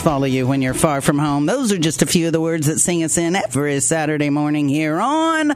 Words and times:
follow 0.00 0.24
you 0.26 0.46
when 0.46 0.62
you're 0.62 0.74
far 0.74 1.00
from 1.00 1.18
home. 1.18 1.46
Those 1.46 1.72
are 1.72 1.78
just 1.78 2.02
a 2.02 2.06
few 2.06 2.26
of 2.26 2.32
the 2.32 2.40
words 2.40 2.66
that 2.66 2.78
sing 2.78 3.02
us 3.02 3.18
in 3.18 3.36
every 3.36 3.80
Saturday 3.80 4.30
morning 4.30 4.68
here 4.68 4.98
on 4.98 5.52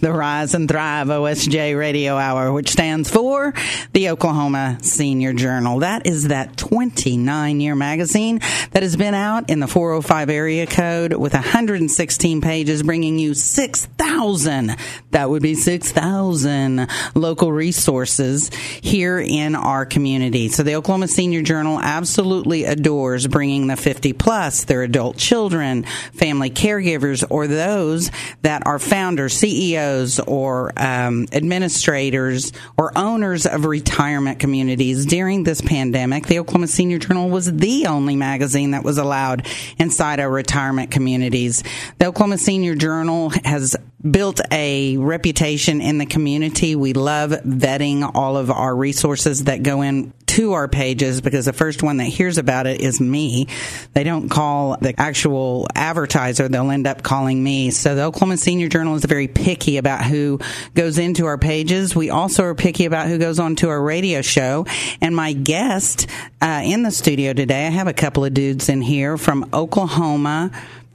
the 0.00 0.12
Rise 0.12 0.54
and 0.54 0.68
Thrive 0.68 1.08
OSJ 1.08 1.76
Radio 1.78 2.16
Hour, 2.16 2.52
which 2.52 2.70
stands 2.70 3.10
for 3.10 3.52
the 3.92 4.10
Oklahoma 4.10 4.78
Senior 4.82 5.32
Journal. 5.32 5.80
That 5.80 6.06
is 6.06 6.28
that 6.28 6.56
29 6.56 7.60
year 7.60 7.74
magazine 7.74 8.40
that 8.70 8.82
has 8.82 8.96
been 8.96 9.14
out 9.14 9.50
in 9.50 9.60
the 9.60 9.66
405 9.66 10.30
area 10.30 10.66
code 10.66 11.12
with 11.12 11.34
116 11.34 12.40
pages, 12.40 12.82
bringing 12.82 13.18
you 13.18 13.34
6,000. 13.34 14.76
That 15.10 15.28
would 15.28 15.42
be 15.42 15.54
6,000 15.54 16.88
local 17.14 17.52
resources 17.52 18.50
here 18.54 19.18
in 19.18 19.54
our 19.54 19.84
community. 19.84 20.48
So 20.48 20.62
the 20.62 20.76
Oklahoma 20.76 21.08
Senior 21.08 21.42
Journal 21.42 21.80
absolutely 21.80 22.64
adores 22.64 23.26
bringing 23.26 23.66
the 23.66 23.76
50 23.82 24.12
plus, 24.14 24.64
their 24.64 24.82
adult 24.82 25.16
children, 25.16 25.84
family 26.14 26.50
caregivers, 26.50 27.24
or 27.28 27.46
those 27.46 28.10
that 28.42 28.66
are 28.66 28.78
founders, 28.78 29.34
CEOs, 29.34 30.20
or 30.20 30.72
um, 30.76 31.26
administrators 31.32 32.52
or 32.78 32.96
owners 32.96 33.46
of 33.46 33.64
retirement 33.64 34.38
communities. 34.38 35.06
During 35.06 35.44
this 35.44 35.60
pandemic, 35.60 36.26
the 36.26 36.38
Oklahoma 36.38 36.68
Senior 36.68 36.98
Journal 36.98 37.28
was 37.28 37.52
the 37.52 37.86
only 37.86 38.16
magazine 38.16 38.70
that 38.70 38.84
was 38.84 38.98
allowed 38.98 39.46
inside 39.78 40.20
our 40.20 40.30
retirement 40.30 40.90
communities. 40.90 41.62
The 41.98 42.06
Oklahoma 42.06 42.38
Senior 42.38 42.74
Journal 42.74 43.30
has 43.44 43.76
built 44.08 44.40
a 44.50 44.96
reputation 44.96 45.80
in 45.80 45.98
the 45.98 46.06
community. 46.06 46.74
We 46.74 46.92
love 46.92 47.30
vetting 47.30 48.10
all 48.14 48.36
of 48.36 48.50
our 48.50 48.74
resources 48.74 49.44
that 49.44 49.62
go 49.62 49.82
in 49.82 50.12
to 50.32 50.54
our 50.54 50.66
pages 50.66 51.20
because 51.20 51.44
the 51.44 51.52
first 51.52 51.82
one 51.82 51.98
that 51.98 52.04
hears 52.04 52.38
about 52.38 52.66
it 52.66 52.80
is 52.80 53.00
me. 53.00 53.46
They 53.92 54.02
don't 54.02 54.30
call 54.30 54.78
the 54.80 54.98
actual 54.98 55.66
advertiser, 55.74 56.48
they'll 56.48 56.70
end 56.70 56.86
up 56.86 57.02
calling 57.02 57.44
me. 57.44 57.70
So 57.70 57.94
the 57.94 58.04
Oklahoma 58.04 58.38
Senior 58.38 58.68
Journal 58.68 58.94
is 58.94 59.04
very 59.04 59.28
picky 59.28 59.76
about 59.76 60.04
who 60.04 60.40
goes 60.74 60.96
into 60.96 61.26
our 61.26 61.36
pages. 61.36 61.94
We 61.94 62.08
also 62.08 62.44
are 62.44 62.54
picky 62.54 62.86
about 62.86 63.08
who 63.08 63.18
goes 63.18 63.38
on 63.38 63.56
to 63.56 63.68
our 63.68 63.82
radio 63.82 64.22
show. 64.22 64.64
And 65.02 65.14
my 65.14 65.34
guest 65.34 66.06
uh, 66.40 66.62
in 66.64 66.82
the 66.82 66.90
studio 66.90 67.34
today, 67.34 67.66
I 67.66 67.70
have 67.70 67.86
a 67.88 67.92
couple 67.92 68.24
of 68.24 68.32
dudes 68.32 68.70
in 68.70 68.80
here 68.80 69.18
from 69.18 69.50
Oklahoma 69.52 70.50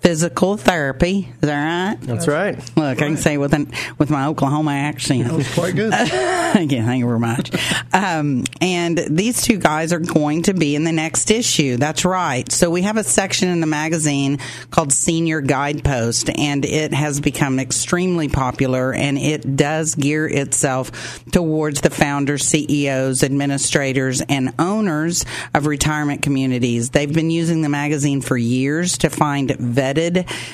physical 0.08 0.55
therapy. 0.55 1.27
Is 1.33 1.50
that 1.50 1.89
right? 1.89 2.00
That's 2.00 2.30
right. 2.30 2.58
Look, 2.77 3.02
I 3.02 3.08
can 3.08 3.17
say 3.17 3.38
with 3.38 3.53
an, 3.53 3.69
with 3.97 4.09
my 4.09 4.27
Oklahoma 4.27 4.72
accent. 4.72 5.25
That 5.25 5.33
was 5.33 5.53
quite 5.53 5.75
good. 5.75 5.91
thank 5.94 6.72
you, 6.72 6.81
thank 6.81 7.02
you 7.02 7.08
very 7.08 7.19
much. 7.19 7.52
Um, 7.94 8.45
and 8.61 8.97
these 9.09 9.41
two 9.41 9.58
guys 9.58 9.91
are 9.91 10.00
going 10.00 10.44
to 10.44 10.53
be 10.53 10.78
in 10.78 10.85
the 10.85 10.94
next 10.94 11.29
issue. 11.29 11.75
That's 11.75 12.06
right. 12.06 12.50
So 12.50 12.69
we 12.69 12.84
have 12.84 12.95
a 12.95 13.03
section 13.03 13.50
in 13.50 13.59
the 13.59 13.68
magazine 13.68 14.40
called 14.72 14.94
Senior 14.94 15.41
Guidepost, 15.41 16.29
and 16.29 16.63
it 16.63 16.94
has 16.94 17.19
become 17.19 17.59
extremely 17.59 18.29
popular, 18.29 18.94
and 18.94 19.18
it 19.18 19.57
does 19.57 19.94
gear 19.95 20.25
itself 20.25 21.22
towards 21.34 21.81
the 21.81 21.89
founders, 21.89 22.45
CEOs, 22.45 23.24
administrators, 23.24 24.22
and 24.22 24.53
owners 24.57 25.25
of 25.53 25.66
retirement 25.66 26.22
communities. 26.22 26.91
They've 26.91 27.13
been 27.13 27.29
using 27.29 27.62
the 27.62 27.68
magazine 27.68 28.22
for 28.22 28.38
years 28.38 29.00
to 29.00 29.09
find 29.09 29.50
vetted 29.50 29.97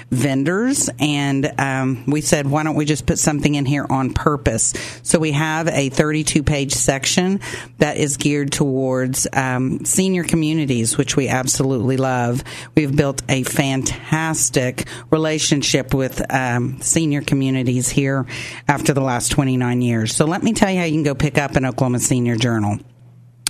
vendors, 0.10 0.90
and 1.00 1.54
um, 1.60 2.06
we 2.08 2.22
said, 2.22 2.48
why 2.48 2.64
don't 2.64 2.76
we 2.76 2.86
just 2.86 3.06
put 3.06 3.20
something 3.20 3.56
in 3.56 3.66
here 3.66 3.86
on 3.90 4.14
purpose? 4.14 4.74
So 5.04 5.20
we 5.20 5.32
have 5.34 5.68
a 5.68 5.90
32 5.90 6.44
page 6.44 6.74
section 6.74 7.40
that 7.78 7.98
is 7.98 8.18
geared 8.18 8.52
towards 8.52 9.28
um, 9.34 9.86
senior 9.86 10.24
communities, 10.24 10.98
which 10.98 11.16
we 11.16 11.28
absolutely 11.28 11.98
love. 11.98 12.44
We've 12.76 12.96
built 12.96 13.22
a 13.30 13.44
fantastic 13.44 14.88
relationship 15.12 15.94
with 15.94 16.22
um, 16.34 16.82
senior 16.82 17.22
communities 17.22 17.90
here 17.90 18.26
after 18.68 18.94
the 18.94 19.02
last 19.02 19.30
29 19.30 19.82
years. 19.82 20.16
So 20.16 20.26
let 20.26 20.44
me 20.44 20.54
tell 20.54 20.72
you 20.72 20.80
how 20.80 20.86
you 20.86 20.94
can 20.94 21.04
go 21.04 21.16
pick 21.16 21.38
up 21.38 21.56
an 21.56 21.66
Oklahoma 21.66 22.00
Senior 22.00 22.36
Journal. 22.36 22.80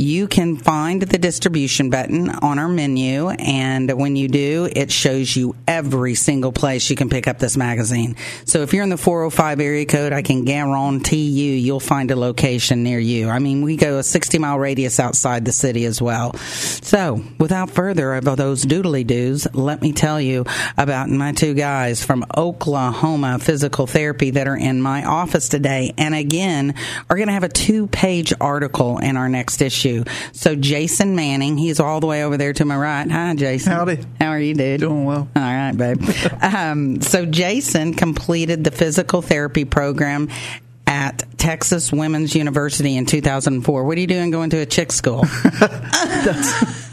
You 0.02 0.30
can 0.30 0.56
find 0.56 1.02
the 1.02 1.18
distribution 1.18 1.90
button 1.90 2.30
on 2.30 2.58
our 2.58 2.70
menu, 2.70 3.28
and 3.28 3.92
when 3.92 4.16
you 4.16 4.30
do, 4.30 4.70
it 4.74 4.94
shows 4.94 5.36
you 5.36 5.58
every 5.68 6.16
single 6.16 6.54
place 6.54 6.90
you 6.90 6.96
can 6.96 7.10
pick 7.10 7.28
up 7.28 7.38
this 7.38 7.58
magazine. 7.58 8.16
So 8.46 8.62
if 8.62 8.74
you're 8.74 8.84
in 8.84 8.92
the 8.92 8.98
405 8.98 9.60
area 9.60 9.86
code, 9.86 10.14
I 10.14 10.22
can 10.22 10.46
guarantee 10.46 11.28
you 11.28 11.52
you'll 11.52 11.82
find 11.82 12.12
a 12.12 12.16
location 12.16 12.82
near 12.82 12.98
you. 12.98 13.28
I 13.28 13.40
mean, 13.40 13.62
we 13.62 13.76
go 13.76 13.98
a 13.98 14.04
60 14.04 14.40
mile 14.40 14.58
radius 14.58 15.02
outside 15.02 15.44
the 15.44 15.52
city 15.52 15.84
as 15.84 16.02
well. 16.02 16.34
So 16.36 17.22
without 17.38 17.70
further 17.70 18.14
of 18.14 18.24
those 18.24 18.66
doodly 18.66 19.06
doos, 19.06 19.54
let 19.54 19.82
me 19.82 19.92
tell 19.92 20.22
you 20.22 20.46
about 20.78 21.10
my 21.10 21.34
two 21.34 21.54
guys 21.54 22.02
from 22.02 22.24
Oklahoma 22.38 23.38
Physical 23.40 23.86
Therapy 23.86 24.32
that 24.32 24.48
are 24.48 24.56
in 24.56 24.82
my 24.82 25.04
office 25.04 25.50
today, 25.50 25.94
and 25.98 26.16
again, 26.16 26.76
are 27.10 27.18
going 27.18 27.28
to 27.28 27.34
have 27.34 27.44
a 27.44 27.50
two 27.50 27.88
page 27.88 28.32
article 28.40 29.00
in 29.00 29.18
our 29.18 29.28
next 29.28 29.62
issue. 29.62 29.89
So 30.34 30.56
Jason 30.56 31.16
Manning, 31.16 31.58
he's 31.58 31.80
all 31.80 32.00
the 32.00 32.08
way 32.08 32.24
over 32.24 32.38
there 32.38 32.54
to 32.54 32.66
my 32.66 32.78
right. 32.78 33.10
Hi, 33.10 33.36
Jason. 33.36 33.72
Howdy. 33.72 34.00
How 34.20 34.30
are 34.30 34.40
you, 34.40 34.54
dude? 34.54 34.82
Doing 34.82 35.06
well. 35.06 35.28
All 35.36 35.42
right, 35.42 35.72
babe. 35.72 36.02
um, 36.42 37.02
so 37.02 37.26
Jason 37.26 37.94
completed 37.94 38.64
the 38.64 38.72
physical 38.72 39.22
therapy 39.22 39.66
program 39.66 40.30
at 40.88 41.24
Texas 41.38 41.92
Women's 41.94 42.36
University 42.36 42.98
in 42.98 43.06
2004. 43.06 43.84
What 43.84 43.98
are 43.98 44.02
you 44.02 44.08
doing 44.08 44.32
going 44.32 44.50
to 44.50 44.58
a 44.58 44.66
chick 44.66 44.92
school? 44.92 45.24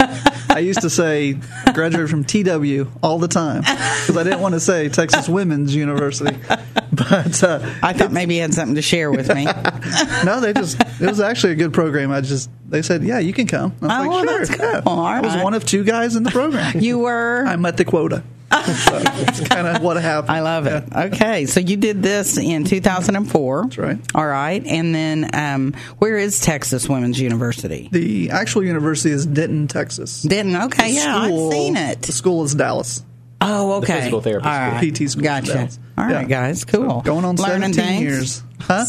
I 0.57 0.61
used 0.61 0.81
to 0.81 0.89
say 0.91 1.35
graduated 1.75 2.09
from 2.09 2.25
TW 2.25 2.87
all 3.03 3.19
the 3.19 3.29
time 3.29 3.61
because 3.61 4.17
I 4.17 4.23
didn't 4.25 4.41
want 4.41 4.55
to 4.55 4.61
say 4.61 4.89
Texas 4.89 5.29
Women's 5.29 5.75
University. 5.75 6.35
But 6.93 7.43
uh, 7.45 7.61
I 7.83 7.93
thought 7.93 8.11
maybe 8.11 8.37
you 8.37 8.41
had 8.41 8.55
something 8.55 8.77
to 8.77 8.81
share 8.83 9.11
with 9.11 9.29
me. 9.35 9.45
no, 10.25 10.41
they 10.41 10.55
just 10.55 10.81
it 10.81 11.07
was 11.09 11.21
actually 11.21 11.53
a 11.53 11.57
good 11.57 11.75
program. 11.75 12.11
I 12.11 12.23
just 12.23 12.49
they 12.69 12.81
said, 12.81 13.05
yeah, 13.05 13.19
you 13.19 13.35
can 13.35 13.47
come. 13.47 13.75
I 13.83 14.07
was 14.07 14.17
Oh, 14.17 14.21
like, 14.21 14.29
sure. 14.29 14.39
that's 14.47 14.51
cool. 14.85 14.95
yeah. 14.97 15.03
I 15.03 15.21
was 15.21 15.35
right. 15.35 15.45
one 15.45 15.53
of 15.53 15.67
two 15.67 15.85
guys 15.85 16.17
in 16.17 16.23
the 16.23 16.31
program. 16.31 16.81
You 16.81 17.01
were. 17.01 17.45
I 17.47 17.57
met 17.57 17.77
the 17.77 17.85
quota. 17.85 18.23
that's 18.51 19.49
kind 19.49 19.67
of 19.67 19.83
what 19.83 19.97
happened. 19.97 20.31
I 20.31 20.41
love 20.41 20.67
it. 20.67 20.85
Okay, 20.95 21.47
so 21.47 21.61
you 21.61 21.77
did 21.77 22.03
this 22.03 22.39
in 22.39 22.65
2004. 22.65 23.63
That's 23.63 23.79
right. 23.79 23.99
All 24.15 24.27
right, 24.27 24.65
and 24.65 24.95
then 24.95 25.31
um, 25.35 25.75
where 25.99 26.17
is 26.17 26.41
Texas 26.41 26.89
Women's 26.89 27.21
University? 27.21 27.89
The 27.91 28.31
actual 28.31 28.65
university 28.65 29.13
is 29.13 29.27
Denton, 29.27 29.67
Texas. 29.69 30.23
Denton. 30.23 30.57
Okay, 30.65 30.89
The 30.89 30.95
yeah, 30.95 31.17
I've 31.17 31.53
seen 31.53 31.77
it. 31.77 32.03
The 32.03 32.13
school 32.13 32.45
is 32.45 32.55
Dallas. 32.55 33.03
Oh, 33.41 33.73
okay. 33.75 33.99
physical 33.99 34.21
therapy 34.23 34.47
All 34.47 34.53
school. 34.55 34.73
right. 34.81 34.95
PT 34.95 35.11
school. 35.11 35.23
Gotcha. 35.23 35.53
Dallas. 35.55 35.79
All 35.99 36.05
right, 36.07 36.13
Yeah. 36.13 36.25
guys. 36.25 36.65
Cool. 36.65 36.89
So 36.89 37.01
going 37.03 37.25
on 37.27 37.37
learning 37.37 37.75
17 37.75 37.85
things. 37.85 38.03
years. 38.03 38.43
Huh? 38.61 38.85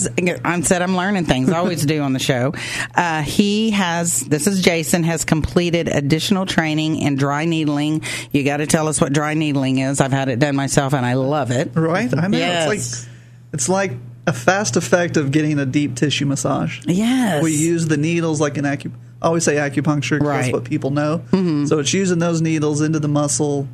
I 0.45 0.61
said 0.61 0.81
I'm 0.81 0.95
learning 0.95 1.25
things. 1.25 1.49
I 1.49 1.57
always 1.57 1.85
do 1.85 2.01
on 2.01 2.13
the 2.13 2.19
show. 2.19 2.53
Uh, 2.95 3.21
he 3.23 3.71
has. 3.71 4.21
This 4.21 4.47
is 4.47 4.61
Jason. 4.61 5.03
Has 5.03 5.25
completed 5.25 5.89
additional 5.89 6.45
training 6.45 6.95
in 6.97 7.15
dry 7.17 7.43
needling. 7.45 8.03
You 8.31 8.43
got 8.43 8.57
to 8.57 8.67
tell 8.67 8.87
us 8.87 9.01
what 9.01 9.11
dry 9.11 9.33
needling 9.33 9.79
is. 9.79 9.99
I've 9.99 10.13
had 10.13 10.29
it 10.29 10.39
done 10.39 10.55
myself, 10.55 10.93
and 10.93 11.05
I 11.05 11.13
love 11.15 11.51
it. 11.51 11.71
Right? 11.75 12.11
I 12.17 12.27
know. 12.27 12.37
Yes. 12.37 12.71
It's 12.71 13.03
like 13.03 13.09
it's 13.53 13.69
like 13.69 13.91
a 14.27 14.33
fast 14.33 14.77
effect 14.77 15.17
of 15.17 15.31
getting 15.31 15.59
a 15.59 15.65
deep 15.65 15.95
tissue 15.95 16.25
massage. 16.25 16.81
Yes. 16.85 17.43
We 17.43 17.53
use 17.55 17.87
the 17.87 17.97
needles 17.97 18.39
like 18.41 18.57
an 18.57 18.63
acu. 18.65 18.91
I 19.21 19.27
always 19.27 19.43
say 19.43 19.55
acupuncture 19.55 20.19
'cause 20.19 20.27
Right. 20.27 20.41
that's 20.43 20.53
what 20.53 20.63
people 20.63 20.91
know. 20.91 21.21
So 21.31 21.79
it's 21.79 21.93
using 21.93 22.19
those 22.19 22.41
needles 22.41 22.81
into 22.81 22.99
the 22.99 23.07
muscle, 23.07 23.67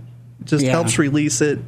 just 0.46 0.64
Yeah. 0.64 0.72
helps 0.72 0.98
release 1.00 1.42
it, 1.42 1.60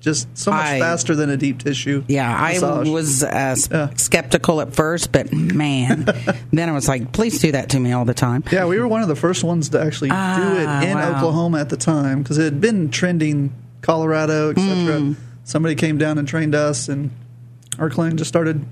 just 0.00 0.28
so 0.36 0.50
much 0.50 0.64
I- 0.66 0.78
faster 0.80 1.14
than 1.14 1.30
a 1.30 1.36
deep 1.36 1.58
tissue. 1.62 2.04
Yeah, 2.08 2.30
I 2.30 2.58
was 2.60 3.22
uh, 3.24 3.56
Yeah. 3.70 3.88
skeptical 3.96 4.60
at 4.60 4.74
first, 4.74 5.12
but 5.12 5.32
man, 5.32 6.06
then 6.52 6.68
I 6.68 6.72
was 6.72 6.88
like, 6.88 7.12
please 7.12 7.38
do 7.40 7.52
that 7.52 7.70
to 7.70 7.80
me 7.80 7.92
all 7.92 8.04
the 8.04 8.14
time. 8.14 8.44
Yeah, 8.52 8.66
we 8.66 8.78
were 8.78 8.88
one 8.88 9.02
of 9.02 9.08
the 9.08 9.16
first 9.16 9.42
ones 9.44 9.70
to 9.70 9.80
actually 9.80 10.10
Ah, 10.12 10.36
do 10.36 10.56
it 10.58 10.90
in 10.90 10.96
wow. 10.96 11.16
Oklahoma 11.16 11.60
at 11.60 11.68
the 11.70 11.76
time 11.76 12.22
because 12.22 12.38
it 12.38 12.44
had 12.44 12.60
been 12.60 12.90
trending 12.90 13.52
Colorado, 13.82 14.50
etc. 14.50 14.98
Hmm. 15.00 15.12
somebody 15.44 15.74
came 15.74 15.98
down 15.98 16.16
and 16.18 16.26
trained 16.26 16.54
us, 16.54 16.88
and 16.88 17.10
our 17.78 17.90
clinic 17.90 18.16
just 18.16 18.28
started 18.28 18.64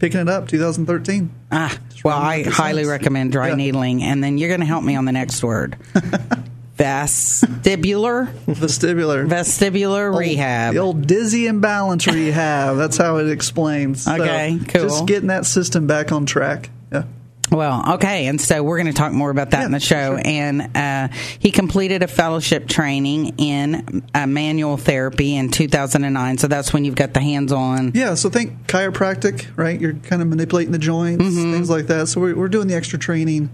picking 0.00 0.20
it 0.20 0.28
up 0.28 0.48
2013. 0.48 1.30
Ah, 1.52 1.76
well, 2.04 2.18
I 2.18 2.42
highly 2.42 2.82
sense. 2.82 2.90
recommend 2.90 3.32
dry 3.32 3.48
Yeah. 3.50 3.54
needling, 3.54 4.02
and 4.02 4.22
then 4.24 4.36
you're 4.38 4.48
going 4.48 4.60
to 4.60 4.66
help 4.66 4.82
me 4.84 4.94
on 4.96 5.04
the 5.04 5.12
next 5.12 5.42
word. 5.44 5.76
Vestibular, 6.76 8.26
Vestibular. 8.46 9.26
vestibular 9.28 10.10
Old- 10.10 10.18
rehab. 10.20 10.74
The 10.74 10.80
old 10.80 11.06
dizzy 11.06 11.46
and 11.46 11.60
balance 11.60 12.06
rehab. 12.06 12.76
That's 12.76 12.96
how 12.96 13.16
it 13.16 13.28
explains. 13.30 14.02
So, 14.04 14.14
Okay, 14.14 14.58
cool. 14.68 14.82
Just 14.82 15.06
getting 15.06 15.28
that 15.28 15.46
system 15.46 15.86
back 15.86 16.12
on 16.12 16.26
track. 16.26 16.70
Yeah. 16.92 17.04
Well, 17.50 17.94
okay, 17.94 18.26
and 18.26 18.40
so 18.40 18.62
we're 18.62 18.76
going 18.76 18.92
to 18.92 18.92
talk 18.92 19.12
more 19.12 19.30
about 19.30 19.50
that 19.52 19.60
Yeah, 19.60 19.66
in 19.66 19.72
the 19.72 19.80
show. 19.80 20.16
sure. 20.16 20.22
And 20.24 20.76
uh, 20.76 21.08
he 21.38 21.52
completed 21.52 22.02
a 22.02 22.08
fellowship 22.08 22.66
training 22.68 23.34
in 23.38 24.02
uh, 24.12 24.26
manual 24.26 24.76
therapy 24.76 25.36
in 25.36 25.50
2009. 25.52 26.38
So 26.38 26.48
that's 26.48 26.72
when 26.72 26.84
you've 26.84 26.96
got 26.96 27.14
the 27.14 27.20
hands-on. 27.20 27.92
Yeah, 27.94 28.14
so 28.14 28.30
think 28.30 28.66
chiropractic, 28.66 29.46
right? 29.56 29.80
You're 29.80 29.94
kind 29.94 30.22
of 30.22 30.28
manipulating 30.28 30.72
the 30.72 30.78
joints, 30.78 31.24
Mm-hmm. 31.24 31.52
things 31.52 31.70
like 31.70 31.86
that. 31.86 32.08
So 32.08 32.20
we're, 32.20 32.34
we're 32.34 32.48
doing 32.48 32.66
the 32.66 32.74
extra 32.74 32.98
training 32.98 33.48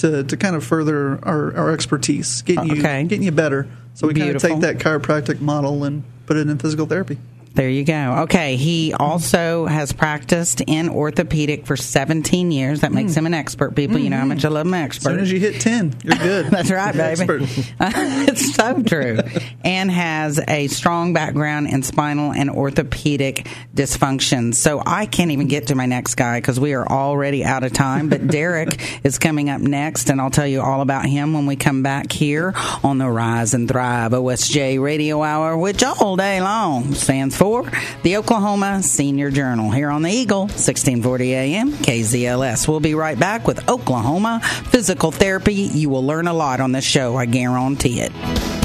to, 0.00 0.24
to 0.24 0.36
kind 0.36 0.56
of 0.56 0.64
further 0.64 1.18
our, 1.24 1.56
our 1.56 1.70
expertise, 1.72 2.42
getting 2.42 2.66
you 2.66 2.80
Okay. 2.80 3.04
getting 3.04 3.22
you 3.22 3.32
better. 3.32 3.66
So 3.94 4.06
we 4.06 4.14
kind 4.14 4.34
of 4.34 4.42
take 4.42 4.60
that 4.60 4.78
chiropractic 4.78 5.40
model 5.40 5.84
and 5.84 6.02
put 6.26 6.36
it 6.36 6.48
in 6.48 6.58
physical 6.58 6.86
therapy. 6.86 7.18
There 7.54 7.68
you 7.68 7.84
go. 7.84 8.18
Okay, 8.22 8.54
he 8.56 8.94
also 8.94 9.66
has 9.66 9.92
practiced 9.92 10.60
in 10.60 10.88
orthopedic 10.88 11.66
for 11.66 11.76
17 11.76 12.52
years. 12.52 12.82
That 12.82 12.92
makes 12.92 13.14
hmm. 13.14 13.20
him 13.20 13.26
an 13.26 13.34
expert. 13.34 13.74
People, 13.74 13.98
you 13.98 14.08
know 14.08 14.18
how 14.18 14.24
much 14.24 14.44
I 14.44 14.48
love 14.48 14.66
an 14.66 14.72
hmm. 14.72 14.74
As 14.74 14.84
expert. 14.84 15.10
soon 15.10 15.18
as 15.18 15.32
you 15.32 15.40
hit 15.40 15.60
ten, 15.60 15.94
you're 16.04 16.16
good. 16.16 16.46
That's 16.50 16.70
right, 16.70 16.94
baby. 16.94 17.26
it's 17.80 18.54
so 18.54 18.82
true. 18.82 19.18
And 19.64 19.90
has 19.90 20.40
a 20.46 20.68
strong 20.68 21.12
background 21.12 21.68
in 21.68 21.82
spinal 21.82 22.32
and 22.32 22.50
orthopedic 22.50 23.48
dysfunction. 23.74 24.54
So 24.54 24.80
I 24.86 25.06
can't 25.06 25.32
even 25.32 25.48
get 25.48 25.68
to 25.68 25.74
my 25.74 25.86
next 25.86 26.14
guy 26.14 26.38
because 26.40 26.60
we 26.60 26.74
are 26.74 26.86
already 26.86 27.44
out 27.44 27.64
of 27.64 27.72
time. 27.72 28.08
But 28.08 28.26
Derek 28.28 28.80
is 29.04 29.18
coming 29.18 29.50
up 29.50 29.60
next, 29.60 30.08
and 30.08 30.20
I'll 30.20 30.30
tell 30.30 30.46
you 30.46 30.60
all 30.60 30.82
about 30.82 31.06
him 31.06 31.32
when 31.32 31.46
we 31.46 31.56
come 31.56 31.82
back 31.82 32.12
here 32.12 32.52
on 32.84 32.98
the 32.98 33.10
Rise 33.10 33.54
and 33.54 33.68
Thrive 33.68 34.12
OSJ 34.12 34.80
Radio 34.80 35.22
Hour, 35.22 35.56
which 35.56 35.82
all 35.82 36.14
day 36.16 36.40
long 36.40 36.94
stands 36.94 37.39
for 37.40 37.64
the 38.02 38.18
Oklahoma 38.18 38.82
Senior 38.82 39.30
Journal 39.30 39.70
here 39.70 39.88
on 39.88 40.02
the 40.02 40.10
Eagle, 40.10 40.40
1640 40.40 41.34
AM, 41.34 41.72
KZLS. 41.72 42.68
We'll 42.68 42.80
be 42.80 42.94
right 42.94 43.18
back 43.18 43.46
with 43.46 43.66
Oklahoma 43.66 44.40
Physical 44.42 45.10
Therapy. 45.10 45.54
You 45.54 45.88
will 45.88 46.04
learn 46.04 46.26
a 46.28 46.34
lot 46.34 46.60
on 46.60 46.72
this 46.72 46.84
show, 46.84 47.16
I 47.16 47.24
guarantee 47.24 48.02
it. 48.02 48.12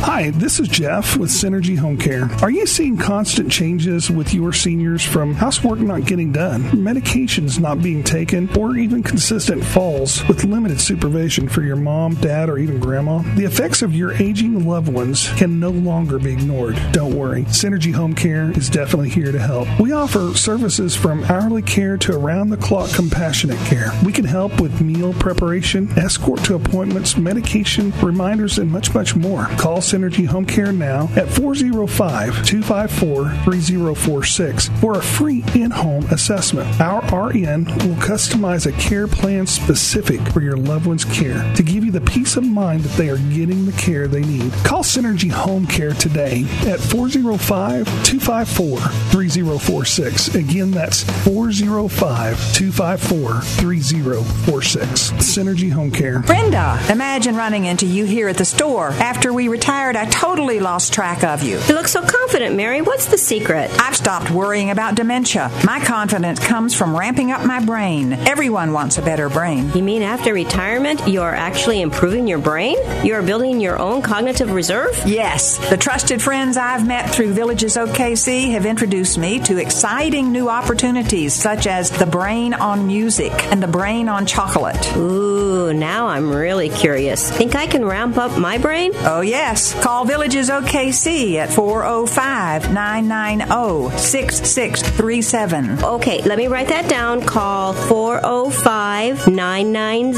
Hi, 0.06 0.30
this 0.30 0.60
is 0.60 0.68
Jeff 0.68 1.18
with 1.18 1.32
Synergy 1.32 1.80
Home 1.80 1.98
Care. 1.98 2.30
Are 2.44 2.52
you 2.52 2.68
seeing 2.68 2.96
constant 2.96 3.52
changes 3.52 4.12
with 4.12 4.36
your 4.36 4.54
seniors 4.54 5.04
from 5.04 5.34
housework 5.34 5.80
not 5.80 6.06
getting 6.06 6.32
done, 6.32 6.62
medications 6.74 7.60
not 7.60 7.82
being 7.82 8.04
taken, 8.04 8.48
or 8.56 8.78
even 8.78 9.02
consistent 9.02 9.66
falls 9.66 10.24
with 10.28 10.44
limited 10.44 10.80
supervision 10.80 11.50
for 11.50 11.64
your 11.64 11.76
mom, 11.76 12.14
dad, 12.16 12.50
or 12.50 12.60
even 12.60 12.80
grandma? 12.80 13.24
The 13.36 13.46
effects 13.46 13.82
of 13.82 13.96
your 13.96 14.14
aging 14.14 14.68
loved 14.68 14.90
ones 14.90 15.28
can 15.38 15.60
no 15.60 15.72
longer 15.72 16.20
be 16.20 16.34
ignored. 16.34 16.80
Don't 16.92 17.16
worry, 17.16 17.46
Synergy 17.46 17.94
Home 17.96 18.14
Care 18.14 18.52
is 18.52 18.65
definitely 18.70 19.10
here 19.10 19.32
to 19.32 19.40
help. 19.40 19.68
We 19.80 19.92
offer 19.92 20.34
services 20.34 20.96
from 20.96 21.24
hourly 21.26 21.62
care 21.62 21.98
to 21.98 22.18
around 22.18 22.50
the 22.50 22.58
clock 22.58 22.90
compassionate 22.92 23.60
care. 23.68 23.92
We 24.04 24.12
can 24.12 24.26
help 24.26 24.62
with 24.62 24.82
meal 24.82 25.14
preparation, 25.14 25.90
escort 25.98 26.44
to 26.46 26.56
appointments, 26.56 27.18
medication, 27.18 27.92
reminders, 28.02 28.58
and 28.58 28.72
much, 28.72 28.94
much 28.94 29.16
more. 29.16 29.46
Call 29.58 29.78
Synergy 29.78 30.26
Home 30.26 30.46
Care 30.46 30.72
now 30.72 31.10
at 31.16 31.30
405 31.30 32.46
254 32.46 33.30
3046 33.44 34.70
for 34.80 34.98
a 34.98 35.04
free 35.04 35.44
in 35.54 35.72
home 35.72 36.06
assessment. 36.06 36.80
Our 36.80 37.02
RN 37.30 37.66
will 37.66 37.96
customize 37.96 38.66
a 38.66 38.72
care 38.80 39.08
plan 39.08 39.48
specific 39.48 40.22
for 40.30 40.42
your 40.42 40.58
loved 40.58 40.86
one's 40.86 41.06
care 41.06 41.54
to 41.56 41.64
give 41.64 41.84
you 41.84 41.92
the 41.92 42.02
peace 42.02 42.38
of 42.38 42.46
mind 42.46 42.84
that 42.84 42.98
they 42.98 43.10
are 43.10 43.18
getting 43.18 43.66
the 43.66 43.74
care 43.74 44.08
they 44.08 44.24
need. 44.24 44.52
Call 44.64 44.84
Synergy 44.84 45.32
Home 45.32 45.66
Care 45.68 45.94
today 45.94 46.46
at 46.66 46.80
405 46.80 47.86
254 47.86 48.55
3046. 48.56 50.36
Again, 50.36 50.72
that's 50.72 51.04
405 51.26 52.54
254 52.54 53.42
3046. 53.42 55.12
Synergy 55.12 55.72
Home 55.72 55.92
Care. 55.92 56.20
Brenda, 56.20 56.80
imagine 56.90 57.36
running 57.36 57.66
into 57.66 57.86
you 57.86 58.06
here 58.06 58.30
at 58.30 58.38
the 58.38 58.46
store. 58.46 58.90
After 58.92 59.34
we 59.34 59.50
retired, 59.50 59.96
I 59.98 60.06
totally 60.06 60.60
lost 60.60 60.94
track 60.94 61.24
of 61.24 61.44
you. 61.44 61.60
You 61.68 61.76
look 61.76 61.88
so 61.88 62.02
confident, 62.02 62.56
Mary. 62.56 62.82
What's 62.82 63.08
the 63.08 63.18
secret? 63.18 63.70
I've 63.80 63.96
stopped 63.96 64.32
worrying 64.32 64.70
about 64.70 64.96
dementia. 64.96 65.52
My 65.66 65.80
confidence 65.82 66.40
comes 66.40 66.74
from 66.74 66.98
ramping 66.98 67.32
up 67.32 67.46
my 67.46 67.64
brain. 67.64 68.14
Everyone 68.14 68.72
wants 68.72 68.98
a 68.98 69.02
better 69.02 69.28
brain. 69.30 69.72
You 69.74 69.84
mean 69.84 70.02
after 70.02 70.34
retirement, 70.34 71.08
you 71.08 71.22
are 71.22 71.34
actually 71.34 71.82
improving 71.82 72.28
your 72.28 72.40
brain? 72.40 72.78
You 73.06 73.16
are 73.16 73.22
building 73.22 73.60
your 73.60 73.78
own 73.78 74.02
cognitive 74.02 74.54
reserve? 74.54 74.96
Yes, 75.06 75.58
the 75.70 75.78
trusted 75.78 76.22
friends 76.22 76.56
I've 76.56 76.88
met 76.88 77.10
through 77.10 77.34
Villages 77.34 77.76
OKC 77.76 78.45
have 78.52 78.66
introduced 78.66 79.18
me 79.18 79.40
to 79.42 79.58
exciting 79.58 80.32
new 80.32 80.50
opportunities 80.50 81.34
such 81.34 81.68
as 81.68 81.90
the 81.90 82.06
brain 82.06 82.54
on 82.54 82.88
music 82.88 83.32
and 83.52 83.62
the 83.62 83.68
brain 83.68 84.10
on 84.10 84.26
chocolate. 84.26 84.96
Ooh, 84.98 85.74
now 85.74 86.08
I'm 86.08 86.32
really 86.32 86.70
curious. 86.70 87.32
Think 87.32 87.56
I 87.56 87.68
can 87.68 87.86
ramp 87.86 88.18
up 88.18 88.38
my 88.38 88.58
brain? 88.58 88.92
Oh, 88.96 89.22
yes. 89.22 89.74
Call 89.82 90.06
Villages 90.06 90.50
OKC 90.50 91.36
at 91.36 91.50
405 91.50 92.74
990 92.74 93.98
6637. 93.98 95.84
Okay, 95.84 96.22
let 96.24 96.38
me 96.38 96.48
write 96.48 96.70
that 96.70 96.90
down. 96.90 97.22
Call 97.22 97.74
405 97.74 99.28
990 99.28 100.14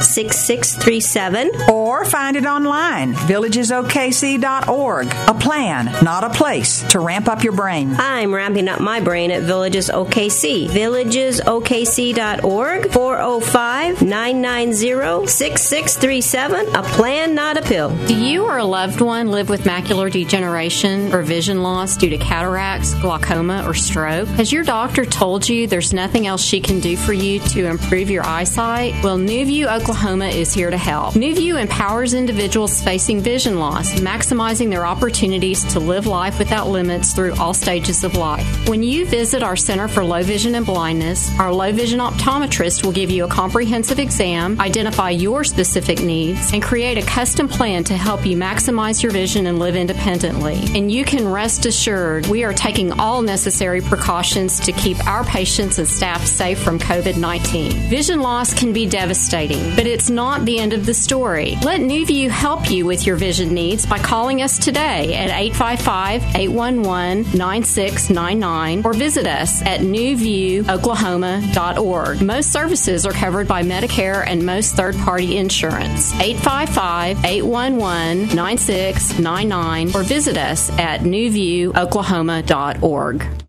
6637. 0.00 1.50
Or 1.70 2.04
find 2.04 2.36
it 2.36 2.46
online, 2.46 3.14
villagesokc.org. 3.14 5.06
A 5.06 5.34
plan, 5.34 6.04
not 6.04 6.24
a 6.24 6.30
place, 6.30 6.82
to 6.90 7.00
ramp 7.00 7.28
up 7.28 7.41
your 7.44 7.52
brain. 7.52 7.94
I'm 7.98 8.34
ramping 8.34 8.68
up 8.68 8.80
my 8.80 9.00
brain 9.00 9.30
at 9.30 9.42
Villages 9.42 9.88
OKC. 9.88 10.68
VillagesOKC.org 10.68 12.92
405 12.92 14.02
990 14.02 15.26
6637. 15.26 16.74
A 16.74 16.82
plan, 16.82 17.34
not 17.34 17.56
a 17.56 17.62
pill. 17.62 17.90
Do 18.06 18.16
you 18.16 18.44
or 18.44 18.58
a 18.58 18.64
loved 18.64 19.00
one 19.00 19.30
live 19.30 19.48
with 19.48 19.62
macular 19.62 20.10
degeneration 20.10 21.14
or 21.14 21.22
vision 21.22 21.62
loss 21.62 21.96
due 21.96 22.10
to 22.10 22.18
cataracts, 22.18 22.94
glaucoma, 22.94 23.64
or 23.66 23.74
stroke? 23.74 24.28
Has 24.28 24.52
your 24.52 24.64
doctor 24.64 25.04
told 25.04 25.48
you 25.48 25.66
there's 25.66 25.92
nothing 25.92 26.26
else 26.26 26.42
she 26.42 26.60
can 26.60 26.80
do 26.80 26.96
for 26.96 27.12
you 27.12 27.40
to 27.40 27.66
improve 27.66 28.10
your 28.10 28.26
eyesight? 28.26 28.94
Well, 29.02 29.18
NewView 29.18 29.72
Oklahoma 29.72 30.26
is 30.26 30.54
here 30.54 30.70
to 30.70 30.78
help. 30.78 31.14
NewView 31.14 31.60
empowers 31.60 32.14
individuals 32.14 32.82
facing 32.82 33.20
vision 33.20 33.58
loss, 33.58 33.94
maximizing 33.94 34.70
their 34.70 34.86
opportunities 34.86 35.64
to 35.72 35.80
live 35.80 36.06
life 36.06 36.38
without 36.38 36.68
limits 36.68 37.12
through 37.12 37.31
all 37.40 37.54
stages 37.54 38.04
of 38.04 38.14
life. 38.14 38.68
When 38.68 38.82
you 38.82 39.06
visit 39.06 39.42
our 39.42 39.56
Center 39.56 39.88
for 39.88 40.04
Low 40.04 40.22
Vision 40.22 40.54
and 40.54 40.66
Blindness, 40.66 41.30
our 41.38 41.52
low 41.52 41.72
vision 41.72 42.00
optometrist 42.00 42.84
will 42.84 42.92
give 42.92 43.10
you 43.10 43.24
a 43.24 43.28
comprehensive 43.28 43.98
exam, 43.98 44.60
identify 44.60 45.10
your 45.10 45.44
specific 45.44 46.00
needs, 46.02 46.52
and 46.52 46.62
create 46.62 46.98
a 46.98 47.06
custom 47.06 47.48
plan 47.48 47.84
to 47.84 47.96
help 47.96 48.26
you 48.26 48.36
maximize 48.36 49.02
your 49.02 49.12
vision 49.12 49.46
and 49.46 49.58
live 49.58 49.76
independently. 49.76 50.60
And 50.74 50.90
you 50.90 51.04
can 51.04 51.28
rest 51.28 51.66
assured 51.66 52.26
we 52.26 52.44
are 52.44 52.52
taking 52.52 52.92
all 52.92 53.22
necessary 53.22 53.80
precautions 53.80 54.60
to 54.60 54.72
keep 54.72 55.04
our 55.06 55.24
patients 55.24 55.78
and 55.78 55.88
staff 55.88 56.24
safe 56.24 56.62
from 56.62 56.78
COVID 56.78 57.16
19. 57.16 57.88
Vision 57.88 58.20
loss 58.20 58.54
can 58.54 58.72
be 58.72 58.86
devastating, 58.86 59.74
but 59.76 59.86
it's 59.86 60.10
not 60.10 60.44
the 60.44 60.58
end 60.58 60.72
of 60.72 60.86
the 60.86 60.94
story. 60.94 61.56
Let 61.62 61.80
NewView 61.80 62.30
help 62.30 62.70
you 62.70 62.86
with 62.86 63.06
your 63.06 63.16
vision 63.16 63.54
needs 63.54 63.86
by 63.86 63.98
calling 63.98 64.42
us 64.42 64.58
today 64.58 65.14
at 65.14 65.30
855 65.30 66.36
811 66.36 67.21
9699 67.34 68.82
or 68.84 68.92
visit 68.92 69.26
us 69.26 69.62
at 69.62 69.80
newviewoklahoma.org. 69.80 72.22
Most 72.22 72.52
services 72.52 73.06
are 73.06 73.12
covered 73.12 73.48
by 73.48 73.62
Medicare 73.62 74.24
and 74.26 74.44
most 74.44 74.74
third 74.74 74.96
party 74.98 75.36
insurance. 75.36 76.12
855 76.14 77.24
811 77.24 78.34
9699 78.34 79.94
or 79.94 80.02
visit 80.02 80.36
us 80.36 80.68
at 80.78 81.00
newviewoklahoma.org. 81.00 83.41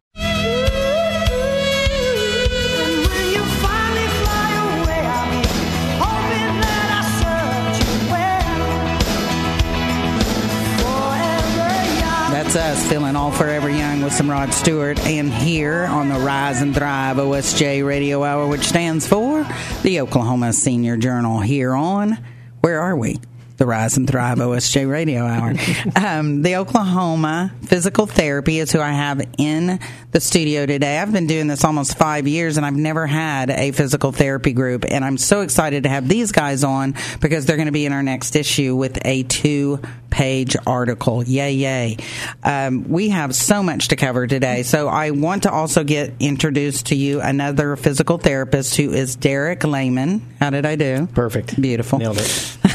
That's 12.53 12.83
us 12.83 12.87
feeling 12.87 13.15
all 13.15 13.31
forever 13.31 13.67
young 13.67 14.03
with 14.03 14.13
some 14.13 14.29
Rod 14.29 14.53
Stewart, 14.53 14.99
and 15.07 15.33
here 15.33 15.85
on 15.85 16.09
the 16.09 16.19
Rise 16.19 16.61
and 16.61 16.75
Thrive 16.75 17.17
OSJ 17.17 17.83
Radio 17.83 18.23
Hour, 18.23 18.47
which 18.47 18.61
stands 18.61 19.07
for 19.07 19.43
the 19.81 20.01
Oklahoma 20.01 20.53
Senior 20.53 20.95
Journal. 20.95 21.39
Here 21.39 21.73
on 21.73 22.23
where 22.61 22.79
are 22.79 22.95
we? 22.95 23.17
The 23.63 23.67
the 23.67 23.69
Rise 23.69 23.95
and 23.95 24.05
Thrive 24.05 24.39
OSJ 24.39 24.91
Radio 24.91 25.23
Hour. 25.23 25.53
um, 25.95 26.41
the 26.41 26.57
Oklahoma 26.57 27.53
Physical 27.61 28.05
Therapy 28.05 28.59
is 28.59 28.73
who 28.73 28.81
I 28.81 28.91
have 28.91 29.21
in 29.37 29.79
the 30.11 30.19
studio 30.19 30.65
today. 30.65 30.99
I've 30.99 31.13
been 31.13 31.27
doing 31.27 31.47
this 31.47 31.63
almost 31.63 31.97
five 31.97 32.27
years 32.27 32.57
and 32.57 32.65
I've 32.65 32.75
never 32.75 33.07
had 33.07 33.49
a 33.49 33.71
physical 33.71 34.11
therapy 34.11 34.51
group. 34.51 34.83
And 34.85 35.05
I'm 35.05 35.17
so 35.17 35.39
excited 35.39 35.83
to 35.83 35.89
have 35.89 36.09
these 36.09 36.33
guys 36.33 36.65
on 36.65 36.95
because 37.21 37.45
they're 37.45 37.55
going 37.55 37.67
to 37.67 37.71
be 37.71 37.85
in 37.85 37.93
our 37.93 38.03
next 38.03 38.35
issue 38.35 38.75
with 38.75 38.99
a 39.05 39.23
two 39.23 39.79
page 40.09 40.57
article. 40.67 41.23
Yay, 41.23 41.53
yay. 41.53 41.97
Um, 42.43 42.89
we 42.89 43.09
have 43.09 43.33
so 43.33 43.63
much 43.63 43.87
to 43.87 43.95
cover 43.95 44.27
today. 44.27 44.63
So 44.63 44.89
I 44.89 45.11
want 45.11 45.43
to 45.43 45.51
also 45.51 45.85
get 45.85 46.13
introduced 46.19 46.87
to 46.87 46.95
you 46.95 47.21
another 47.21 47.77
physical 47.77 48.17
therapist 48.17 48.75
who 48.75 48.91
is 48.91 49.15
Derek 49.15 49.63
Lehman. 49.63 50.35
How 50.41 50.49
did 50.49 50.65
I 50.65 50.75
do? 50.75 51.07
Perfect. 51.13 51.59
Beautiful. 51.59 51.99
Nailed 51.99 52.19
it. 52.19 52.57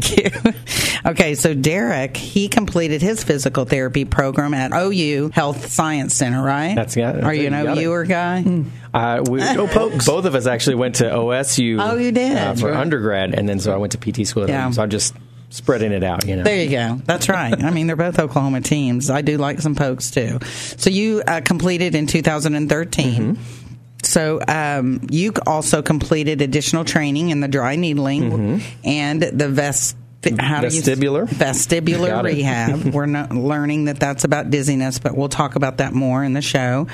Thank 0.00 0.34
you. 0.34 0.52
Okay, 1.06 1.36
so 1.36 1.54
Derek, 1.54 2.16
he 2.16 2.48
completed 2.48 3.00
his 3.00 3.22
physical 3.22 3.64
therapy 3.64 4.04
program 4.04 4.52
at 4.52 4.72
OU 4.74 5.30
Health 5.32 5.70
Science 5.70 6.12
Center, 6.14 6.42
right? 6.42 6.74
That's- 6.74 6.96
yeah, 6.96 7.12
that's 7.12 7.24
Are 7.24 7.32
you 7.32 7.44
it. 7.44 7.52
an 7.52 7.58
You 7.60 7.64
got 7.64 7.78
it. 7.78 7.86
OUer 7.86 8.04
guy? 8.04 8.64
Uh, 8.92 9.22
we, 9.30 9.38
Both 9.56 10.24
of 10.24 10.34
us 10.34 10.46
actually 10.46 10.74
went 10.76 10.96
to 10.96 11.04
OSU. 11.04 11.78
Oh, 11.80 11.96
you 11.96 12.10
did? 12.10 12.36
uh, 12.36 12.54
for 12.56 12.66
Right. 12.72 12.76
undergrad, 12.76 13.32
and 13.32 13.48
then 13.48 13.60
so 13.60 13.72
I 13.72 13.76
went 13.76 13.92
to 13.92 13.98
PT 13.98 14.26
school. 14.26 14.42
At 14.42 14.48
Yeah. 14.48 14.64
home, 14.64 14.72
so 14.72 14.82
I'm 14.82 14.90
just 14.90 15.14
spreading 15.50 15.92
it 15.92 16.02
out. 16.02 16.26
You 16.26 16.36
know. 16.36 16.42
There 16.42 16.62
you 16.62 16.68
go. 16.68 17.00
That's 17.06 17.28
right. 17.28 17.54
I 17.62 17.70
mean, 17.70 17.86
they're 17.86 17.96
both 17.96 18.18
Oklahoma 18.18 18.60
teams. 18.60 19.08
I 19.08 19.22
do 19.22 19.38
like 19.38 19.60
some 19.60 19.74
pokes 19.76 20.10
too. 20.10 20.40
So 20.76 20.90
you 20.90 21.22
uh, 21.26 21.40
completed 21.42 21.94
in 21.94 22.06
2013. 22.08 23.14
Mm-hmm. 23.36 23.42
So 24.02 24.40
um, 24.46 25.00
you 25.10 25.32
also 25.46 25.82
completed 25.82 26.40
additional 26.40 26.84
training 26.84 27.30
in 27.30 27.40
the 27.40 27.48
dry 27.48 27.76
needling 27.76 28.62
and 28.84 29.20
the 29.22 29.48
vest. 29.48 29.96
How 30.38 30.60
do 30.60 30.66
you- 30.74 30.82
Mm-hmm. 30.82 30.90
Vestibular. 30.90 31.26
vestibular 31.28 32.08
rehab. 32.24 32.84
We're 32.94 33.06
not 33.06 33.30
learning 33.32 33.84
that 33.86 34.00
that's 34.00 34.24
about 34.24 34.50
dizziness, 34.50 34.98
but 34.98 35.16
we'll 35.16 35.28
talk 35.28 35.54
about 35.56 35.78
that 35.78 35.92
more 35.94 36.22
in 36.24 36.32
the 36.32 36.42
show. 36.42 36.86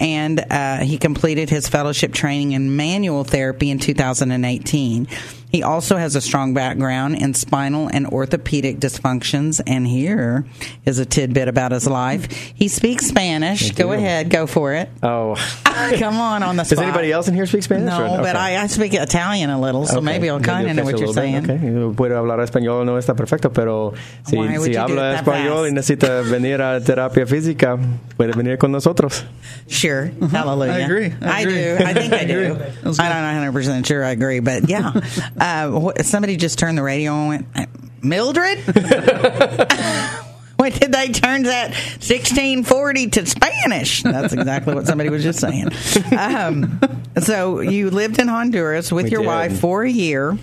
And 0.00 0.40
uh, 0.50 0.78
he 0.78 0.98
completed 0.98 1.48
his 1.50 1.68
fellowship 1.68 2.12
training 2.12 2.52
in 2.52 2.74
manual 2.76 3.24
therapy 3.24 3.70
in 3.70 3.78
2018. 3.78 5.06
He 5.52 5.62
also 5.62 5.96
has 5.98 6.16
a 6.16 6.20
strong 6.22 6.54
background 6.54 7.16
in 7.16 7.34
spinal 7.34 7.86
and 7.92 8.06
orthopedic 8.06 8.78
dysfunctions. 8.80 9.60
And 9.66 9.86
here 9.86 10.46
is 10.86 10.98
a 10.98 11.04
tidbit 11.04 11.46
about 11.46 11.72
his 11.72 11.86
life. 11.86 12.32
He 12.32 12.68
speaks 12.68 13.06
Spanish. 13.06 13.70
I 13.70 13.74
Go 13.74 13.88
do. 13.88 13.92
ahead, 13.92 14.30
go 14.30 14.46
for 14.46 14.72
it. 14.72 14.88
Oh, 15.02 15.36
Come 15.98 16.16
on, 16.16 16.42
on 16.42 16.56
the 16.56 16.64
does 16.64 16.78
anybody 16.78 17.12
else 17.12 17.28
in 17.28 17.34
here 17.34 17.46
speak 17.46 17.62
Spanish? 17.62 17.86
No, 17.88 18.14
or- 18.14 18.18
but. 18.18 18.34
I, 18.36 18.62
I 18.62 18.66
speak 18.66 18.94
Italian 18.94 19.50
a 19.50 19.60
little, 19.60 19.86
so 19.86 19.96
Okay. 19.98 20.04
maybe 20.06 20.30
I'll 20.30 20.40
kind 20.40 20.68
of 20.70 20.76
know 20.76 20.84
what 20.84 20.98
you're 20.98 21.08
little 21.08 21.22
bit. 21.42 21.48
saying. 21.48 21.90
Okay. 21.90 21.94
Puede 21.96 22.12
hablar 22.14 22.40
español, 22.40 22.84
no 22.86 22.96
está 22.98 23.14
perfecto, 23.14 23.50
pero 23.52 23.92
si, 24.26 24.36
si 24.36 24.36
you 24.38 24.72
do 24.72 24.78
habla 24.78 25.12
it 25.12 25.24
that 25.24 25.24
español 25.24 25.62
y 25.64 25.70
fast? 25.70 25.74
necesita 25.74 26.22
venir 26.30 26.60
a 26.62 26.80
terapia 26.80 27.26
física, 27.26 27.78
puede 28.16 28.32
venir 28.34 28.58
con 28.58 28.72
nosotros. 28.72 29.24
Sure. 29.68 30.08
Mm-hmm. 30.08 30.26
Hallelujah. 30.26 30.72
I 30.72 30.78
agree. 30.80 31.12
I 31.20 31.26
I, 31.26 31.40
agree. 31.40 31.54
do. 31.54 31.76
I 31.84 31.94
think 31.94 32.12
I 32.12 32.16
I 32.20 32.24
do. 32.24 32.40
agree. 32.40 32.58
That 32.64 32.84
was 32.84 32.98
I'm 32.98 33.08
not 33.08 33.52
know 33.52 33.60
100% 33.60 33.86
sure 33.86 34.04
I 34.04 34.10
agree, 34.10 34.40
but 34.40 34.68
yeah. 34.68 34.92
Uh, 35.42 35.92
somebody 36.02 36.36
just 36.36 36.58
turned 36.58 36.78
the 36.78 36.82
radio 36.82 37.12
on 37.12 37.32
and 37.32 37.46
went, 37.54 37.68
"Uh, 37.68 37.86
Mildred? 38.02 38.58
When 40.56 40.70
did 40.70 40.92
they 40.92 41.08
turn 41.08 41.42
that 41.44 41.70
1640 41.70 43.08
to 43.08 43.26
Spanish? 43.26 44.02
That's 44.04 44.32
exactly 44.32 44.74
what 44.76 44.86
somebody 44.86 45.10
was 45.10 45.24
just 45.24 45.40
saying. 45.40 45.70
Um, 46.16 46.78
so 47.20 47.58
you 47.58 47.90
lived 47.90 48.20
in 48.20 48.28
Honduras 48.28 48.92
with 48.92 49.06
We 49.06 49.10
your 49.10 49.22
did. 49.22 49.26
wife 49.26 49.58
for 49.60 49.82
a 49.82 49.90
year. 49.90 50.38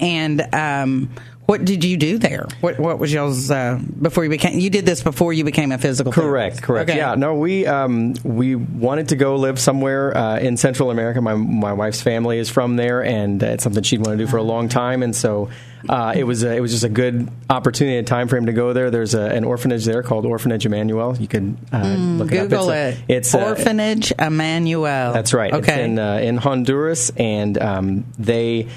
And 0.00 0.42
um, 0.52 1.10
what 1.48 1.64
did 1.64 1.82
you 1.82 1.96
do 1.96 2.18
there? 2.18 2.46
What, 2.60 2.78
what 2.78 2.98
was 2.98 3.10
y'all's 3.10 3.50
uh, 3.50 3.80
before 4.02 4.22
you 4.22 4.28
became? 4.28 4.58
You 4.58 4.68
did 4.68 4.84
this 4.84 5.02
before 5.02 5.32
you 5.32 5.44
became 5.44 5.72
a 5.72 5.78
physical 5.78 6.12
Correct, 6.12 6.56
therapist. 6.56 6.62
correct. 6.62 6.90
Okay. 6.90 6.98
Yeah, 6.98 7.14
no, 7.14 7.36
we 7.36 7.66
um, 7.66 8.14
we 8.22 8.54
wanted 8.54 9.08
to 9.08 9.16
go 9.16 9.36
live 9.36 9.58
somewhere 9.58 10.14
uh, 10.14 10.38
in 10.38 10.58
Central 10.58 10.90
America. 10.90 11.22
My 11.22 11.34
my 11.34 11.72
wife's 11.72 12.02
family 12.02 12.38
is 12.38 12.50
from 12.50 12.76
there, 12.76 13.02
and 13.02 13.42
it's 13.42 13.64
something 13.64 13.82
she'd 13.82 14.00
wanted 14.04 14.18
to 14.18 14.24
do 14.26 14.30
for 14.30 14.36
a 14.36 14.42
long 14.42 14.68
time. 14.68 15.02
And 15.02 15.16
so 15.16 15.48
uh, 15.88 16.12
it 16.14 16.24
was 16.24 16.42
a, 16.44 16.54
it 16.54 16.60
was 16.60 16.70
just 16.72 16.84
a 16.84 16.88
good 16.90 17.30
opportunity 17.48 17.96
and 17.96 18.06
time 18.06 18.28
frame 18.28 18.44
to 18.44 18.52
go 18.52 18.74
there. 18.74 18.90
There's 18.90 19.14
a, 19.14 19.22
an 19.22 19.44
orphanage 19.44 19.86
there 19.86 20.02
called 20.02 20.26
Orphanage 20.26 20.66
Emmanuel. 20.66 21.16
You 21.16 21.28
could 21.28 21.56
uh, 21.72 21.78
look 22.18 22.30
it 22.30 22.40
up. 22.40 22.48
Mm, 22.48 22.50
Google 22.50 22.70
It's 22.70 22.98
it. 22.98 23.10
a- 23.10 23.16
It's 23.16 23.34
Orphanage 23.34 24.12
Emmanuel. 24.18 25.14
that's 25.14 25.32
right. 25.32 25.52
Okay. 25.54 25.72
It's 25.72 25.80
in 25.80 25.98
uh, 25.98 26.16
in 26.18 26.36
Honduras, 26.36 27.10
and 27.16 27.56
um, 27.56 28.04
they. 28.18 28.68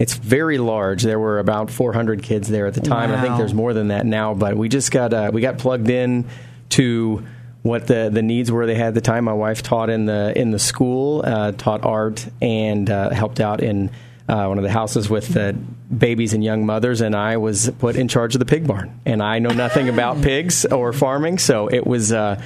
It's 0.00 0.14
very 0.14 0.56
large. 0.56 1.02
There 1.02 1.18
were 1.18 1.38
about 1.38 1.70
400 1.70 2.22
kids 2.22 2.48
there 2.48 2.66
at 2.66 2.72
the 2.72 2.80
time. 2.80 3.12
I 3.12 3.20
think 3.20 3.36
there's 3.36 3.52
more 3.52 3.74
than 3.74 3.88
that 3.88 4.06
now. 4.06 4.32
But 4.32 4.56
we 4.56 4.70
just 4.70 4.90
got 4.90 5.12
uh, 5.12 5.30
we 5.30 5.42
got 5.42 5.58
plugged 5.58 5.90
in 5.90 6.26
to 6.70 7.22
what 7.62 7.86
the, 7.86 8.08
the 8.10 8.22
needs 8.22 8.50
were 8.50 8.64
they 8.64 8.74
had 8.74 8.88
at 8.88 8.94
the 8.94 9.02
time. 9.02 9.24
My 9.24 9.34
wife 9.34 9.62
taught 9.62 9.90
in 9.90 10.06
the 10.06 10.32
in 10.34 10.52
the 10.52 10.58
school, 10.58 11.22
uh, 11.22 11.52
taught 11.52 11.84
art, 11.84 12.26
and 12.40 12.88
uh, 12.88 13.10
helped 13.10 13.40
out 13.40 13.62
in 13.62 13.90
uh, 14.26 14.46
one 14.46 14.56
of 14.56 14.64
the 14.64 14.70
houses 14.70 15.10
with 15.10 15.28
the 15.28 15.54
babies 15.94 16.32
and 16.32 16.42
young 16.42 16.64
mothers. 16.64 17.02
And 17.02 17.14
I 17.14 17.36
was 17.36 17.68
put 17.78 17.96
in 17.96 18.08
charge 18.08 18.34
of 18.34 18.38
the 18.38 18.46
pig 18.46 18.66
barn. 18.66 18.98
And 19.04 19.22
I 19.22 19.38
know 19.38 19.50
nothing 19.50 19.90
about 19.90 20.22
pigs 20.22 20.64
or 20.64 20.94
farming, 20.94 21.36
so 21.36 21.68
it 21.68 21.86
was 21.86 22.10
uh, 22.10 22.40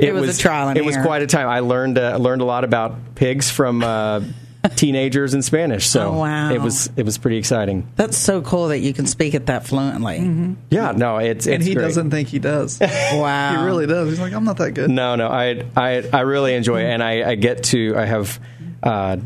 It 0.00 0.14
was 0.14 0.38
a 0.38 0.40
trial 0.40 0.68
and 0.68 0.78
it 0.78 0.86
was 0.86 0.96
quite 0.96 1.20
a 1.20 1.26
time. 1.26 1.48
I 1.48 1.60
learned 1.60 1.98
uh, 1.98 2.16
learned 2.16 2.40
a 2.40 2.46
lot 2.46 2.64
about 2.64 3.14
pigs 3.14 3.50
from. 3.50 3.82
Teenagers 4.76 5.34
in 5.34 5.42
Spanish 5.42 5.86
so 5.86 6.08
Oh, 6.14 6.18
wow. 6.20 6.50
it 6.52 6.60
was 6.60 6.90
it 6.96 7.04
was 7.04 7.18
pretty 7.18 7.36
exciting 7.36 7.86
That's 7.96 8.16
so 8.16 8.40
cool 8.42 8.68
that 8.68 8.78
you 8.78 8.92
can 8.94 9.06
speak 9.06 9.34
it 9.34 9.46
that 9.46 9.66
fluently. 9.66 10.56
yeah 10.70 10.92
no 10.92 11.18
it's, 11.18 11.46
and 11.46 11.56
it's 11.56 11.66
he 11.66 11.74
great. 11.74 11.84
doesn't 11.84 12.10
think 12.10 12.28
he 12.28 12.38
does. 12.38 12.78
Wow. 13.12 13.58
he 13.60 13.64
really 13.66 13.86
does. 13.86 14.08
He's 14.10 14.20
like, 14.20 14.32
I'm 14.32 14.44
not 14.44 14.56
that 14.58 14.72
good. 14.72 14.90
No, 14.90 15.14
no, 15.16 15.28
I, 15.28 15.64
I, 15.76 16.08
I 16.12 16.20
really 16.20 16.54
enjoy 16.54 16.80
it, 16.82 16.86
and 16.86 17.02
I, 17.02 17.30
I 17.30 17.34
get 17.36 17.64
to, 17.64 17.94
I 17.96 18.04
have 18.04 18.38
uh, 18.82 19.16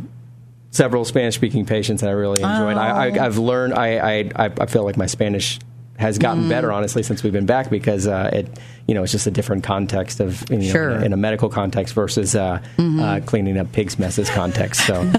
several 0.71 1.05
Spanish-speaking 1.05 1.67
patients, 1.67 2.03
and 2.03 2.09
I 2.11 2.13
really 2.15 2.43
enjoy 2.43 2.71
it. 2.71 2.77
I, 2.77 3.09
I, 3.09 3.27
I've 3.27 3.39
learned, 3.39 3.75
I, 3.75 3.97
I, 3.99 4.31
I 4.47 4.51
I 4.61 4.67
feel 4.67 4.85
like 4.85 4.97
my 4.97 5.07
Spanish 5.07 5.59
has 6.03 6.19
gotten 6.19 6.49
better, 6.49 6.71
honestly, 6.71 7.03
since 7.03 7.23
we've 7.23 7.33
been 7.33 7.47
back 7.47 7.71
because 7.71 8.07
uh, 8.07 8.29
it, 8.33 8.47
you 8.87 8.95
know, 8.95 9.03
it's 9.03 9.13
just 9.13 9.27
a 9.27 9.31
different 9.31 9.65
context 9.65 10.21
of, 10.21 10.49
you 10.51 10.59
know, 10.59 10.65
Sure. 10.71 10.91
in 11.03 11.13
a 11.13 11.17
medical 11.17 11.49
context 11.49 11.95
versus 11.95 12.35
uh, 12.37 12.61
uh, 12.79 13.21
cleaning 13.25 13.57
up 13.57 13.73
pigs' 13.73 13.99
messes 13.99 14.29
context. 14.29 14.87
So, 14.87 14.95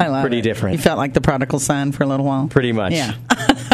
I 0.00 0.08
love 0.08 0.22
Pretty 0.22 0.38
it. 0.40 0.42
different. 0.42 0.76
You 0.76 0.82
felt 0.82 0.98
like 0.98 1.12
the 1.14 1.20
prodigal 1.20 1.60
son 1.60 1.92
for 1.92 2.02
a 2.02 2.06
little 2.06 2.26
while. 2.26 2.48
pretty 2.48 2.72
much. 2.72 2.92
Yeah. 2.92 3.14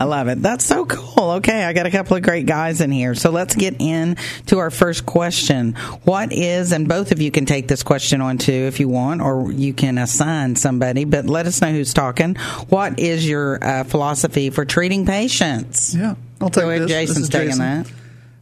I 0.00 0.04
love 0.04 0.28
it. 0.28 0.40
That's 0.42 0.64
so 0.64 0.84
cool. 0.86 1.30
Okay, 1.32 1.64
I 1.64 1.72
got 1.72 1.86
a 1.86 1.90
couple 1.90 2.16
of 2.16 2.22
great 2.22 2.46
guys 2.46 2.80
in 2.80 2.90
here. 2.90 3.14
So 3.14 3.30
let's 3.30 3.54
get 3.54 3.76
in 3.80 4.16
to 4.46 4.58
our 4.58 4.70
first 4.70 5.06
question. 5.06 5.74
What 6.04 6.32
is, 6.32 6.72
and 6.72 6.88
both 6.88 7.12
of 7.12 7.20
you 7.20 7.30
can 7.30 7.46
take 7.46 7.68
this 7.68 7.82
question 7.82 8.20
on 8.20 8.38
too 8.38 8.52
if 8.52 8.80
you 8.80 8.88
want, 8.88 9.20
or 9.22 9.50
you 9.52 9.72
can 9.72 9.98
assign 9.98 10.56
somebody, 10.56 11.04
but 11.04 11.26
let 11.26 11.46
us 11.46 11.60
know 11.60 11.70
who's 11.72 11.94
talking. 11.94 12.34
What 12.68 12.98
is 12.98 13.28
your 13.28 13.62
uh, 13.64 13.84
philosophy 13.84 14.50
for 14.50 14.64
treating 14.64 15.06
patients? 15.06 15.94
Yeah, 15.94 16.14
I'll 16.40 16.50
take 16.50 16.64
Go 16.64 16.70
ahead, 16.70 16.82
this. 16.82 16.88
This 16.90 16.96
Jason's 17.08 17.18
is 17.24 17.28
taking 17.28 17.48
Jason. 17.48 17.58
that. 17.84 17.92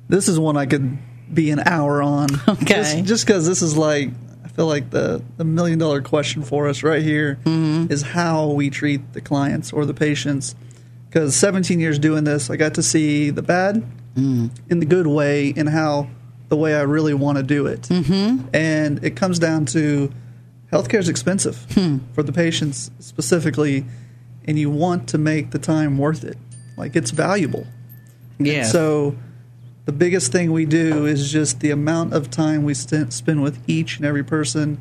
This 0.08 0.28
is 0.28 0.38
one 0.38 0.56
I 0.56 0.66
could 0.66 0.98
be 1.32 1.50
an 1.50 1.60
hour 1.60 2.02
on. 2.02 2.28
Okay. 2.48 3.02
Just 3.04 3.26
because 3.26 3.46
this 3.46 3.62
is 3.62 3.76
like, 3.76 4.10
I 4.44 4.48
feel 4.48 4.66
like 4.66 4.90
the, 4.90 5.22
the 5.36 5.44
million 5.44 5.78
dollar 5.78 6.02
question 6.02 6.42
for 6.42 6.66
us 6.68 6.82
right 6.82 7.02
here 7.02 7.38
is 7.44 7.46
Mm-hmm. 7.46 8.10
how 8.12 8.48
we 8.48 8.70
treat 8.70 9.12
the 9.12 9.20
clients 9.20 9.72
or 9.72 9.86
the 9.86 9.94
patients. 9.94 10.54
Because 11.10 11.34
17 11.36 11.80
years 11.80 11.98
doing 11.98 12.24
this, 12.24 12.48
I 12.50 12.56
got 12.56 12.74
to 12.74 12.82
see 12.82 13.30
the 13.30 13.42
bad 13.42 13.82
Mm. 14.16 14.50
in 14.68 14.80
the 14.80 14.86
good 14.86 15.06
way 15.06 15.52
and 15.56 15.68
how 15.68 16.08
the 16.48 16.56
way 16.56 16.74
I 16.74 16.80
really 16.82 17.14
want 17.14 17.38
to 17.38 17.44
do 17.44 17.66
it. 17.66 17.82
Mm-hmm. 17.82 18.48
And 18.52 19.04
it 19.04 19.14
comes 19.14 19.38
down 19.38 19.66
to 19.66 20.10
healthcare 20.72 20.98
is 20.98 21.08
expensive 21.08 21.64
Hmm. 21.74 21.98
for 22.12 22.24
the 22.24 22.32
patients 22.32 22.90
specifically, 22.98 23.84
and 24.46 24.58
you 24.58 24.68
want 24.68 25.08
to 25.10 25.18
make 25.18 25.52
the 25.52 25.60
time 25.60 25.96
worth 25.96 26.24
it. 26.24 26.36
Like 26.76 26.96
it's 26.96 27.12
valuable. 27.12 27.66
Yeah. 28.40 28.64
So 28.64 29.14
the 29.84 29.92
biggest 29.92 30.32
thing 30.32 30.50
we 30.50 30.64
do 30.66 31.06
is 31.06 31.30
just 31.30 31.60
the 31.60 31.70
amount 31.70 32.12
of 32.12 32.30
time 32.30 32.64
we 32.64 32.74
st- 32.74 33.12
spend 33.12 33.42
with 33.44 33.60
each 33.68 33.96
and 33.98 34.04
every 34.06 34.24
person. 34.24 34.78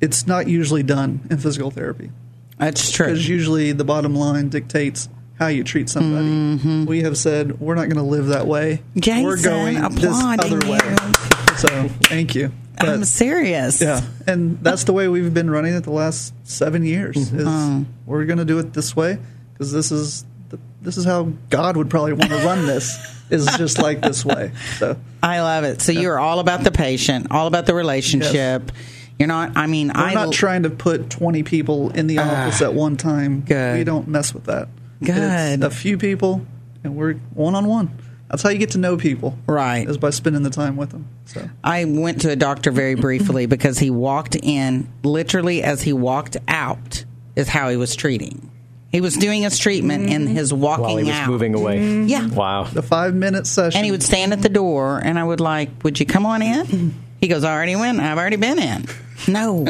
It's 0.00 0.26
not 0.26 0.48
usually 0.48 0.82
done 0.82 1.20
in 1.30 1.36
physical 1.36 1.70
therapy 1.70 2.10
that's 2.58 2.90
true. 2.90 3.06
because 3.06 3.28
usually 3.28 3.72
the 3.72 3.84
bottom 3.84 4.14
line 4.14 4.48
dictates 4.48 5.10
how 5.40 5.46
you 5.48 5.64
treat 5.64 5.88
somebody. 5.88 6.26
Mm-hmm. 6.28 6.84
We 6.84 7.00
have 7.02 7.16
said 7.16 7.58
we're 7.58 7.74
not 7.74 7.84
going 7.88 7.96
to 7.96 8.02
live 8.02 8.26
that 8.26 8.46
way. 8.46 8.82
Jason, 8.96 9.24
we're 9.24 9.42
going 9.42 9.80
this 9.94 10.22
other 10.22 10.58
way. 10.68 10.78
you. 10.78 11.56
So 11.56 11.88
thank 12.04 12.34
you. 12.36 12.52
I'm 12.78 13.04
serious. 13.04 13.82
yeah, 13.82 14.02
and 14.26 14.62
that's 14.62 14.84
the 14.84 14.92
way 14.92 15.08
we've 15.08 15.34
been 15.34 15.50
running 15.50 15.74
it 15.74 15.80
the 15.82 15.90
last 15.92 16.32
seven 16.48 16.84
years. 16.84 17.16
Is 17.16 17.44
Oh. 17.46 17.84
we're 18.06 18.24
going 18.26 18.38
to 18.38 18.44
do 18.44 18.58
it 18.58 18.72
this 18.72 18.94
way 18.94 19.18
because 19.52 19.72
this 19.72 19.90
is 19.90 20.24
the, 20.50 20.58
this 20.80 20.96
is 20.96 21.04
how 21.04 21.32
God 21.50 21.76
would 21.76 21.90
probably 21.90 22.12
want 22.12 22.30
to 22.30 22.38
run 22.38 22.66
this. 22.66 22.96
is 23.30 23.46
just 23.56 23.78
like 23.78 24.00
this 24.00 24.24
way. 24.24 24.50
So 24.78 24.96
I 25.22 25.40
love 25.40 25.64
it. 25.64 25.80
So 25.82 25.92
you're 25.92 26.18
all 26.18 26.38
about 26.40 26.64
the 26.64 26.72
patient, 26.72 27.28
all 27.30 27.46
about 27.46 27.64
the 27.66 27.74
relationship. 27.74 28.72
You're 29.18 29.28
not. 29.28 29.56
I 29.56 29.66
mean, 29.66 29.88
we're 29.88 30.00
I 30.02 30.14
not 30.14 30.32
trying 30.32 30.62
to 30.64 30.70
put 30.70 31.10
twenty 31.10 31.42
people 31.42 31.90
in 31.90 32.06
the 32.06 32.18
office 32.18 32.60
at 32.62 32.72
one 32.74 32.96
time. 32.96 33.42
good. 33.42 33.78
We 33.78 33.84
don't 33.84 34.08
mess 34.08 34.32
with 34.34 34.44
that. 34.44 34.68
Good. 35.02 35.62
It's 35.62 35.64
a 35.64 35.70
few 35.70 35.98
people, 35.98 36.46
and 36.84 36.96
we're 36.96 37.14
one 37.34 37.54
on 37.54 37.66
one. 37.66 37.90
That's 38.28 38.42
how 38.44 38.50
you 38.50 38.58
get 38.58 38.70
to 38.70 38.78
know 38.78 38.96
people, 38.96 39.36
Right. 39.46 39.88
Is 39.88 39.98
by 39.98 40.10
spending 40.10 40.44
the 40.44 40.50
time 40.50 40.76
with 40.76 40.90
them. 40.90 41.08
So 41.24 41.48
I 41.64 41.84
went 41.84 42.20
to 42.22 42.30
a 42.30 42.36
doctor 42.36 42.70
very 42.70 42.94
briefly 42.94 43.46
because 43.54 43.78
he 43.78 43.90
walked 43.90 44.36
in, 44.36 44.88
literally 45.02 45.64
as 45.64 45.82
he 45.82 45.92
walked 45.92 46.36
out, 46.46 47.04
is 47.34 47.48
how 47.48 47.70
he 47.70 47.76
was 47.76 47.96
treating. 47.96 48.50
He 48.92 49.00
was 49.00 49.16
doing 49.16 49.42
his 49.42 49.58
treatment 49.58 50.10
in 50.10 50.24
mm-hmm. 50.26 50.34
his 50.34 50.52
walking 50.52 50.84
While 50.84 50.96
he 50.96 51.04
was 51.04 51.14
out. 51.14 51.28
moving 51.28 51.54
away. 51.54 51.78
Mm-hmm. 51.78 52.06
Yeah. 52.08 52.28
Wow. 52.28 52.64
the 52.64 52.82
five 52.82 53.14
minute 53.14 53.46
session, 53.46 53.78
And 53.78 53.84
he 53.84 53.90
would 53.92 54.02
stand 54.02 54.32
at 54.32 54.42
the 54.42 54.48
door, 54.48 55.00
and 55.02 55.18
I 55.18 55.24
would 55.24 55.40
like, 55.40 55.70
"Would 55.84 55.98
you 56.00 56.06
come 56.06 56.26
on 56.26 56.42
in?" 56.42 56.94
He 57.20 57.28
goes, 57.28 57.44
"I 57.44 57.52
already 57.52 57.76
went. 57.76 58.00
I've 58.00 58.18
already 58.18 58.36
been 58.36 58.58
in." 58.58 58.86
No, 59.28 59.66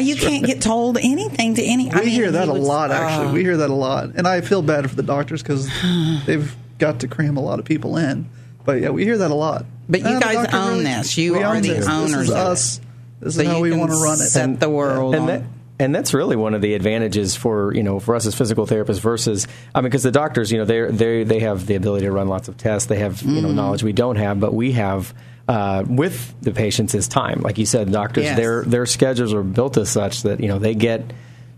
you 0.00 0.16
can't 0.16 0.44
get 0.44 0.60
told 0.62 0.98
anything 0.98 1.54
to 1.54 1.62
any. 1.62 1.84
We 1.84 1.90
I 1.90 2.00
mean, 2.00 2.08
hear 2.08 2.30
that 2.32 2.44
he 2.44 2.50
a 2.50 2.54
was- 2.54 2.66
lot, 2.66 2.90
actually. 2.90 3.28
uh, 3.28 3.32
we 3.32 3.42
hear 3.42 3.56
that 3.58 3.70
a 3.70 3.74
lot, 3.74 4.10
and 4.16 4.26
I 4.26 4.40
feel 4.40 4.62
bad 4.62 4.88
for 4.88 4.96
the 4.96 5.02
doctors 5.02 5.42
because 5.42 5.68
they've 6.26 6.54
got 6.78 7.00
to 7.00 7.08
cram 7.08 7.36
a 7.36 7.40
lot 7.42 7.58
of 7.58 7.64
people 7.64 7.96
in. 7.96 8.28
But 8.64 8.80
yeah, 8.80 8.90
we 8.90 9.04
hear 9.04 9.18
that 9.18 9.30
a 9.30 9.34
lot. 9.34 9.66
But 9.88 10.00
you 10.00 10.06
Ah, 10.08 10.20
guys 10.20 10.54
own 10.54 10.70
really- 10.78 10.84
this. 10.84 11.16
You 11.18 11.36
are 11.36 11.54
own 11.56 11.62
the 11.62 11.68
this. 11.74 11.88
owners 11.88 12.12
This 12.12 12.22
is 12.22 12.30
of 12.30 12.36
us. 12.36 12.80
This 13.20 13.34
so 13.36 13.42
is 13.42 13.48
how 13.48 13.60
we 13.60 13.72
want 13.72 13.90
to 13.90 13.96
run 13.98 14.14
it. 14.14 14.24
Set 14.28 14.58
the 14.60 14.68
world 14.70 15.14
and 15.14 15.22
on. 15.22 15.26
that 15.28 15.42
and 15.78 15.92
that's 15.94 16.14
really 16.14 16.36
one 16.36 16.54
of 16.54 16.60
the 16.62 16.74
advantages 16.74 17.34
for 17.36 17.74
you 17.74 17.82
know 17.82 17.98
for 18.00 18.14
us 18.14 18.26
as 18.26 18.34
physical 18.34 18.66
therapists 18.66 19.00
versus 19.00 19.46
I 19.74 19.80
mean 19.80 19.84
because 19.90 20.02
the 20.04 20.10
doctors 20.12 20.52
you 20.52 20.58
know 20.58 20.64
they 20.64 20.82
they 20.90 21.24
they 21.24 21.40
have 21.40 21.66
the 21.66 21.74
ability 21.74 22.04
to 22.06 22.12
run 22.12 22.28
lots 22.28 22.48
of 22.48 22.56
tests 22.56 22.86
they 22.88 22.98
have 22.98 23.22
you 23.22 23.40
know 23.42 23.48
Mm-hmm. 23.48 23.56
knowledge 23.56 23.82
we 23.82 23.92
don't 23.92 24.16
have 24.16 24.38
but 24.40 24.54
we 24.54 24.72
have 24.72 25.12
uh, 25.48 25.84
with 25.86 26.34
the 26.40 26.52
patients 26.52 26.94
is 26.94 27.06
time 27.08 27.40
like 27.40 27.58
you 27.58 27.66
said 27.66 27.90
doctors 27.92 28.24
Yes. 28.24 28.36
their 28.36 28.64
their 28.64 28.86
schedules 28.86 29.32
are 29.34 29.42
built 29.42 29.76
as 29.76 29.90
such 29.90 30.22
that 30.22 30.40
you 30.40 30.48
know 30.48 30.58
they 30.58 30.74
get 30.74 31.02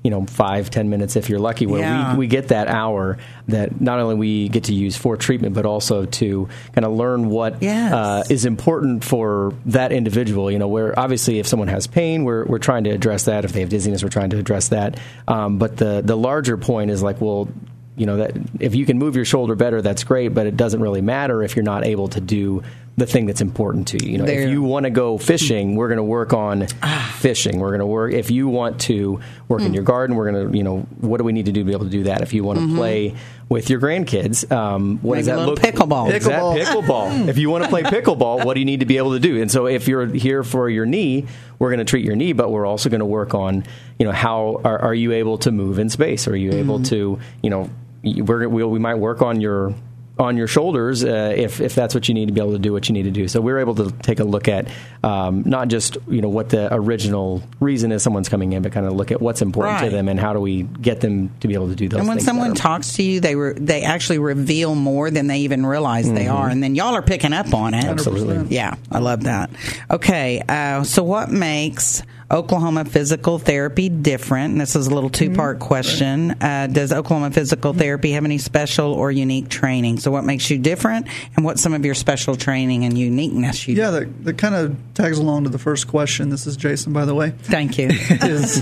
you 0.03 0.11
know 0.11 0.25
five 0.27 0.71
ten 0.71 0.89
minutes 0.89 1.17
if 1.17 1.29
you're 1.29 1.39
lucky 1.41 1.67
where 1.67 1.81
Yeah. 1.81 2.13
we, 2.13 2.19
we 2.21 2.27
get 2.29 2.49
that 2.49 2.69
hour 2.69 3.19
that 3.49 3.81
not 3.81 3.99
only 3.99 4.15
we 4.15 4.49
get 4.49 4.65
to 4.65 4.75
use 4.75 4.97
for 4.97 5.17
treatment 5.17 5.55
but 5.55 5.67
also 5.67 6.05
to 6.07 6.49
kind 6.75 6.85
of 6.85 6.93
learn 6.93 7.29
what 7.29 7.61
Yes. 7.63 7.93
uh, 7.93 8.23
is 8.31 8.45
important 8.45 9.05
for 9.05 9.55
that 9.67 9.91
individual. 9.93 10.51
You 10.51 10.59
know, 10.61 10.69
where 10.69 10.97
obviously 10.99 11.39
if 11.41 11.47
someone 11.47 11.69
has 11.69 11.87
pain, 11.89 12.23
we're 12.25 12.45
we're 12.45 12.59
trying 12.59 12.85
to 12.85 12.91
address 12.91 13.25
that. 13.25 13.45
If 13.45 13.53
they 13.53 13.61
have 13.61 13.69
dizziness, 13.69 14.03
we're 14.03 14.09
trying 14.11 14.31
to 14.31 14.39
address 14.39 14.69
that. 14.69 14.99
Um, 15.27 15.59
but 15.59 15.77
the 15.77 16.03
the 16.05 16.17
larger 16.17 16.57
point 16.57 16.91
is 16.93 17.03
like, 17.03 17.21
well, 17.21 17.49
you 17.97 18.07
know, 18.07 18.19
that 18.19 18.33
if 18.61 18.75
you 18.77 18.85
can 18.87 18.99
move 18.99 19.17
your 19.17 19.25
shoulder 19.25 19.55
better, 19.57 19.81
that's 19.83 20.05
great. 20.05 20.29
But 20.35 20.47
it 20.47 20.57
doesn't 20.57 20.81
really 20.81 21.01
matter 21.03 21.43
if 21.43 21.57
you're 21.57 21.65
not 21.65 21.85
able 21.87 22.09
to 22.09 22.21
do 22.21 22.63
the 22.99 23.05
thing 23.07 23.27
that's 23.27 23.43
important 23.43 23.89
to 23.89 24.03
you. 24.03 24.13
You 24.13 24.19
know, 24.19 24.25
There. 24.25 24.41
if 24.41 24.49
you 24.51 24.63
want 24.63 24.85
to 24.85 24.91
go 24.91 25.19
fishing, 25.19 25.77
we're 25.77 25.89
going 25.89 25.99
to 25.99 26.03
work 26.03 26.33
on 26.33 26.67
Ah. 26.83 27.15
fishing. 27.19 27.59
We're 27.61 27.69
going 27.69 27.81
to 27.81 27.87
work. 27.87 28.15
If 28.15 28.31
you 28.31 28.49
want 28.49 28.81
to 28.83 29.21
work 29.49 29.61
Hmm. 29.61 29.67
in 29.67 29.75
your 29.75 29.83
garden, 29.83 30.17
we're 30.17 30.31
going 30.31 30.51
to, 30.51 30.57
you 30.57 30.63
know, 30.65 30.87
what 31.03 31.19
do 31.19 31.25
we 31.25 31.33
need 31.33 31.45
to 31.47 31.53
do 31.53 31.61
to 31.61 31.65
be 31.67 31.73
able 31.73 31.85
to 31.85 31.91
do 31.91 32.05
that? 32.05 32.23
If 32.23 32.33
you 32.33 32.43
want 32.43 32.59
to 32.59 32.75
play 32.75 33.15
with 33.51 33.69
your 33.69 33.81
grandkids, 33.81 34.51
um, 34.51 34.99
what 35.03 35.17
does 35.17 35.27
that 35.27 35.39
look? 35.41 35.59
pickleball. 35.61 36.11
Pickleball. 36.11 36.59
pickleball. 36.59 37.29
if 37.29 37.37
you 37.37 37.51
want 37.51 37.65
to 37.65 37.69
play 37.71 37.83
pickleball, 37.97 38.47
what 38.47 38.55
do 38.55 38.61
you 38.61 38.67
need 38.67 38.81
to 38.81 38.87
be 38.87 38.97
able 38.97 39.13
to 39.13 39.21
do? 39.21 39.43
And 39.43 39.51
so, 39.51 39.67
if 39.67 39.87
you're 39.89 40.07
here 40.07 40.43
for 40.43 40.71
your 40.71 40.87
knee, 40.87 41.27
we're 41.59 41.69
going 41.69 41.79
to 41.81 41.85
treat 41.85 42.05
your 42.05 42.17
knee, 42.17 42.33
but 42.33 42.51
we're 42.51 42.65
also 42.67 42.89
going 42.89 43.01
to 43.01 43.05
work 43.05 43.35
on, 43.35 43.65
you 43.99 44.07
know, 44.07 44.13
how 44.13 44.63
are, 44.65 44.79
are 44.79 44.95
you 44.95 45.13
able 45.13 45.37
to 45.39 45.51
move 45.53 45.79
in 45.79 45.91
space? 45.91 46.27
Are 46.29 46.37
you 46.37 46.53
able 46.53 46.83
to, 46.85 47.19
you 47.43 47.51
know, 47.51 47.69
we 48.03 48.23
we 48.23 48.79
might 48.79 48.95
work 48.95 49.21
on 49.21 49.41
your 49.41 49.75
on 50.19 50.37
your 50.39 50.47
shoulders 50.47 51.05
uh, 51.05 51.35
if 51.37 51.61
if 51.61 51.75
that's 51.75 51.95
what 51.95 52.09
you 52.09 52.15
need 52.15 52.27
to 52.27 52.33
be 52.33 52.41
able 52.41 52.53
to 52.53 52.59
do 52.59 52.73
what 52.73 52.89
you 52.89 52.93
need 52.95 53.03
to 53.03 53.11
do. 53.11 53.29
So 53.29 53.41
we're 53.41 53.59
able 53.59 53.75
to 53.75 53.91
take 54.03 54.19
a 54.19 54.25
look 54.25 54.49
at 54.49 54.67
um, 55.05 55.43
not 55.45 55.69
just 55.69 55.99
you 56.09 56.23
know 56.23 56.29
what 56.31 56.49
the 56.49 56.73
original 56.75 57.43
reason 57.61 57.93
is 57.93 58.03
someone's 58.03 58.29
coming 58.29 58.53
in, 58.55 58.63
but 58.63 58.73
kind 58.73 58.87
of 58.87 58.95
look 58.95 59.11
at 59.13 59.21
what's 59.21 59.43
important 59.43 59.75
Right. 59.81 59.91
to 59.91 59.91
them 59.95 60.09
and 60.09 60.19
how 60.19 60.33
do 60.33 60.41
we 60.41 60.63
get 60.63 61.01
them 61.03 61.31
to 61.41 61.49
be 61.49 61.55
able 61.55 61.69
to 61.69 61.75
do 61.75 61.89
those. 61.89 61.99
And 62.01 62.09
when 62.09 62.21
someone 62.21 62.51
better. 62.53 62.63
talks 62.63 62.95
to 62.95 63.03
you, 63.03 63.21
they 63.21 63.37
re- 63.37 63.53
they 63.55 63.83
actually 63.83 64.19
reveal 64.19 64.75
more 64.75 65.11
than 65.11 65.27
they 65.27 65.41
even 65.41 65.67
realize 65.67 66.11
they 66.11 66.29
are, 66.29 66.49
and 66.49 66.63
then 66.63 66.75
y'all 66.75 66.95
are 66.95 67.03
picking 67.03 67.33
up 67.35 67.53
on 67.53 67.75
it. 67.75 67.85
Absolutely. 67.85 68.55
Yeah, 68.57 68.77
I 68.91 69.01
love 69.01 69.25
that. 69.25 69.51
Okay, 69.91 70.43
uh, 70.49 70.83
so 70.85 71.03
what 71.03 71.31
makes 71.31 72.03
Oklahoma 72.31 72.85
physical 72.85 73.39
therapy 73.39 73.89
different? 73.89 74.53
And 74.53 74.61
this 74.61 74.75
is 74.75 74.89
a 74.89 74.95
little 74.95 75.11
two 75.11 75.31
part 75.31 75.61
question. 75.61 76.33
Uh, 76.43 76.67
does 76.67 76.93
Oklahoma 76.93 77.31
physical 77.31 77.73
therapy 77.73 78.13
have 78.13 78.25
any 78.25 78.39
special 78.39 78.93
or 78.93 79.13
unique 79.13 79.49
training? 79.49 80.01
So, 80.01 80.11
what 80.11 80.25
makes 80.25 80.51
you 80.51 80.59
different, 80.59 81.07
and 81.37 81.45
what's 81.45 81.63
some 81.63 81.73
of 81.73 81.85
your 81.85 81.95
special 81.95 82.35
training 82.35 82.85
and 82.85 82.99
uniqueness? 82.99 83.69
You 83.69 83.77
Yeah, 83.77 83.91
that, 83.91 84.25
that 84.25 84.39
kind 84.39 84.55
of 84.55 84.77
tags 84.95 85.19
along 85.19 85.45
to 85.45 85.51
the 85.51 85.59
first 85.59 85.87
question. 85.87 86.31
This 86.31 86.47
is 86.47 86.57
Jason, 86.57 86.93
by 86.93 87.05
the 87.05 87.15
way. 87.15 87.31
Thank 87.31 87.79
you. 87.79 87.89
is 87.91 88.57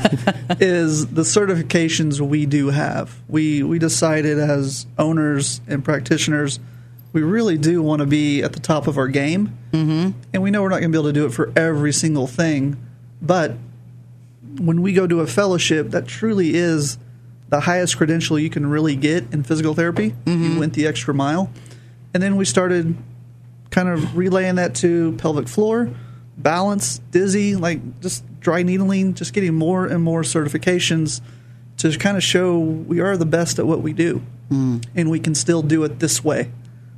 is 0.61 1.07
the 1.07 1.23
certifications 1.23 2.21
we 2.21 2.45
do 2.45 2.69
have. 2.69 3.19
We 3.29 3.63
we 3.63 3.79
decided 3.79 4.39
as 4.39 4.87
owners 4.99 5.63
and 5.67 5.83
practitioners, 5.83 6.61
we 7.15 7.23
really 7.23 7.57
do 7.57 7.81
want 7.81 8.01
to 8.01 8.07
be 8.07 8.43
at 8.43 8.53
the 8.53 8.61
top 8.61 8.87
of 8.89 8.99
our 8.99 9.09
game, 9.09 9.57
mm-hmm. 9.73 10.19
and 10.35 10.43
we 10.43 10.51
know 10.51 10.63
we're 10.63 10.69
not 10.69 10.81
going 10.81 10.93
to 10.93 10.99
be 10.99 11.01
able 11.01 11.09
to 11.09 11.13
do 11.13 11.27
it 11.27 11.33
for 11.33 11.53
every 11.57 11.93
single 11.93 12.27
thing, 12.27 12.77
but 13.25 13.57
when 14.59 14.83
we 14.83 14.93
go 14.93 15.07
to 15.07 15.21
a 15.21 15.27
fellowship, 15.27 15.91
that 15.91 16.07
truly 16.07 16.55
is 16.55 16.99
the 17.49 17.61
highest 17.61 17.97
credential 17.97 18.39
you 18.39 18.51
can 18.51 18.67
really 18.67 18.97
get 18.97 19.25
in 19.33 19.43
physical 19.43 19.75
therapy. 19.75 20.07
You 20.27 20.33
mm-hmm. 20.33 20.59
went 20.59 20.75
the 20.75 20.87
extra 20.87 21.15
mile, 21.15 21.51
and 22.13 22.23
then 22.23 22.37
we 22.37 22.45
started 22.45 22.97
kind 23.71 23.89
of 23.89 24.17
relaying 24.17 24.57
that 24.57 24.75
to 24.77 25.13
pelvic 25.19 25.49
floor, 25.49 25.91
balance, 26.37 27.01
dizzy, 27.11 27.57
like 27.57 28.01
just 28.01 28.25
dry 28.41 28.63
needling, 28.63 29.15
just 29.15 29.33
getting 29.33 29.55
more 29.55 29.87
and 29.87 30.03
more 30.03 30.23
certifications 30.23 31.21
to 31.79 31.97
kind 31.99 32.17
of 32.17 32.23
show 32.23 32.59
we 32.59 33.01
are 33.01 33.17
the 33.17 33.27
best 33.27 33.59
at 33.59 33.67
what 33.67 33.83
we 33.83 33.93
do, 33.93 34.23
mm. 34.51 34.85
and 34.95 35.11
we 35.11 35.19
can 35.19 35.35
still 35.35 35.63
do 35.63 35.83
it 35.85 35.99
this 35.99 36.23
way, 36.23 36.51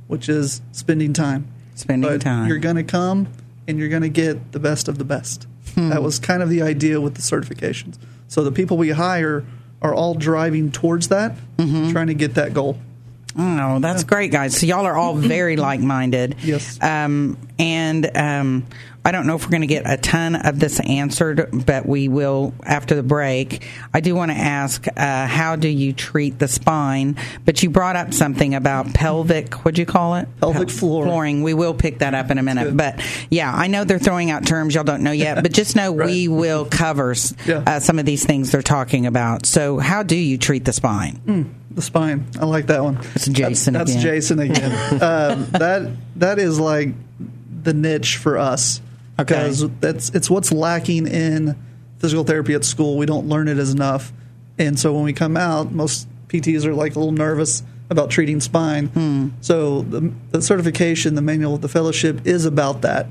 which 0.07 0.29
is 0.29 0.61
spending 0.71 1.13
time. 1.13 1.47
Spending 1.75 2.09
But 2.09 2.21
time. 2.21 2.47
You're 2.47 2.59
going 2.59 2.75
to 2.75 2.83
come 2.83 3.27
and 3.67 3.77
you're 3.77 3.89
going 3.89 4.01
to 4.01 4.09
get 4.09 4.51
the 4.51 4.59
best 4.59 4.87
of 4.87 4.97
the 4.97 5.03
best. 5.03 5.47
That 5.77 6.01
was 6.01 6.17
kind 6.19 6.41
of 6.41 6.49
the 6.49 6.63
idea 6.63 6.99
with 6.99 7.15
the 7.15 7.21
certifications. 7.21 7.97
So 8.27 8.43
the 8.43 8.51
people 8.51 8.77
we 8.77 8.89
hire 8.89 9.45
are 9.81 9.93
all 9.93 10.15
driving 10.15 10.71
towards 10.71 11.09
that, 11.09 11.37
trying 11.57 12.07
to 12.07 12.15
get 12.15 12.33
that 12.33 12.53
goal. 12.53 12.79
Oh, 13.39 13.77
that's 13.79 14.03
great, 14.03 14.31
guys. 14.31 14.57
So 14.57 14.65
y'all 14.65 14.85
are 14.87 14.97
all 14.97 15.13
very 15.13 15.55
like-minded. 15.69 16.37
Yes. 16.43 16.81
Um, 16.81 17.37
and 17.59 18.17
um, 18.17 18.65
I 19.07 19.11
don't 19.11 19.25
know 19.25 19.35
if 19.37 19.45
we're 19.45 19.51
going 19.51 19.61
to 19.61 19.67
get 19.67 19.89
a 19.89 19.95
ton 19.95 20.35
of 20.35 20.59
this 20.59 20.81
answered, 20.81 21.65
but 21.65 21.85
we 21.85 22.09
will 22.09 22.53
after 22.61 22.93
the 22.93 23.03
break. 23.03 23.65
I 23.93 24.01
do 24.01 24.13
want 24.13 24.31
to 24.31 24.37
ask, 24.37 24.85
uh, 24.97 25.27
how 25.27 25.55
do 25.55 25.69
you 25.69 25.93
treat 25.93 26.39
the 26.39 26.49
spine? 26.49 27.15
But 27.45 27.63
you 27.63 27.69
brought 27.69 27.95
up 27.95 28.13
something 28.13 28.53
about 28.53 28.93
pelvic. 28.93 29.53
What'd 29.63 29.77
you 29.77 29.85
call 29.85 30.15
it? 30.15 30.27
Pelvic 30.41 30.69
floor. 30.69 31.05
flooring. 31.05 31.41
We 31.41 31.53
will 31.53 31.73
pick 31.73 31.99
that 31.99 32.15
up 32.15 32.31
in 32.31 32.37
a 32.37 32.43
minute. 32.43 32.75
But 32.75 33.01
yeah, 33.29 33.49
I 33.55 33.67
know 33.67 33.85
they're 33.85 33.97
throwing 33.97 34.29
out 34.29 34.45
terms 34.45 34.75
y'all 34.75 34.83
don't 34.83 35.03
know 35.03 35.13
yet, 35.13 35.41
but 35.41 35.53
just 35.53 35.77
know 35.77 35.91
we 35.93 36.27
will 36.27 36.65
cover 36.65 37.15
Yeah. 37.45 37.63
uh, 37.65 37.79
some 37.79 37.99
of 37.99 38.05
these 38.05 38.25
things 38.25 38.51
they're 38.51 38.61
talking 38.61 39.05
about. 39.05 39.45
So, 39.45 39.79
how 39.79 40.03
do 40.03 40.17
you 40.17 40.37
treat 40.37 40.65
the 40.65 40.73
spine? 40.73 41.55
The 41.71 41.81
spine. 41.81 42.25
I 42.41 42.45
like 42.45 42.65
that 42.67 42.83
one. 42.83 42.97
It's 43.15 43.27
Jason 43.27 43.75
That's, 43.75 43.91
again. 43.91 44.03
that's 44.03 44.03
Jason 44.03 44.39
again. 44.39 44.71
um, 45.01 45.45
that 45.51 45.91
that 46.17 46.39
is 46.39 46.59
like 46.59 46.89
the 47.63 47.73
niche 47.73 48.17
for 48.17 48.37
us 48.37 48.81
Okay. 49.19 49.33
because 49.35 49.67
that's 49.79 50.09
it's 50.11 50.29
what's 50.29 50.51
lacking 50.51 51.07
in 51.07 51.55
physical 51.99 52.23
therapy 52.23 52.53
at 52.53 52.63
school. 52.63 52.97
We 52.97 53.05
don't 53.05 53.27
learn 53.27 53.47
it 53.47 53.57
as 53.57 53.71
enough, 53.73 54.13
and 54.59 54.77
so 54.79 54.93
when 54.93 55.03
we 55.03 55.13
come 55.13 55.35
out, 55.37 55.71
most 55.71 56.07
PTs 56.27 56.65
are 56.65 56.73
like 56.73 56.95
a 56.95 56.99
little 56.99 57.13
nervous 57.13 57.63
about 57.89 58.09
treating 58.11 58.39
spine. 58.41 58.87
Hmm. 58.87 59.29
So 59.41 59.81
the, 59.83 60.11
the 60.31 60.41
certification, 60.41 61.15
the 61.15 61.21
manual 61.21 61.57
the 61.57 61.69
fellowship, 61.69 62.27
is 62.27 62.45
about 62.45 62.81
that. 62.81 63.07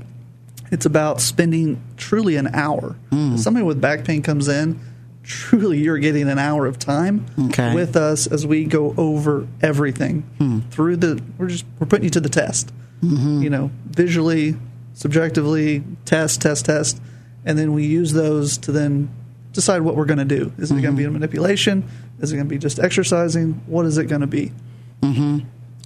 It's 0.71 0.85
about 0.85 1.19
spending 1.21 1.81
truly 1.97 2.35
an 2.35 2.47
hour. 2.53 2.95
Hmm. 3.09 3.37
Somebody 3.37 3.65
with 3.65 3.81
back 3.81 4.05
pain 4.05 4.21
comes 4.21 4.47
in, 4.47 4.79
truly 5.23 5.79
you're 5.79 5.97
getting 5.97 6.29
an 6.29 6.37
hour 6.39 6.65
of 6.67 6.77
time 6.79 7.25
Okay. 7.47 7.73
with 7.73 7.95
us 7.95 8.27
as 8.27 8.45
we 8.45 8.65
go 8.65 8.93
over 8.97 9.47
everything 9.61 10.21
Hmm. 10.37 10.59
through 10.71 10.97
the. 10.97 11.21
We're 11.37 11.47
just 11.47 11.65
we're 11.79 11.87
putting 11.87 12.05
you 12.05 12.09
to 12.11 12.21
the 12.21 12.29
test. 12.29 12.71
Mm-hmm. 13.03 13.41
You 13.43 13.49
know, 13.49 13.71
visually, 13.89 14.55
subjectively, 14.97 15.83
test, 16.05 16.41
test, 16.41 16.65
test, 16.65 16.99
and 17.45 17.57
then 17.57 17.73
we 17.73 17.85
use 17.85 18.13
those 18.13 18.57
to 18.57 18.71
then 18.71 19.09
decide 19.53 19.81
what 19.81 19.95
we're 19.95 20.05
going 20.05 20.17
to 20.17 20.25
do. 20.25 20.51
Is 20.57 20.71
it 20.71 20.81
going 20.81 20.83
to 20.85 20.91
be 20.97 21.03
Mm-hmm. 21.03 21.09
a 21.09 21.19
manipulation? 21.19 21.87
Is 22.19 22.31
it 22.33 22.35
going 22.35 22.47
to 22.47 22.49
be 22.49 22.57
just 22.57 22.79
exercising? 22.79 23.61
What 23.67 23.85
is 23.85 23.97
it 23.99 24.05
going 24.05 24.21
to 24.21 24.27
be? 24.27 24.51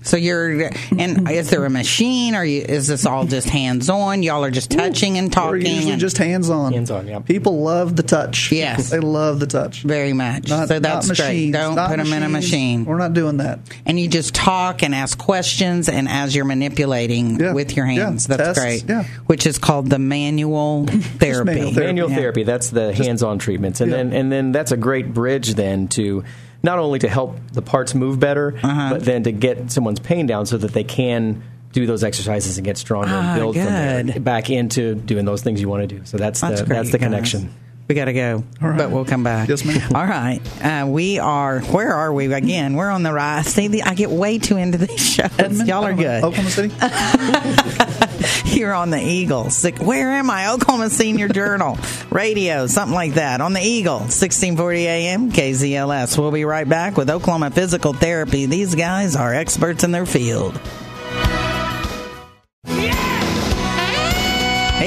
So 0.03 0.17
you're, 0.17 0.71
and 0.97 1.29
is 1.29 1.51
there 1.51 1.63
a 1.63 1.69
machine, 1.69 2.33
or 2.35 2.43
you, 2.43 2.61
is 2.61 2.87
this 2.87 3.05
all 3.05 3.25
just 3.25 3.47
hands 3.49 3.87
on? 3.89 4.23
Y'all 4.23 4.43
are 4.43 4.49
just 4.49 4.71
touching 4.71 5.17
and 5.19 5.27
We're 5.27 5.31
talking. 5.31 5.65
usually 5.65 5.91
and- 5.91 6.01
just 6.01 6.17
hands 6.17 6.49
on. 6.49 6.73
Hands-on, 6.73 7.07
yeah. 7.07 7.19
People 7.19 7.61
love 7.61 7.95
the 7.95 8.01
touch. 8.03 8.51
Yes. 8.51 8.89
they 8.89 8.99
love 8.99 9.39
the 9.39 9.45
touch. 9.45 9.83
very 9.83 10.13
much. 10.13 10.49
Not, 10.49 10.69
so 10.69 10.79
that's 10.79 11.07
not 11.07 11.17
great. 11.17 11.51
Don't 11.51 11.75
not 11.75 11.89
put 11.89 11.97
them 11.97 12.11
in 12.13 12.23
a 12.23 12.29
machine. 12.29 12.85
We're 12.85 12.97
not 12.97 13.13
doing 13.13 13.37
that. 13.37 13.59
and 13.85 13.99
you 13.99 14.07
just 14.07 14.33
talk 14.33 14.81
and 14.81 14.95
ask 14.95 15.17
questions, 15.19 15.87
and 15.87 16.07
as 16.09 16.35
you're 16.35 16.45
manipulating 16.45 17.39
Yeah. 17.39 17.53
with 17.53 17.75
your 17.77 17.85
hands, 17.85 18.27
Yeah. 18.29 18.37
that's 18.37 18.57
Tests, 18.59 18.83
great. 18.83 18.89
yeah. 18.89 19.03
Which 19.27 19.45
is 19.45 19.59
called 19.59 19.89
the 19.89 19.99
manual 19.99 20.87
therapy. 20.89 21.45
manual 21.45 21.73
therapy. 21.73 21.85
manual 21.87 22.09
Yeah. 22.09 22.15
therapy 22.15 22.43
that's 22.43 22.69
the 22.69 22.93
hands-on 22.93 23.37
treatments 23.39 23.81
and 23.81 23.91
Yeah. 23.91 23.97
then 23.97 24.13
and 24.13 24.31
then 24.31 24.51
that's 24.51 24.71
a 24.71 24.77
great 24.77 25.13
bridge 25.13 25.53
then 25.53 25.87
to 25.89 26.23
not 26.63 26.79
only 26.79 26.99
to 26.99 27.09
help 27.09 27.37
the 27.53 27.61
parts 27.61 27.93
move 27.95 28.19
better, 28.19 28.55
Uh-huh. 28.61 28.89
but 28.93 29.03
then 29.05 29.23
to 29.23 29.31
get 29.31 29.71
someone's 29.71 29.99
pain 29.99 30.25
down 30.27 30.45
so 30.45 30.57
that 30.57 30.73
they 30.73 30.83
can 30.83 31.41
do 31.73 31.85
those 31.85 32.03
exercises 32.03 32.57
and 32.57 32.65
get 32.65 32.77
stronger 32.77 33.09
Ah, 33.13 33.31
and 33.33 33.39
build 33.39 33.55
from 33.55 33.65
there 33.65 34.19
back 34.19 34.49
into 34.49 34.93
doing 34.95 35.23
those 35.25 35.41
things 35.41 35.61
you 35.61 35.69
want 35.69 35.87
to 35.87 35.95
do. 35.97 36.01
So 36.05 36.17
that's, 36.17 36.41
That's 36.41 36.59
the 36.61 36.67
great, 36.67 36.75
that's 36.75 36.91
the 36.91 36.97
guys. 36.97 37.05
connection. 37.07 37.53
We 37.87 37.95
got 37.95 38.05
to 38.05 38.13
go, 38.13 38.43
but 38.61 38.89
we'll 38.89 39.03
come 39.03 39.23
back. 39.23 39.49
Yes, 39.49 39.65
ma'am. 39.65 39.93
All 39.93 40.05
right. 40.05 40.39
Uh, 40.63 40.87
we 40.87 41.19
are, 41.19 41.59
where 41.59 41.93
are 41.93 42.13
we 42.13 42.31
again? 42.33 42.75
We're 42.75 42.89
on 42.89 43.03
the 43.03 43.11
rise. 43.11 43.47
See, 43.47 43.67
the, 43.67 43.83
I 43.83 43.95
get 43.95 44.09
way 44.09 44.37
too 44.37 44.55
into 44.55 44.77
these 44.77 44.99
shows. 45.15 45.29
Edmond? 45.37 45.67
Y'all 45.67 45.83
are 45.83 45.93
good. 45.93 46.23
Oklahoma 46.23 46.49
City. 46.49 46.73
You're 48.57 48.73
on 48.73 48.91
the 48.91 49.01
Eagle. 49.01 49.49
Sick- 49.49 49.79
Where 49.79 50.11
am 50.11 50.29
I? 50.29 50.51
Oklahoma 50.51 50.89
Senior 50.89 51.27
Journal, 51.27 51.77
radio, 52.09 52.65
something 52.67 52.93
like 52.95 53.15
that. 53.15 53.41
On 53.41 53.51
the 53.53 53.61
Eagle, 53.61 53.99
1640 53.99 54.87
AM, 54.87 55.31
KZLS. 55.31 56.17
We'll 56.17 56.31
be 56.31 56.45
right 56.45 56.67
back 56.69 56.95
with 56.97 57.09
Oklahoma 57.09 57.51
Physical 57.51 57.91
Therapy. 57.93 58.45
These 58.45 58.75
guys 58.75 59.15
are 59.17 59.33
experts 59.33 59.83
in 59.83 59.91
their 59.91 60.05
field. 60.05 60.59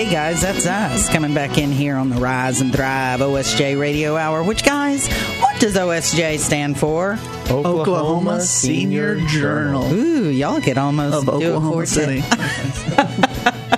Hey 0.04 0.12
guys, 0.12 0.42
that's 0.42 0.66
us 0.66 1.08
coming 1.08 1.32
back 1.32 1.56
in 1.56 1.72
here 1.72 1.96
on 1.96 2.10
the 2.10 2.16
Rise 2.16 2.60
and 2.60 2.70
Thrive 2.70 3.20
OSJ 3.20 3.80
Radio 3.80 4.18
Hour. 4.18 4.42
Which 4.42 4.62
guys, 4.62 5.08
what 5.40 5.58
does 5.58 5.76
OSJ 5.76 6.38
stand 6.40 6.78
for? 6.78 7.18
Oklahoma 7.48 8.42
Senior 8.42 9.18
Journal 9.20 9.90
Ooh, 9.90 10.28
y'all 10.28 10.60
could 10.60 10.76
almost 10.76 11.16
of 11.16 11.24
do 11.24 11.30
it 11.30 11.56
Oklahoma 11.56 11.74
for 11.74 11.86
City. 11.86 12.22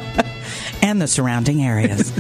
and 0.87 1.03
the 1.03 1.09
surrounding 1.09 1.63
areas. 1.63 2.13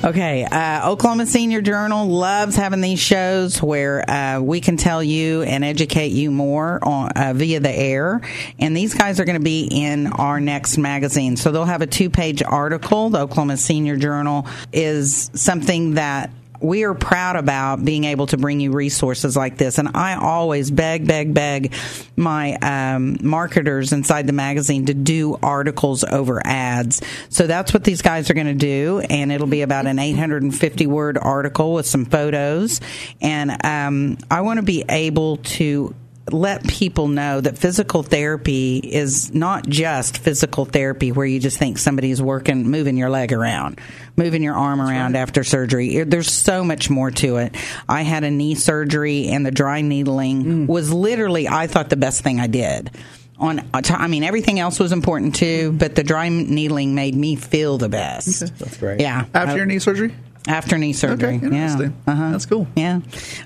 okay, 0.04 0.44
uh, 0.44 0.90
Oklahoma 0.90 1.26
Senior 1.26 1.60
Journal 1.60 2.06
loves 2.08 2.56
having 2.56 2.80
these 2.80 2.98
shows 2.98 3.62
where 3.62 4.08
uh, 4.08 4.40
we 4.40 4.60
can 4.60 4.78
tell 4.78 5.02
you 5.02 5.42
and 5.42 5.62
educate 5.62 6.12
you 6.12 6.30
more 6.30 6.78
on, 6.82 7.10
uh, 7.10 7.32
via 7.34 7.60
the 7.60 7.70
air. 7.70 8.22
And 8.58 8.74
these 8.74 8.94
guys 8.94 9.20
are 9.20 9.24
going 9.24 9.38
to 9.38 9.44
be 9.44 9.68
in 9.70 10.06
our 10.06 10.40
next 10.40 10.78
magazine, 10.78 11.36
so 11.36 11.52
they'll 11.52 11.64
have 11.66 11.82
a 11.82 11.86
two-page 11.86 12.42
article. 12.42 13.10
The 13.10 13.20
Oklahoma 13.20 13.58
Senior 13.58 13.96
Journal 13.96 14.46
is 14.72 15.30
something 15.34 15.94
that 15.94 16.30
we 16.60 16.84
are 16.84 16.94
proud 16.94 17.36
about 17.36 17.84
being 17.84 18.04
able 18.04 18.26
to 18.28 18.36
bring 18.36 18.60
you 18.60 18.72
resources 18.72 19.36
like 19.36 19.56
this. 19.58 19.78
And 19.78 19.88
I 19.94 20.14
always 20.16 20.70
beg, 20.70 21.06
beg, 21.06 21.34
beg 21.34 21.72
my 22.16 22.54
um, 22.54 23.18
marketers 23.22 23.92
inside 23.92 24.26
the 24.26 24.32
magazine 24.32 24.86
to 24.86 24.94
do 24.94 25.38
articles 25.42 26.04
over 26.04 26.40
ads. 26.44 27.02
So 27.28 27.46
that's 27.46 27.74
what 27.74 27.84
these 27.84 28.02
guys 28.02 28.30
are 28.30 28.34
going 28.34 28.46
to 28.46 28.54
do. 28.54 29.02
And 29.10 29.32
it'll 29.32 29.46
be 29.46 29.62
about 29.62 29.86
an 29.86 29.98
850 29.98 30.86
word 30.86 31.18
article 31.18 31.74
with 31.74 31.86
some 31.86 32.04
photos. 32.04 32.80
And 33.20 33.64
um, 33.64 34.18
I 34.30 34.42
want 34.42 34.58
to 34.58 34.62
be 34.62 34.84
able 34.88 35.38
to 35.38 35.94
let 36.32 36.66
people 36.66 37.06
know 37.08 37.40
that 37.40 37.58
physical 37.58 38.02
therapy 38.02 38.78
is 38.78 39.34
not 39.34 39.68
just 39.68 40.18
physical 40.18 40.64
therapy 40.64 41.12
where 41.12 41.26
you 41.26 41.38
just 41.38 41.58
think 41.58 41.76
somebody's 41.78 42.22
working, 42.22 42.70
moving 42.70 42.96
your 42.96 43.10
leg 43.10 43.32
around, 43.32 43.78
moving 44.16 44.42
your 44.42 44.54
arm 44.54 44.80
around 44.80 45.16
after 45.16 45.44
surgery. 45.44 46.02
There's 46.04 46.30
so 46.30 46.64
much 46.64 46.88
more 46.88 47.10
to 47.10 47.36
it. 47.36 47.54
I 47.88 48.02
had 48.02 48.24
a 48.24 48.30
knee 48.30 48.54
surgery 48.54 49.28
and 49.28 49.44
the 49.44 49.50
dry 49.50 49.82
needling 49.82 50.66
was 50.66 50.92
literally, 50.92 51.46
I 51.46 51.66
thought, 51.66 51.90
the 51.90 51.96
best 51.96 52.22
thing 52.22 52.40
I 52.40 52.46
did. 52.46 52.90
On, 53.38 53.60
I 53.74 54.06
mean, 54.06 54.22
everything 54.22 54.58
else 54.60 54.78
was 54.80 54.92
important 54.92 55.34
too, 55.34 55.72
but 55.72 55.94
the 55.94 56.04
dry 56.04 56.28
needling 56.30 56.94
made 56.94 57.14
me 57.14 57.36
feel 57.36 57.76
the 57.76 57.88
best. 57.90 58.40
That's 58.58 58.78
great. 58.78 59.00
Yeah. 59.00 59.26
After 59.34 59.52
I- 59.52 59.56
your 59.56 59.66
knee 59.66 59.78
surgery. 59.80 60.14
after 60.48 60.78
knee 60.78 60.92
surgery. 60.94 61.36
Okay, 61.36 61.48
yeah. 61.54 61.88
Uh-huh. 62.06 62.30
That's 62.30 62.46
cool. 62.46 62.66
Yeah. 62.76 63.00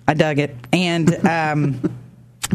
I 0.07 0.15
dug 0.15 0.39
it. 0.39 0.57
And 0.73 1.27
um 1.27 1.81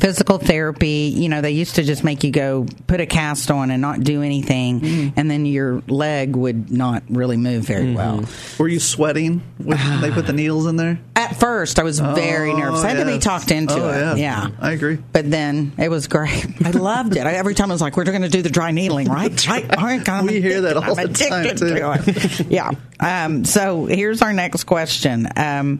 physical 0.03 0.37
therapy, 0.37 1.13
you 1.15 1.29
know, 1.29 1.39
they 1.39 1.51
used 1.51 1.75
to 1.75 1.83
just 1.83 2.03
make 2.03 2.25
you 2.25 2.31
go 2.31 2.65
put 2.87 2.99
a 2.99 3.05
cast 3.05 3.49
on 3.49 3.71
and 3.71 3.81
not 3.81 4.01
do 4.01 4.21
anything 4.21 4.81
Mm-hmm. 4.81 5.19
and 5.19 5.31
then 5.31 5.45
your 5.45 5.81
leg 5.87 6.35
would 6.35 6.69
not 6.71 7.03
really 7.09 7.37
move 7.37 7.63
very 7.63 7.93
well. 7.93 8.25
Were 8.59 8.67
you 8.67 8.79
sweating 8.81 9.41
when 9.57 10.01
they 10.01 10.11
put 10.11 10.27
the 10.27 10.33
needles 10.33 10.65
in 10.65 10.75
there? 10.75 10.99
At 11.15 11.37
first, 11.37 11.79
I 11.79 11.83
was 11.83 11.99
very 11.99 12.51
Oh, 12.51 12.57
nervous. 12.57 12.83
I 12.83 12.89
had 12.89 12.97
to 12.97 13.05
be 13.05 13.17
talked 13.19 13.49
into 13.51 13.75
Oh, 13.75 13.89
it. 14.13 14.17
yeah. 14.19 14.47
Yeah. 14.49 14.49
I 14.59 14.71
agree. 14.73 14.97
But 15.13 15.31
then 15.31 15.71
it 15.77 15.89
was 15.89 16.07
great. 16.07 16.45
I 16.65 16.71
loved 16.71 17.15
it. 17.15 17.25
I, 17.25 17.33
every 17.33 17.55
time 17.55 17.71
I 17.71 17.73
was 17.75 17.81
like, 17.81 17.95
"We're 17.95 18.03
going 18.03 18.23
to 18.23 18.29
do 18.29 18.41
the 18.41 18.49
dry 18.49 18.71
needling, 18.71 19.07
right? 19.07 19.47
Right? 19.47 19.77
All 19.77 19.83
right, 19.85 20.07
I'm 20.09 20.25
We 20.25 20.41
hear 20.41 20.61
that 20.61 20.75
all 20.75 20.99
I'm 20.99 21.07
the 21.07 21.13
time, 21.13 21.55
too. 21.55 21.67
to 21.69 21.93
it. 22.05 22.47
yeah. 22.51 22.71
Um, 22.99 23.45
so 23.45 23.85
here's 23.85 24.21
our 24.21 24.33
next 24.33 24.65
question. 24.65 25.27
Um, 25.37 25.79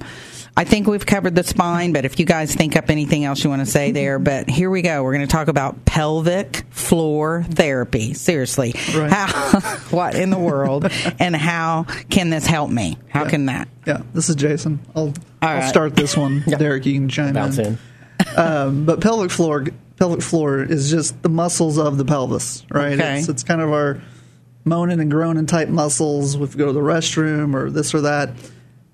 I 0.55 0.65
think 0.65 0.85
we've 0.87 1.05
covered 1.05 1.33
the 1.33 1.43
spine, 1.43 1.93
but 1.93 2.05
if 2.05 2.19
you 2.19 2.25
guys 2.27 2.53
think 2.53 2.75
up 2.75 2.91
anything 2.91 3.23
else 3.25 3.43
you 3.43 3.49
want 3.49 3.61
to 3.61 3.65
say 3.65 3.91
there, 3.91 4.19
but 4.19 4.47
here 4.47 4.69
we 4.69 4.83
go. 4.83 5.01
We're 5.03 5.13
going 5.13 5.25
to 5.25 5.31
talk 5.31 5.47
about 5.47 5.83
pelvic 5.85 6.63
floor 6.69 7.43
therapy. 7.49 8.13
Seriously, 8.13 8.73
Right. 8.95 9.11
how, 9.11 9.59
what 9.89 10.13
in 10.13 10.29
the 10.29 10.37
world, 10.37 10.85
and 11.19 11.35
how 11.35 11.83
can 12.09 12.29
this 12.29 12.45
help 12.45 12.69
me? 12.69 12.97
How 13.09 13.25
can 13.27 13.47
that? 13.47 13.67
Yeah, 13.87 14.03
this 14.13 14.29
is 14.29 14.35
Jason. 14.35 14.79
I'll, 14.95 15.11
I'll 15.41 15.57
right. 15.59 15.69
start 15.69 15.95
this 15.95 16.15
one. 16.15 16.43
Derek, 16.47 16.85
you 16.85 16.93
can 16.93 17.09
chime 17.09 17.33
Bounce 17.33 17.57
in. 17.57 17.65
in. 17.65 17.77
Um, 18.37 18.85
but 18.85 19.01
pelvic 19.01 19.31
floor, 19.31 19.65
pelvic 19.97 20.21
floor 20.21 20.61
is 20.61 20.91
just 20.91 21.19
the 21.23 21.29
muscles 21.29 21.79
of 21.79 21.97
the 21.97 22.05
pelvis, 22.05 22.63
right? 22.69 22.93
Okay. 22.93 23.17
It's, 23.19 23.27
it's 23.27 23.43
kind 23.43 23.59
of 23.59 23.71
our 23.73 23.99
moaning 24.65 24.99
and 24.99 25.09
groaning 25.09 25.47
type 25.47 25.67
muscles. 25.69 26.35
If 26.35 26.53
we 26.53 26.59
go 26.59 26.67
to 26.67 26.73
the 26.73 26.79
restroom 26.79 27.55
or 27.55 27.71
this 27.71 27.93
or 27.95 28.01
that, 28.01 28.29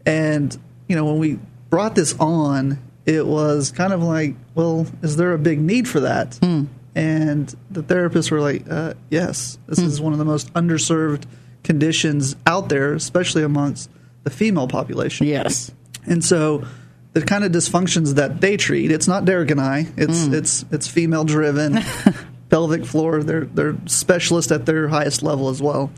and 0.06 0.58
you 0.88 0.96
know 0.96 1.06
when 1.06 1.20
we 1.20 1.38
brought 1.70 1.96
this 1.96 2.16
on, 2.20 2.80
it 3.06 3.26
was 3.26 3.72
kind 3.72 3.94
of 3.94 4.02
like, 4.04 4.36
well, 4.56 4.88
is 5.02 5.16
there 5.18 5.34
a 5.34 5.38
big 5.38 5.60
need 5.60 5.88
for 5.88 6.02
that? 6.02 6.36
Hmm. 6.42 6.66
And 6.96 7.54
the 7.70 7.82
therapists 7.84 8.32
were 8.32 8.42
like, 8.42 8.66
uh, 8.70 8.96
yes, 9.10 9.58
this 9.68 9.80
is 9.80 10.02
one 10.02 10.12
of 10.14 10.20
the 10.20 10.26
most 10.26 10.52
underserved 10.54 11.24
conditions 11.64 12.36
out 12.46 12.70
there, 12.70 12.94
especially 12.94 13.44
amongst 13.44 13.90
the 14.24 14.30
female 14.30 14.68
population. 14.68 15.28
Yes. 15.28 15.72
And 16.06 16.24
so 16.26 16.66
the 17.14 17.22
kind 17.22 17.44
of 17.44 17.52
dysfunctions 17.52 18.16
that 18.16 18.42
they 18.42 18.58
treat, 18.58 18.92
it's 18.92 19.08
not 19.08 19.26
Derek 19.26 19.52
and 19.52 19.62
I. 19.62 19.88
It's 19.98 20.26
Mm. 20.28 20.34
it's 20.34 20.66
it's 20.72 20.88
female 20.88 21.24
driven. 21.24 21.80
pelvic 22.50 22.84
floor, 22.86 23.22
they're 23.24 23.46
they're 23.46 23.76
specialists 23.86 24.52
at 24.52 24.66
their 24.66 24.88
highest 24.88 25.22
level 25.22 25.50
as 25.50 25.62
well. 25.62 25.92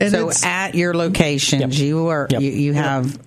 And 0.00 0.10
So 0.10 0.30
at 0.42 0.74
your 0.74 0.94
locations, 0.94 1.78
you 1.80 2.06
are 2.08 2.26
Yep. 2.30 2.40
you, 2.40 2.50
you 2.50 2.72
have 2.72 3.18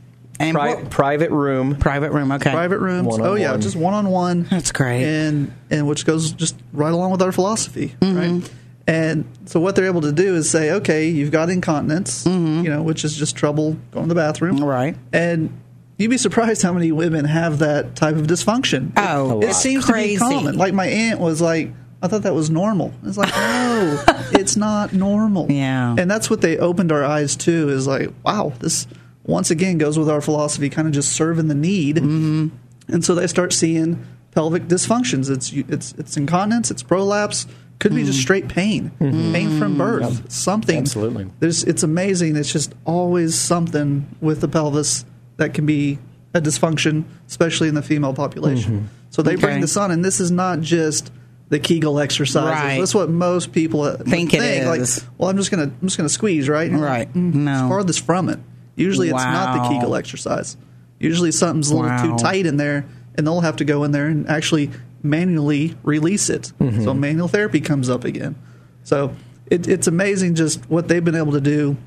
and 0.41 0.55
Pri- 0.55 0.73
what- 0.75 0.89
private 0.89 1.31
room. 1.31 1.75
private 1.75 2.11
room. 2.11 2.31
Okay, 2.33 2.51
private 2.51 2.79
rooms. 2.79 3.07
One-on-one. 3.07 3.29
Oh 3.29 3.35
yeah, 3.35 3.55
just 3.57 3.75
one 3.75 3.93
on 3.93 4.09
one. 4.09 4.43
That's 4.43 4.71
great. 4.71 5.03
And 5.03 5.53
and 5.69 5.87
which 5.87 6.05
goes 6.05 6.31
just 6.31 6.55
right 6.73 6.91
along 6.91 7.11
with 7.11 7.21
our 7.21 7.31
philosophy, 7.31 7.95
Mm-hmm. 8.01 8.17
right? 8.39 8.51
And 8.87 9.25
so 9.45 9.59
what 9.59 9.75
they're 9.75 9.85
able 9.85 10.01
to 10.01 10.11
do 10.11 10.35
is 10.35 10.49
say, 10.49 10.71
okay, 10.71 11.07
you've 11.07 11.31
got 11.31 11.49
incontinence, 11.49 12.25
you 12.25 12.63
know, 12.63 12.81
which 12.81 13.05
is 13.05 13.15
just 13.15 13.35
trouble 13.35 13.77
going 13.91 14.07
to 14.07 14.13
the 14.13 14.15
bathroom, 14.19 14.55
Mm-hmm. 14.57 14.65
Right. 14.65 14.97
And 15.13 15.57
you'd 15.97 16.09
be 16.09 16.17
surprised 16.17 16.61
how 16.63 16.73
many 16.73 16.91
women 16.91 17.25
have 17.25 17.59
that 17.59 17.95
type 17.95 18.15
of 18.15 18.23
dysfunction. 18.27 18.91
Oh, 18.97 19.39
it 19.41 19.49
it's 19.49 19.59
seems 19.59 19.85
crazy. 19.85 20.17
to 20.17 20.25
be 20.27 20.33
common. 20.33 20.57
Like 20.57 20.73
my 20.73 20.87
aunt 20.87 21.19
was 21.19 21.39
like, 21.41 21.71
I 22.01 22.07
thought 22.07 22.23
that 22.23 22.33
was 22.33 22.49
normal. 22.49 22.91
It's 23.05 23.17
like, 23.17 23.29
no, 23.29 24.03
it's 24.31 24.57
not 24.57 24.91
normal. 24.93 25.49
Yeah. 25.51 25.95
And 25.97 26.09
that's 26.09 26.31
what 26.31 26.41
they 26.41 26.57
opened 26.57 26.91
our 26.91 27.03
eyes 27.03 27.35
to 27.37 27.69
is 27.69 27.85
like, 27.85 28.09
wow, 28.25 28.51
this 28.59 28.87
once 29.25 29.51
again 29.51 29.77
goes 29.77 29.97
with 29.99 30.09
our 30.09 30.21
philosophy, 30.21 30.69
kind 30.69 30.87
of 30.87 30.93
just 30.93 31.11
serving 31.13 31.47
the 31.47 31.55
need. 31.55 31.97
Mm-hmm. 31.97 32.47
And 32.87 33.05
so 33.05 33.15
they 33.15 33.27
start 33.27 33.53
seeing 33.53 34.05
pelvic 34.31 34.63
dysfunctions. 34.67 35.29
It's 35.29 35.51
it's 35.53 35.93
it's 35.97 36.17
incontinence, 36.17 36.71
it's 36.71 36.83
prolapse, 36.83 37.47
could 37.79 37.93
be 37.95 38.03
just 38.03 38.19
straight 38.19 38.47
pain, 38.49 38.91
pain 38.99 39.57
from 39.59 39.77
birth, 39.77 40.31
something. 40.31 40.77
Absolutely. 40.79 41.27
There's 41.39 41.63
it's 41.63 41.83
amazing. 41.83 42.35
It's 42.35 42.51
just 42.51 42.73
always 42.85 43.35
something 43.37 44.07
with 44.21 44.41
the 44.41 44.47
pelvis 44.47 45.05
that 45.37 45.53
can 45.53 45.65
be 45.65 45.99
a 46.33 46.41
dysfunction, 46.41 47.03
especially 47.27 47.67
in 47.67 47.75
the 47.75 47.81
female 47.81 48.13
population. 48.13 48.89
So 49.09 49.21
they 49.21 49.33
Okay. 49.33 49.41
bring 49.41 49.61
this 49.61 49.75
on, 49.75 49.91
and 49.91 50.03
this 50.05 50.19
is 50.19 50.31
not 50.31 50.61
just 50.61 51.11
the 51.49 51.59
Kegel 51.59 51.99
exercises. 51.99 52.49
Right. 52.49 52.79
That's 52.79 52.95
what 52.95 53.09
most 53.09 53.51
people 53.51 53.81
uh, 53.81 53.97
Think 53.97 54.33
it 54.33 54.65
Like, 54.65 54.81
well, 55.17 55.29
I'm 55.29 55.35
just 55.37 55.51
gonna 55.51 55.63
I'm 55.63 55.87
just 55.87 55.97
gonna 55.97 56.07
squeeze, 56.09 56.47
right? 56.47 56.69
And 56.71 56.81
Right. 56.81 56.99
like, 56.99 57.13
mm, 57.13 57.33
No. 57.33 57.51
It's 57.51 57.61
farthest 57.69 58.05
from 58.05 58.29
it. 58.29 58.39
Usually, 58.81 59.07
it's 59.09 59.17
not 59.23 59.53
the 59.55 59.59
Wow. 59.61 59.69
Kegel 59.69 59.95
exercise. 59.95 60.57
Usually, 60.99 61.31
something's 61.31 61.69
a 61.71 61.75
little 61.75 61.89
Wow. 61.89 62.17
too 62.17 62.23
tight 62.23 62.45
in 62.45 62.57
there, 62.57 62.85
and 63.15 63.25
they'll 63.25 63.41
have 63.41 63.57
to 63.57 63.65
go 63.65 63.83
in 63.83 63.91
there 63.91 64.07
and 64.07 64.27
actually 64.29 64.71
manually 65.03 65.75
release 65.83 66.29
it. 66.29 66.51
Mm-hmm. 66.59 66.83
So 66.83 66.93
manual 66.93 67.27
therapy 67.27 67.59
comes 67.61 67.89
up 67.89 68.03
again. 68.03 68.35
So 68.83 69.15
it, 69.47 69.67
it's 69.67 69.87
amazing 69.87 70.35
just 70.35 70.69
what 70.69 70.87
they've 70.87 71.03
been 71.03 71.15
able 71.15 71.33
to 71.33 71.41
do. 71.41 71.77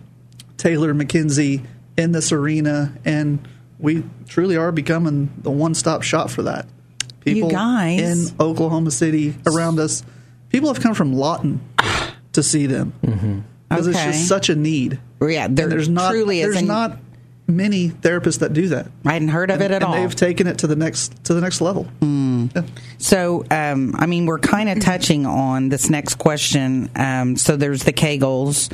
Taylor 0.56 0.94
McKenzie 0.94 1.62
in 1.96 2.12
this 2.12 2.32
arena, 2.32 2.92
and 3.04 3.38
we 3.78 4.02
truly 4.28 4.56
are 4.56 4.72
becoming 4.72 5.30
the 5.42 5.50
one-stop 5.50 6.02
shop 6.02 6.30
for 6.30 6.42
that. 6.42 6.66
People 7.20 7.50
guys- 7.50 8.00
in 8.30 8.34
Oklahoma 8.40 8.90
City 8.90 9.34
around 9.46 9.78
us, 9.78 10.02
people 10.50 10.72
have 10.72 10.82
come 10.82 10.94
from 10.94 11.12
Lawton 11.12 11.60
to 12.32 12.42
see 12.42 12.66
them 12.66 12.92
because 13.68 13.86
it's 13.86 14.02
just 14.02 14.28
such 14.28 14.48
a 14.48 14.54
need. 14.54 14.98
Yeah, 15.20 15.46
there 15.48 15.64
And 15.64 15.72
there's 15.72 15.88
not 15.88 16.10
truly 16.10 16.42
there's 16.42 16.56
a- 16.56 16.64
not 16.64 16.98
many 17.46 17.90
therapists 17.90 18.38
that 18.40 18.52
do 18.54 18.68
that. 18.68 18.86
I 19.04 19.12
hadn't 19.14 19.28
heard 19.28 19.50
of 19.50 19.60
it 19.60 19.70
at 19.70 19.76
and 19.76 19.84
all. 19.84 19.94
They've 19.94 20.14
taken 20.14 20.46
it 20.46 20.58
to 20.58 20.66
the 20.66 20.76
next 20.76 21.24
to 21.24 21.34
the 21.34 21.40
next 21.40 21.60
level. 21.60 21.86
Yeah. 22.02 22.62
So, 22.98 23.44
um, 23.50 23.94
I 23.98 24.06
mean, 24.06 24.26
we're 24.26 24.38
kind 24.38 24.68
of 24.68 24.80
touching 24.80 25.24
on 25.26 25.68
this 25.70 25.88
next 25.90 26.16
question. 26.16 26.90
Um, 26.96 27.36
so, 27.36 27.56
there's 27.56 27.84
the 27.84 27.92
Kegels 27.92 28.70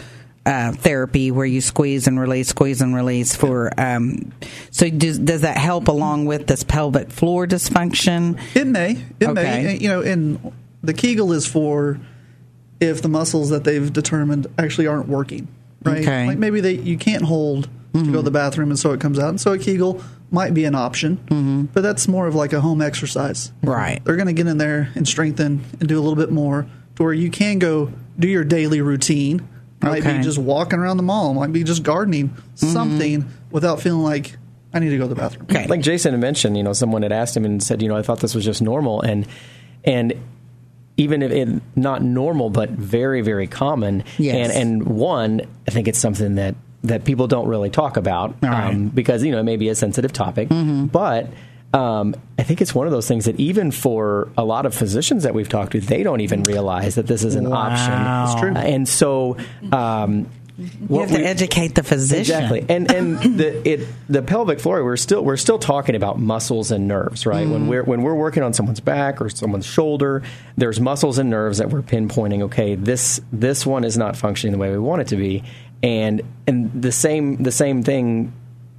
uh, 0.46 0.72
therapy 0.72 1.30
where 1.30 1.46
you 1.46 1.60
squeeze 1.60 2.06
and 2.08 2.18
release, 2.18 2.48
squeeze 2.48 2.80
and 2.80 2.94
release. 2.94 3.34
For 3.36 3.72
um, 3.78 4.32
so, 4.70 4.88
does, 4.88 5.18
does 5.18 5.42
that 5.42 5.56
help 5.58 5.86
along 5.88 6.26
with 6.26 6.46
this 6.48 6.64
pelvic 6.64 7.10
floor 7.10 7.46
dysfunction? 7.46 8.40
It 8.56 8.66
may. 8.66 8.98
It 9.20 9.28
Okay. 9.28 9.42
may. 9.42 9.78
You 9.78 9.88
know, 9.88 10.00
and 10.02 10.52
the 10.82 10.94
Kegel 10.94 11.32
is 11.32 11.46
for 11.46 11.98
if 12.80 13.02
the 13.02 13.08
muscles 13.08 13.50
that 13.50 13.64
they've 13.64 13.92
determined 13.92 14.46
actually 14.58 14.86
aren't 14.86 15.08
working. 15.08 15.48
Right. 15.82 16.02
Okay. 16.02 16.26
Like 16.26 16.38
maybe 16.38 16.60
they 16.60 16.72
you 16.74 16.98
can't 16.98 17.22
hold 17.22 17.68
to 17.92 18.04
go 18.06 18.18
to 18.18 18.22
the 18.22 18.30
bathroom, 18.30 18.70
and 18.70 18.78
so 18.78 18.92
it 18.92 19.00
comes 19.00 19.18
out. 19.18 19.30
And 19.30 19.40
so 19.40 19.52
a 19.52 19.58
Kegel 19.58 20.00
might 20.30 20.54
be 20.54 20.64
an 20.64 20.76
option, 20.76 21.16
mm-hmm. 21.26 21.62
but 21.72 21.80
that's 21.82 22.06
more 22.06 22.28
of 22.28 22.36
like 22.36 22.52
a 22.52 22.60
home 22.60 22.80
exercise. 22.80 23.50
Right. 23.62 24.00
They're 24.04 24.16
going 24.16 24.28
to 24.28 24.32
get 24.32 24.46
in 24.46 24.58
there 24.58 24.90
and 24.94 25.08
strengthen 25.08 25.64
and 25.80 25.88
do 25.88 25.98
a 25.98 26.02
little 26.02 26.14
bit 26.14 26.30
more 26.30 26.66
to 26.96 27.02
where 27.02 27.12
you 27.12 27.30
can 27.30 27.58
go 27.58 27.92
do 28.18 28.28
your 28.28 28.44
daily 28.44 28.80
routine. 28.80 29.48
Might 29.82 30.02
Okay. 30.02 30.18
be 30.18 30.22
just 30.22 30.38
walking 30.38 30.78
around 30.78 30.98
the 30.98 31.02
mall. 31.02 31.34
Might 31.34 31.52
be 31.52 31.64
just 31.64 31.82
gardening. 31.82 32.36
Something 32.54 33.26
without 33.50 33.80
feeling 33.80 34.02
like 34.02 34.36
I 34.72 34.78
need 34.78 34.90
to 34.90 34.98
go 34.98 35.04
to 35.04 35.08
the 35.08 35.20
bathroom. 35.20 35.46
Okay. 35.50 35.66
like 35.66 35.80
Jason 35.80 36.12
had 36.12 36.20
mentioned, 36.20 36.56
you 36.56 36.62
know, 36.62 36.72
someone 36.74 37.02
had 37.02 37.12
asked 37.12 37.36
him 37.36 37.44
and 37.44 37.60
said, 37.62 37.82
you 37.82 37.88
know, 37.88 37.96
I 37.96 38.02
thought 38.02 38.20
this 38.20 38.34
was 38.34 38.44
just 38.44 38.62
normal, 38.62 39.00
and 39.00 39.26
and 39.84 40.12
even 41.00 41.22
if 41.22 41.32
it 41.32 41.48
not 41.76 42.02
normal, 42.02 42.50
but 42.50 42.70
very 42.70 43.22
very 43.22 43.46
common. 43.46 44.04
Yes. 44.18 44.50
And 44.50 44.52
and 44.52 44.82
one, 44.84 45.40
I 45.66 45.70
think 45.70 45.88
it's 45.88 45.98
something 45.98 46.34
that 46.34 46.54
that 46.82 47.04
people 47.04 47.26
don't 47.26 47.48
really 47.48 47.70
talk 47.70 47.96
about 47.96 48.34
All 48.42 48.48
right. 48.48 48.74
Mm-hmm. 48.74 48.88
because 48.88 49.24
you 49.24 49.32
know 49.32 49.40
it 49.40 49.44
may 49.44 49.56
be 49.56 49.68
a 49.68 49.74
sensitive 49.74 50.12
topic, 50.12 50.48
but. 50.92 51.28
Um, 51.72 52.16
I 52.36 52.42
think 52.42 52.60
it's 52.60 52.74
one 52.74 52.88
of 52.88 52.92
those 52.92 53.06
things 53.06 53.26
that 53.26 53.38
even 53.38 53.70
for 53.70 54.28
a 54.36 54.44
lot 54.44 54.66
of 54.66 54.74
physicians 54.74 55.22
that 55.22 55.34
we've 55.34 55.48
talked 55.48 55.70
to, 55.70 55.80
they 55.80 56.02
don't 56.02 56.20
even 56.20 56.42
realize 56.42 56.96
that 56.96 57.06
this 57.06 57.22
is 57.22 57.36
an 57.36 57.46
option. 57.46 57.92
Wow. 57.92 58.24
It's 58.24 58.40
true. 58.40 58.52
And 58.56 58.88
so, 58.88 59.36
um, 59.70 60.26
You 60.60 61.00
have 61.00 61.10
to 61.10 61.18
we- 61.18 61.24
educate 61.24 61.74
the 61.74 61.82
physician. 61.82 62.20
Exactly, 62.20 62.64
and 62.68 62.90
and 62.90 63.18
the 63.38 63.68
it 63.68 63.88
the 64.08 64.22
pelvic 64.22 64.60
floor 64.60 64.84
we're 64.84 64.96
still 64.96 65.24
we're 65.24 65.36
still 65.36 65.58
talking 65.58 65.94
about 65.94 66.18
muscles 66.18 66.70
and 66.70 66.86
nerves, 66.86 67.26
right? 67.26 67.48
When 67.48 67.62
mm-hmm. 67.62 67.68
we're 67.68 67.82
when 67.84 68.02
we're 68.02 68.14
working 68.14 68.42
on 68.42 68.52
someone's 68.52 68.80
back 68.80 69.20
or 69.20 69.28
someone's 69.28 69.66
shoulder, 69.66 70.22
there's 70.56 70.80
muscles 70.80 71.18
and 71.18 71.30
nerves 71.30 71.58
that 71.58 71.70
we're 71.70 71.82
pinpointing. 71.82 72.42
Okay, 72.42 72.74
this 72.74 73.20
this 73.32 73.64
one 73.64 73.84
is 73.84 73.96
not 73.96 74.16
functioning 74.16 74.52
the 74.52 74.58
way 74.58 74.70
we 74.70 74.78
want 74.78 75.02
it 75.02 75.08
to 75.08 75.16
be, 75.16 75.42
and 75.82 76.22
and 76.46 76.82
the 76.82 76.92
same 76.92 77.42
the 77.42 77.52
same 77.52 77.82
thing. 77.82 78.32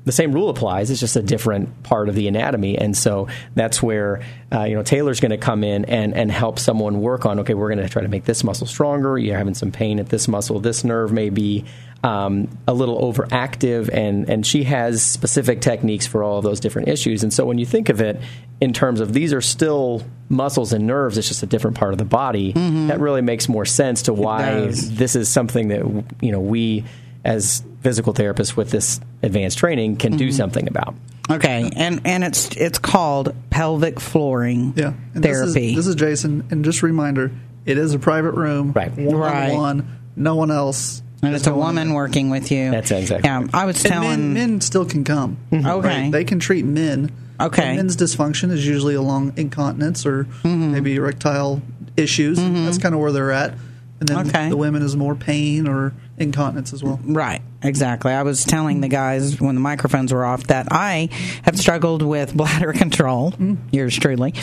The 0.03 0.11
same 0.11 0.31
rule 0.31 0.49
applies. 0.49 0.89
It's 0.89 0.99
just 0.99 1.15
a 1.15 1.21
different 1.21 1.83
part 1.83 2.09
of 2.09 2.15
the 2.15 2.27
anatomy, 2.27 2.77
and 2.77 2.97
so 2.97 3.27
that's 3.53 3.83
where 3.83 4.21
uh, 4.51 4.63
you 4.63 4.75
know 4.75 4.83
Taylor's 4.83 5.19
going 5.19 5.31
to 5.31 5.37
come 5.37 5.63
in 5.63 5.85
and 5.85 6.15
and 6.15 6.31
help 6.31 6.57
someone 6.57 7.01
work 7.01 7.25
on. 7.25 7.39
Okay, 7.39 7.53
we're 7.53 7.69
going 7.69 7.85
to 7.85 7.89
try 7.89 8.01
to 8.01 8.07
make 8.07 8.25
this 8.25 8.43
muscle 8.43 8.65
stronger. 8.65 9.17
You're 9.17 9.37
having 9.37 9.53
some 9.53 9.71
pain 9.71 9.99
at 9.99 10.09
this 10.09 10.27
muscle. 10.27 10.59
This 10.59 10.83
nerve 10.83 11.11
may 11.11 11.29
be 11.29 11.65
um, 12.03 12.49
a 12.67 12.73
little 12.73 12.99
overactive, 12.99 13.89
and 13.93 14.27
and 14.27 14.45
she 14.45 14.63
has 14.63 15.03
specific 15.03 15.61
techniques 15.61 16.07
for 16.07 16.23
all 16.23 16.39
of 16.39 16.43
those 16.43 16.59
different 16.59 16.87
issues. 16.87 17.21
And 17.21 17.31
so 17.31 17.45
when 17.45 17.59
you 17.59 17.65
think 17.65 17.89
of 17.89 18.01
it 18.01 18.19
in 18.59 18.73
terms 18.73 19.01
of 19.01 19.13
these 19.13 19.33
are 19.33 19.41
still 19.41 20.03
muscles 20.29 20.73
and 20.73 20.87
nerves, 20.87 21.17
it's 21.17 21.27
just 21.27 21.43
a 21.43 21.47
different 21.47 21.77
part 21.77 21.91
of 21.91 21.99
the 21.99 22.05
body. 22.05 22.53
That 22.87 22.99
really 22.99 23.21
makes 23.21 23.47
more 23.47 23.65
sense 23.65 24.03
to 24.03 24.13
why 24.13 24.65
this 24.71 25.15
is 25.15 25.29
something 25.29 25.67
that 25.67 26.05
you 26.21 26.31
know 26.31 26.39
we 26.39 26.85
as 27.23 27.63
physical 27.81 28.13
therapists 28.13 28.55
with 28.55 28.71
this 28.71 28.99
advanced 29.23 29.57
training 29.57 29.97
can 29.97 30.17
do 30.17 30.27
mm-hmm. 30.27 30.35
something 30.35 30.67
about. 30.67 30.95
Okay, 31.29 31.71
and 31.75 32.01
and 32.05 32.23
it's 32.23 32.49
it's 32.57 32.79
called 32.79 33.33
pelvic 33.49 33.99
flooring 33.99 34.73
Yeah. 34.75 34.93
And 35.13 35.23
therapy. 35.23 35.45
This 35.45 35.55
is, 35.55 35.75
this 35.75 35.87
is 35.87 35.95
Jason. 35.95 36.47
And 36.51 36.65
just 36.65 36.81
a 36.81 36.85
reminder, 36.85 37.31
it 37.65 37.77
is 37.77 37.93
a 37.93 37.99
private 37.99 38.31
room. 38.33 38.73
Right. 38.73 38.91
One 38.91 39.15
Right. 39.15 39.51
on 39.51 39.57
one. 39.57 39.97
No 40.15 40.35
one 40.35 40.51
else. 40.51 41.01
and 41.23 41.35
it's 41.35 41.47
a 41.47 41.53
woman 41.53 41.89
in. 41.89 41.93
working 41.93 42.29
with 42.31 42.51
you. 42.51 42.71
That's 42.71 42.91
exactly 42.91 43.29
Yeah, 43.29 43.45
I 43.53 43.65
was 43.65 43.83
And 43.85 43.93
telling. 43.93 44.09
men, 44.09 44.33
men 44.33 44.61
still 44.61 44.85
can 44.85 45.03
come. 45.03 45.37
Mm-hmm. 45.51 45.67
Okay. 45.67 45.87
Right? 45.87 46.11
They 46.11 46.23
can 46.23 46.39
treat 46.39 46.65
men. 46.65 47.11
Okay. 47.39 47.67
And 47.69 47.77
men's 47.77 47.95
dysfunction 47.95 48.51
is 48.51 48.67
usually 48.67 48.95
along 48.95 49.33
incontinence 49.37 50.05
or 50.05 50.25
mm-hmm. 50.25 50.71
maybe 50.73 50.95
erectile 50.95 51.61
issues. 51.95 52.37
That's 52.39 52.77
kind 52.77 52.93
of 52.95 53.01
where 53.01 53.11
they're 53.11 53.31
at. 53.31 53.53
And 53.99 54.09
then 54.09 54.27
Okay. 54.27 54.49
the 54.49 54.57
women 54.57 54.81
is 54.81 54.97
more 54.97 55.15
pain 55.15 55.67
or 55.67 55.93
incontinence 56.21 56.73
as 56.73 56.83
well. 56.83 56.99
Right, 57.03 57.41
exactly. 57.61 58.11
I 58.11 58.23
was 58.23 58.45
telling 58.45 58.81
the 58.81 58.87
guys 58.87 59.41
when 59.41 59.55
the 59.55 59.61
microphones 59.61 60.13
were 60.13 60.23
off 60.25 60.45
that 60.47 60.67
I 60.71 61.09
have 61.43 61.57
struggled 61.59 62.01
with 62.01 62.35
bladder 62.35 62.73
control, 62.83 63.33
yours 63.71 63.97
truly, 63.97 64.33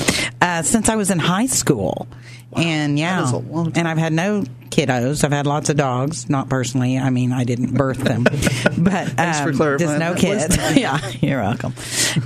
uh, 0.41 0.63
since 0.63 0.89
I 0.89 0.97
was 0.97 1.11
in 1.11 1.19
high 1.19 1.47
school. 1.47 2.09
And 2.57 2.99
yeah, 2.99 3.21
that 3.21 3.25
is 3.27 3.33
a 3.33 3.39
long 3.39 3.67
time. 3.67 3.73
and 3.77 3.89
I've 3.89 3.99
had 3.99 4.13
no 4.13 4.45
kiddos. 4.71 5.25
I've 5.25 5.33
had 5.33 5.47
lots 5.47 5.69
of 5.71 5.77
dogs. 5.77 6.29
Not 6.31 6.49
personally. 6.49 6.99
I 6.99 7.11
mean, 7.11 7.33
I 7.33 7.45
didn't 7.45 7.75
birth 7.75 7.99
them, 7.99 8.25
but 8.25 8.33
Thanks 9.09 9.41
for 9.41 9.51
um, 9.51 9.57
clarifying 9.57 9.79
Just 9.79 9.99
no 9.99 10.15
kids. 10.15 10.57
yeah, 10.77 11.07
you're 11.21 11.41
welcome. 11.41 11.75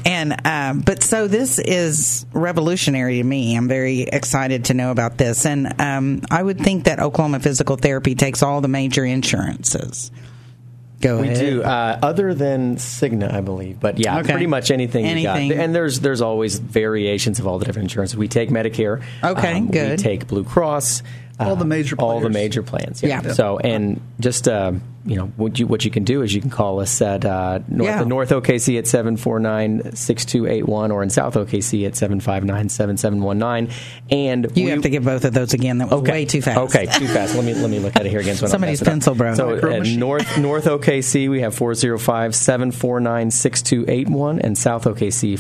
And 0.05 0.47
um, 0.47 0.81
but 0.81 1.03
so 1.03 1.29
this 1.29 1.59
is 1.59 2.27
revolutionary 2.33 3.17
to 3.19 3.25
me. 3.25 3.57
I'm 3.57 3.69
very 3.69 4.03
excited 4.03 4.67
to 4.67 4.75
know 4.75 4.91
about 4.91 5.19
this, 5.19 5.47
and 5.47 5.81
um, 5.81 6.23
I 6.31 6.43
would 6.43 6.61
think 6.61 6.85
that 6.85 7.01
Oklahoma 7.01 7.41
Physical 7.41 7.77
Therapy 7.77 8.15
takes 8.15 8.43
all 8.43 8.61
the 8.61 8.69
major 8.69 9.05
insurances. 9.05 10.11
Go 11.03 11.21
We 11.21 11.29
ahead. 11.29 11.39
do, 11.41 11.63
uh, 11.63 11.99
other 12.03 12.33
than 12.33 12.77
Cigna, 12.77 13.31
I 13.35 13.41
believe. 13.43 13.79
But 13.81 13.99
yeah, 13.99 14.21
Okay. 14.21 14.31
pretty 14.33 14.47
much 14.47 14.71
anything. 14.71 15.05
you 15.05 15.25
got. 15.25 15.37
Anything. 15.37 15.59
And 15.59 15.75
there's 15.75 16.01
there's 16.01 16.23
always 16.23 16.59
variations 16.59 17.39
of 17.41 17.47
all 17.47 17.59
the 17.59 17.65
different 17.67 17.87
insurances. 17.91 18.17
We 18.17 18.29
take 18.29 18.49
Medicare. 18.51 19.03
Um, 19.23 19.37
Okay, 19.37 19.61
good. 19.61 19.91
We 19.91 19.97
take 20.03 20.29
Blue 20.29 20.45
Cross. 20.45 21.03
uh, 21.41 21.49
All 21.49 21.57
the 21.57 21.65
major 21.65 21.97
all 21.99 22.21
the 22.21 22.31
major 22.31 22.63
plans. 22.63 23.03
Yeah. 23.03 23.21
Yeah. 23.25 23.33
So 23.33 23.59
and 23.59 24.01
just 24.21 24.47
uh, 24.49 24.73
you 25.05 25.17
know 25.17 25.27
what 25.37 25.59
you 25.59 25.67
what 25.67 25.85
you 25.85 25.91
can 25.91 26.05
do 26.05 26.23
is 26.23 26.33
you 26.33 26.41
can 26.41 26.49
call 26.51 26.79
us 26.81 27.03
at 27.03 27.25
uh, 27.25 27.59
North, 27.69 27.89
Yeah. 27.89 28.05
North 28.05 28.31
OKC 28.31 28.79
at 28.79 28.85
749-6281 28.85 30.93
or 30.93 31.03
in 31.03 31.11
South 31.11 31.35
OKC 31.35 31.85
at 31.87 31.95
759-7719. 31.95 33.73
And 34.11 34.45
You 34.57 34.65
we- 34.67 34.71
have 34.71 34.83
to 34.83 34.89
give 34.91 35.05
both 35.05 35.25
of 35.25 35.35
those 35.35 35.55
again. 35.55 35.79
That 35.79 35.91
was 35.91 36.03
way 36.03 36.25
too 36.25 36.41
fast. 36.41 36.57
Okay, 36.59 36.87
too 36.87 37.09
fast. 37.09 37.35
Let 37.35 37.45
me 37.45 37.53
let 37.55 37.69
me 37.71 37.81
look 37.81 37.97
at 37.97 38.07
it 38.07 38.11
here 38.11 38.21
again. 38.21 38.37
So 38.37 38.47
Somebody's 38.47 38.81
mess 38.81 38.83
it 38.83 38.89
up. 38.89 38.93
pencil 38.93 39.15
broke. 39.17 39.35
So 39.37 39.57
at. 39.73 39.87
North 39.89 40.39
North 40.39 40.67
OKC, 40.67 41.29
we 41.29 41.41
have 41.41 41.57
405-749-6281 41.57 44.41
and 44.45 44.57
South 44.57 44.85
OKC 44.85 45.37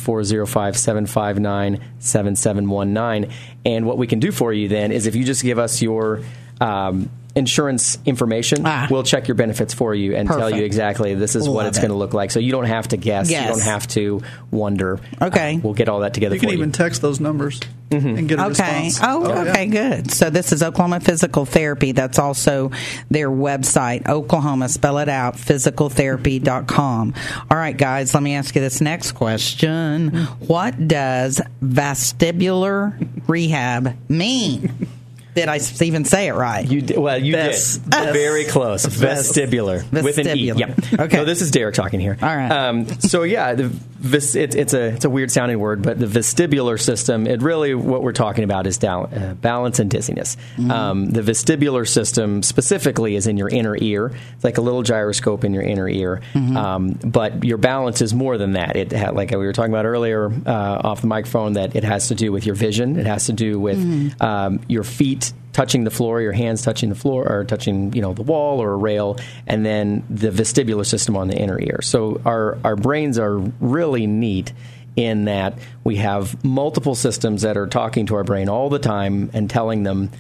405-759-7719. 2.03 3.31
And 3.64 3.87
what 3.87 3.98
we 3.98 4.07
can 4.07 4.20
do 4.20 4.33
for 4.33 4.53
you 4.53 4.68
then 4.68 4.92
is 4.92 5.07
if 5.07 5.14
you 5.14 5.25
just 5.25 5.42
give 5.42 5.59
us 5.59 5.81
your 5.83 6.22
um, 6.61 7.11
insurance 7.35 7.99
information, 8.05 8.62
Ah. 8.66 8.88
we'll 8.90 9.03
check 9.03 9.27
your 9.29 9.35
benefits 9.35 9.73
for 9.73 9.95
you 9.95 10.14
and 10.14 10.29
tell 10.29 10.51
you 10.51 10.64
exactly 10.64 11.14
this 11.14 11.35
is 11.35 11.49
what 11.49 11.66
it's 11.66 11.79
it. 11.79 11.81
going 11.81 11.90
to 11.90 11.97
look 11.97 12.12
like. 12.14 12.31
So 12.31 12.40
you 12.40 12.53
don't 12.53 12.66
have 12.66 12.88
to 12.88 12.97
guess. 12.97 13.31
Yes. 13.31 13.42
You 13.47 13.53
don't 13.53 13.62
have 13.62 13.87
to 13.88 14.23
wonder. 14.51 15.01
Okay. 15.21 15.57
Uh, 15.57 15.61
we'll 15.62 15.75
get 15.75 15.88
all 15.88 16.01
that 16.01 16.12
together 16.14 16.35
You 16.37 16.40
for 16.40 16.47
can 16.47 16.55
even 16.55 16.73
text 16.73 17.01
those 17.01 17.21
numbers 17.21 17.61
and 17.90 18.27
get 18.29 18.38
a 18.38 18.47
Okay. 18.47 18.85
response. 18.88 19.01
Oh, 19.03 19.29
yeah. 19.29 19.51
okay, 19.51 19.66
good. 19.66 20.11
So 20.12 20.31
this 20.31 20.53
is 20.53 20.62
Oklahoma 20.62 21.01
Physical 21.01 21.45
Therapy. 21.45 21.92
That's 21.92 22.18
also 22.18 22.71
their 23.11 23.31
website, 23.31 24.09
Oklahoma. 24.09 24.68
Spell 24.71 24.99
it 24.99 25.09
out, 25.11 25.37
physicaltherapy.com. 25.37 27.14
All 27.51 27.57
right, 27.57 27.77
guys, 27.77 28.14
let 28.14 28.23
me 28.23 28.35
ask 28.35 28.55
you 28.55 28.61
this 28.61 28.81
next 28.81 29.12
question. 29.12 30.11
What 30.47 30.88
does 30.88 31.40
vestibular 31.62 32.95
rehab 33.27 33.97
mean? 34.09 34.88
Did 35.35 35.49
I 35.49 35.59
even 35.81 36.05
say 36.05 36.29
it 36.29 36.35
right? 36.35 36.66
You 36.68 36.83
did, 36.83 36.99
well, 36.99 37.16
you 37.16 37.33
Vest- 37.33 37.83
did 37.85 37.90
vest- 37.95 38.12
very 38.12 38.45
close. 38.45 38.85
Vestibular, 38.87 39.90
with 39.90 40.18
an 40.18 40.37
e. 40.38 40.53
Yep. 40.53 40.79
Okay. 41.01 41.16
So 41.16 41.25
this 41.25 41.40
is 41.42 41.51
Derek 41.51 41.75
talking 41.75 42.01
here. 42.01 42.16
All 42.21 42.37
right. 42.37 42.51
Um, 42.51 42.87
so 43.01 43.23
yeah, 43.23 43.55
the 43.55 43.64
vis, 43.68 44.35
it, 44.35 44.55
it's 44.55 44.75
a 44.75 44.88
it's 44.88 45.05
a 45.05 45.11
weird 45.11 45.31
sounding 45.31 45.59
word, 45.59 45.83
but 45.83 45.99
the 45.99 46.07
vestibular 46.07 46.79
system. 46.81 47.27
It 47.27 47.40
really 47.42 47.75
what 47.75 48.03
we're 48.03 48.12
talking 48.12 48.45
about 48.45 48.66
is 48.66 48.77
down, 48.79 49.12
uh, 49.14 49.35
balance 49.40 49.79
and 49.79 49.90
dizziness. 49.90 50.37
Mm-hmm. 50.57 50.71
Um, 50.71 51.11
the 51.11 51.23
vestibular 51.23 51.88
system 51.88 52.42
specifically 52.42 53.16
is 53.16 53.27
in 53.27 53.37
your 53.37 53.49
inner 53.49 53.77
ear. 53.81 54.12
It's 54.35 54.45
like 54.45 54.59
a 54.59 54.62
little 54.62 54.83
gyroscope 54.83 55.45
in 55.45 55.55
your 55.55 55.62
inner 55.62 55.88
ear. 55.88 56.21
Mm-hmm. 56.35 56.57
Um, 56.57 56.90
but 57.05 57.45
your 57.45 57.59
balance 57.59 58.03
is 58.03 58.12
more 58.12 58.37
than 58.38 58.53
that. 58.53 58.77
It 58.77 58.92
had, 58.92 59.14
like 59.14 59.31
we 59.31 59.37
were 59.38 59.53
talking 59.53 59.73
about 59.73 59.87
earlier 59.87 60.31
uh, 60.47 60.81
off 60.85 61.01
the 61.01 61.07
microphone 61.07 61.55
that 61.55 61.75
it 61.75 61.85
has 61.85 62.09
to 62.09 62.14
do 62.14 62.33
with 62.33 62.45
your 62.45 62.55
vision. 62.55 62.99
It 62.99 63.07
has 63.07 63.27
to 63.27 63.33
do 63.33 63.59
with 63.59 63.73
Mm-hmm. 63.83 64.23
um, 64.23 64.61
your 64.68 64.85
feet 64.85 65.21
touching 65.52 65.85
the 65.85 65.90
floor, 65.90 66.20
your 66.20 66.32
hands 66.32 66.62
touching 66.62 66.88
the 66.88 66.94
floor, 66.94 67.28
or 67.30 67.44
touching 67.44 67.92
you 67.92 68.02
know 68.02 68.14
the 68.14 68.22
wall 68.22 68.61
or 68.61 68.72
a 68.72 68.76
rail, 68.76 69.18
and 69.46 69.64
then 69.64 70.02
the 70.08 70.30
vestibular 70.30 70.87
system 70.87 71.16
on 71.16 71.28
the 71.28 71.37
inner 71.37 71.61
ear. 71.61 71.80
So 71.82 72.20
our 72.24 72.58
our 72.64 72.76
brains 72.76 73.18
are 73.18 73.37
really 73.61 74.06
neat 74.06 74.52
in 74.96 75.24
that 75.24 75.58
we 75.85 75.96
have 75.96 76.42
multiple 76.44 76.94
systems 76.94 77.42
that 77.42 77.56
are 77.56 77.66
talking 77.66 78.06
to 78.06 78.14
our 78.16 78.24
brain 78.24 78.48
all 78.48 78.68
the 78.68 78.78
time 78.78 79.30
and 79.32 79.48
telling 79.48 79.82
them 79.85 80.11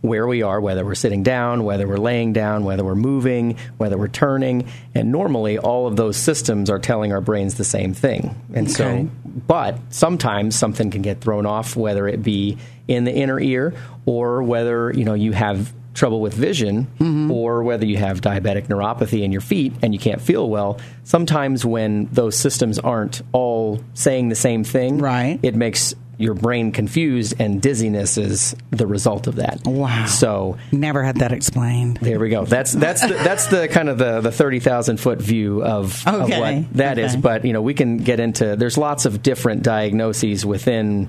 where 0.00 0.26
we 0.28 0.42
are, 0.42 0.60
whether 0.60 0.84
we're 0.84 0.94
sitting 0.94 1.22
down, 1.24 1.64
whether 1.64 1.88
we're 1.88 1.96
laying 1.96 2.32
down, 2.32 2.62
whether 2.64 2.84
we're 2.84 2.94
moving, 2.94 3.56
whether 3.78 3.98
we're 3.98 4.06
turning. 4.06 4.68
And 4.94 5.10
normally, 5.10 5.58
all 5.58 5.86
of 5.88 5.96
those 5.96 6.16
systems 6.16 6.70
are 6.70 6.78
telling 6.78 7.12
our 7.12 7.20
brains 7.20 7.54
the 7.56 7.64
same 7.64 7.94
thing. 7.94 8.34
And 8.54 8.68
Okay. 8.68 8.74
so, 8.74 9.08
but 9.46 9.78
sometimes 9.90 10.56
something 10.56 10.90
can 10.90 11.02
get 11.02 11.20
thrown 11.20 11.46
off, 11.46 11.76
whether 11.76 12.08
it 12.08 12.22
be 12.22 12.58
in 12.86 13.04
the 13.04 13.12
inner 13.12 13.38
ear 13.38 13.74
or 14.06 14.42
whether 14.42 14.92
you 14.92 15.04
know 15.04 15.14
you 15.14 15.32
have 15.32 15.72
trouble 15.94 16.20
with 16.20 16.32
vision 16.32 16.86
mm-hmm. 17.00 17.30
or 17.30 17.62
whether 17.62 17.84
you 17.84 17.96
have 17.96 18.20
diabetic 18.20 18.68
neuropathy 18.68 19.22
in 19.22 19.32
your 19.32 19.40
feet 19.40 19.72
and 19.82 19.92
you 19.92 19.98
can't 19.98 20.20
feel 20.20 20.48
well 20.48 20.78
sometimes 21.02 21.64
when 21.64 22.06
those 22.12 22.36
systems 22.36 22.78
aren't 22.78 23.20
all 23.32 23.82
saying 23.94 24.28
the 24.28 24.36
same 24.36 24.62
thing 24.62 24.98
Right. 24.98 25.40
it 25.42 25.56
makes 25.56 25.94
your 26.20 26.34
brain 26.34 26.72
confused 26.72 27.34
and 27.38 27.62
dizziness 27.62 28.18
is 28.18 28.56
the 28.70 28.86
result 28.86 29.26
of 29.28 29.36
that 29.36 29.60
Wow. 29.64 30.06
so 30.06 30.58
Never 30.72 31.02
had 31.04 31.16
that 31.18 31.30
explained. 31.32 31.98
there 32.02 32.18
we 32.18 32.28
go. 32.28 32.44
That's 32.44 32.72
that's 32.72 33.02
the, 33.02 33.14
that's 33.14 33.46
the 33.46 33.68
kind 33.68 33.88
of 33.88 33.98
the, 33.98 34.20
the 34.20 34.32
thirty 34.32 34.58
thousand 34.60 34.98
foot 34.98 35.20
view 35.22 35.62
of, 35.62 36.04
of 36.06 36.28
what 36.28 36.72
that 36.74 36.98
is. 36.98 37.12
Okay. 37.12 37.20
But 37.20 37.44
you 37.44 37.52
know, 37.52 37.62
we 37.62 37.72
can 37.74 37.98
get 37.98 38.18
into. 38.20 38.56
There's 38.56 38.76
lots 38.76 39.04
of 39.06 39.22
different 39.22 39.62
diagnoses 39.62 40.44
within 40.44 41.08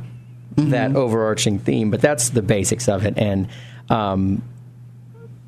Mm-hmm. 0.56 0.72
that 0.72 0.96
overarching 0.96 1.60
theme, 1.60 1.90
but 1.92 2.02
that's 2.02 2.32
the 2.32 2.42
basics 2.42 2.90
of 2.90 3.06
it. 3.06 3.18
And 3.18 3.48
um, 3.88 4.42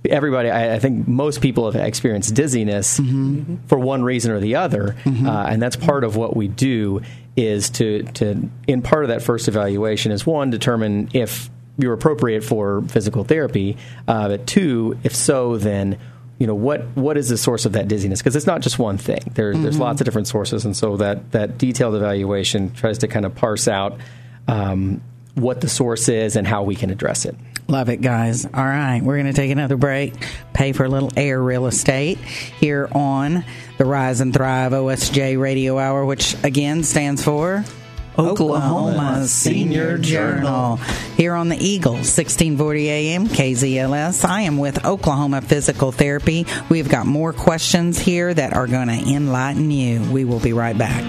everybody, 0.08 0.50
I, 0.50 0.76
I 0.76 0.80
think 0.80 1.08
most 1.08 1.42
people 1.42 1.70
have 1.70 1.82
experienced 1.82 2.34
dizziness 2.34 3.00
Mm-hmm. 3.00 3.68
for 3.68 3.78
one 3.80 4.04
reason 4.04 4.32
or 4.32 4.40
the 4.40 4.56
other, 4.56 4.96
uh, 5.06 5.46
and 5.50 5.62
that's 5.62 5.76
part 5.76 6.04
of 6.04 6.16
what 6.16 6.36
we 6.36 6.48
do. 6.48 7.02
Is 7.38 7.70
to 7.72 8.04
to 8.04 8.50
in 8.68 8.82
part 8.82 9.06
of 9.06 9.10
that 9.10 9.24
first 9.24 9.48
evaluation 9.48 10.12
is 10.12 10.26
one 10.26 10.50
determine 10.50 11.10
if 11.14 11.50
you're 11.78 11.94
appropriate 11.94 12.44
for 12.44 12.82
physical 12.84 13.24
therapy, 13.24 13.78
uh, 14.08 14.28
but 14.28 14.46
two, 14.46 15.00
if 15.04 15.16
so, 15.16 15.58
then 15.58 15.98
you 16.40 16.48
know 16.48 16.56
what 16.56 16.86
what 16.96 17.18
is 17.18 17.30
the 17.30 17.38
source 17.38 17.66
of 17.66 17.74
that 17.74 17.88
dizziness? 17.88 18.20
Because 18.20 18.36
it's 18.36 18.48
not 18.48 18.62
just 18.62 18.80
one 18.80 18.98
thing. 18.98 19.22
There, 19.36 19.56
there's 19.56 19.80
lots 19.80 20.02
of 20.02 20.06
different 20.06 20.28
sources 20.28 20.66
and 20.66 20.76
so 20.76 20.98
that 20.98 21.32
that 21.32 21.58
detailed 21.58 21.96
evaluation 21.96 22.74
tries 22.74 22.98
to 23.00 23.08
kind 23.08 23.26
of 23.26 23.36
parse 23.36 23.68
out 23.68 24.00
um, 24.48 25.02
what 25.36 25.62
the 25.62 25.70
source 25.70 26.10
is 26.10 26.36
and 26.36 26.46
how 26.46 26.64
we 26.64 26.76
can 26.76 26.90
address 26.90 27.26
it. 27.26 27.36
Love 27.68 27.90
it, 27.90 28.02
guys. 28.02 28.46
All 28.46 28.66
right, 28.66 29.02
we're 29.02 29.16
going 29.16 29.28
to 29.28 29.34
take 29.34 29.52
another 29.52 29.78
break, 29.78 30.14
pay 30.52 30.74
for 30.74 30.84
a 30.84 30.90
little 30.90 31.12
air 31.16 31.42
real 31.42 31.68
estate 31.68 32.18
here 32.18 32.90
on 32.92 33.46
the 33.82 33.88
Rise 33.88 34.22
and 34.22 34.32
Thrive 34.32 34.74
OSJ 34.74 35.40
Radio 35.40 35.80
Hour, 35.80 36.06
which 36.06 36.36
again 36.44 36.84
stands 36.84 37.24
for 37.24 37.66
Oklahoma 38.16 39.26
Senior 39.26 39.98
Journal. 39.98 40.76
Here 41.18 41.34
on 41.34 41.50
the 41.50 41.56
Eagle, 41.56 41.94
1640 41.94 42.90
AM, 42.90 43.28
KZLS. 43.28 44.24
I 44.24 44.42
am 44.42 44.60
with 44.60 44.86
Oklahoma 44.86 45.42
Physical 45.42 45.92
Therapy. 45.92 46.46
We've 46.70 46.90
got 46.90 47.08
more 47.08 47.34
questions 47.34 47.98
here 47.98 48.32
that 48.32 48.54
are 48.54 48.68
going 48.68 48.90
to 48.90 49.16
enlighten 49.16 49.72
you. 49.72 50.04
We 50.12 50.26
will 50.26 50.40
be 50.40 50.54
right 50.54 50.78
back. 50.78 51.02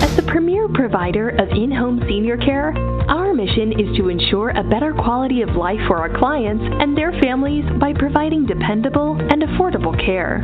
As 0.00 0.16
the 0.16 0.22
premier 0.22 0.68
provider 0.68 1.28
of 1.28 1.50
in 1.50 1.70
home 1.70 2.02
senior 2.08 2.38
care, 2.38 2.72
our 3.10 3.34
mission 3.34 3.78
is 3.78 3.94
to 3.98 4.08
ensure 4.08 4.48
a 4.48 4.64
better 4.64 4.94
quality 4.94 5.42
of 5.42 5.50
life 5.50 5.80
for 5.86 5.98
our 5.98 6.18
clients 6.18 6.64
and 6.80 6.96
their 6.96 7.12
families 7.20 7.66
by 7.78 7.92
providing 7.92 8.46
dependable 8.46 9.20
and 9.20 9.42
affordable 9.42 9.94
care. 10.02 10.40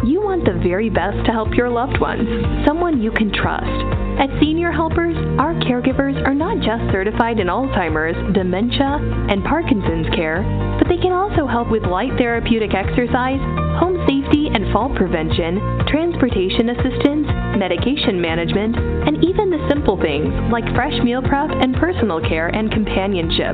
You 0.00 0.22
want 0.24 0.48
the 0.48 0.56
very 0.64 0.88
best 0.88 1.26
to 1.26 1.32
help 1.32 1.52
your 1.52 1.68
loved 1.68 2.00
ones, 2.00 2.24
someone 2.64 3.02
you 3.02 3.12
can 3.12 3.28
trust. 3.30 3.68
At 4.16 4.32
Senior 4.40 4.72
Helpers, 4.72 5.16
our 5.36 5.52
caregivers 5.60 6.16
are 6.24 6.34
not 6.34 6.56
just 6.64 6.88
certified 6.90 7.38
in 7.38 7.48
Alzheimer's, 7.48 8.16
dementia, 8.32 8.96
and 9.28 9.44
Parkinson's 9.44 10.08
care, 10.16 10.40
but 10.80 10.88
they 10.88 10.96
can 10.96 11.12
also 11.12 11.46
help 11.46 11.68
with 11.68 11.84
light 11.84 12.16
therapeutic 12.16 12.72
exercise, 12.72 13.40
home 13.76 14.00
safety 14.08 14.48
and 14.48 14.72
fall 14.72 14.88
prevention, 14.96 15.84
transportation 15.84 16.72
assistance, 16.72 17.28
medication 17.60 18.16
management, 18.20 18.76
and 19.04 19.22
even 19.22 19.52
the 19.52 19.60
simple 19.68 20.00
things 20.00 20.32
like 20.50 20.64
fresh 20.72 20.96
meal 21.04 21.20
prep 21.20 21.50
and 21.52 21.76
personal 21.76 22.24
care 22.24 22.48
and 22.48 22.72
companionship. 22.72 23.52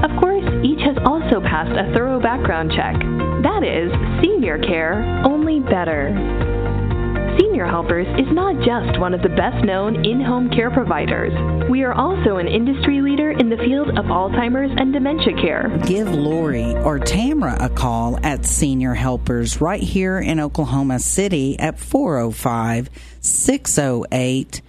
Of 0.00 0.16
course, 0.20 0.44
each 0.64 0.80
has 0.88 0.96
also 1.04 1.44
passed 1.44 1.76
a 1.76 1.92
thorough 1.92 2.20
background 2.20 2.72
check. 2.72 2.96
That 3.46 3.62
is, 3.62 3.92
senior 4.20 4.58
care, 4.58 5.00
only 5.24 5.60
better. 5.60 6.10
Senior 7.38 7.66
Helpers 7.66 8.08
is 8.18 8.26
not 8.32 8.56
just 8.66 8.98
one 8.98 9.14
of 9.14 9.22
the 9.22 9.28
best 9.28 9.64
known 9.64 10.04
in 10.04 10.20
home 10.20 10.50
care 10.50 10.68
providers. 10.68 11.32
We 11.70 11.84
are 11.84 11.92
also 11.92 12.38
an 12.38 12.48
industry 12.48 13.00
leader 13.00 13.30
in 13.30 13.48
the 13.48 13.56
field 13.56 13.90
of 13.90 14.06
Alzheimer's 14.06 14.74
and 14.76 14.92
dementia 14.92 15.40
care. 15.40 15.68
Give 15.86 16.08
Lori 16.08 16.74
or 16.78 16.98
Tamra 16.98 17.56
a 17.62 17.68
call 17.68 18.18
at 18.24 18.44
Senior 18.44 18.94
Helpers 18.94 19.60
right 19.60 19.80
here 19.80 20.18
in 20.18 20.40
Oklahoma 20.40 20.98
City 20.98 21.56
at 21.60 21.78
405 21.78 22.90
608 23.20 24.60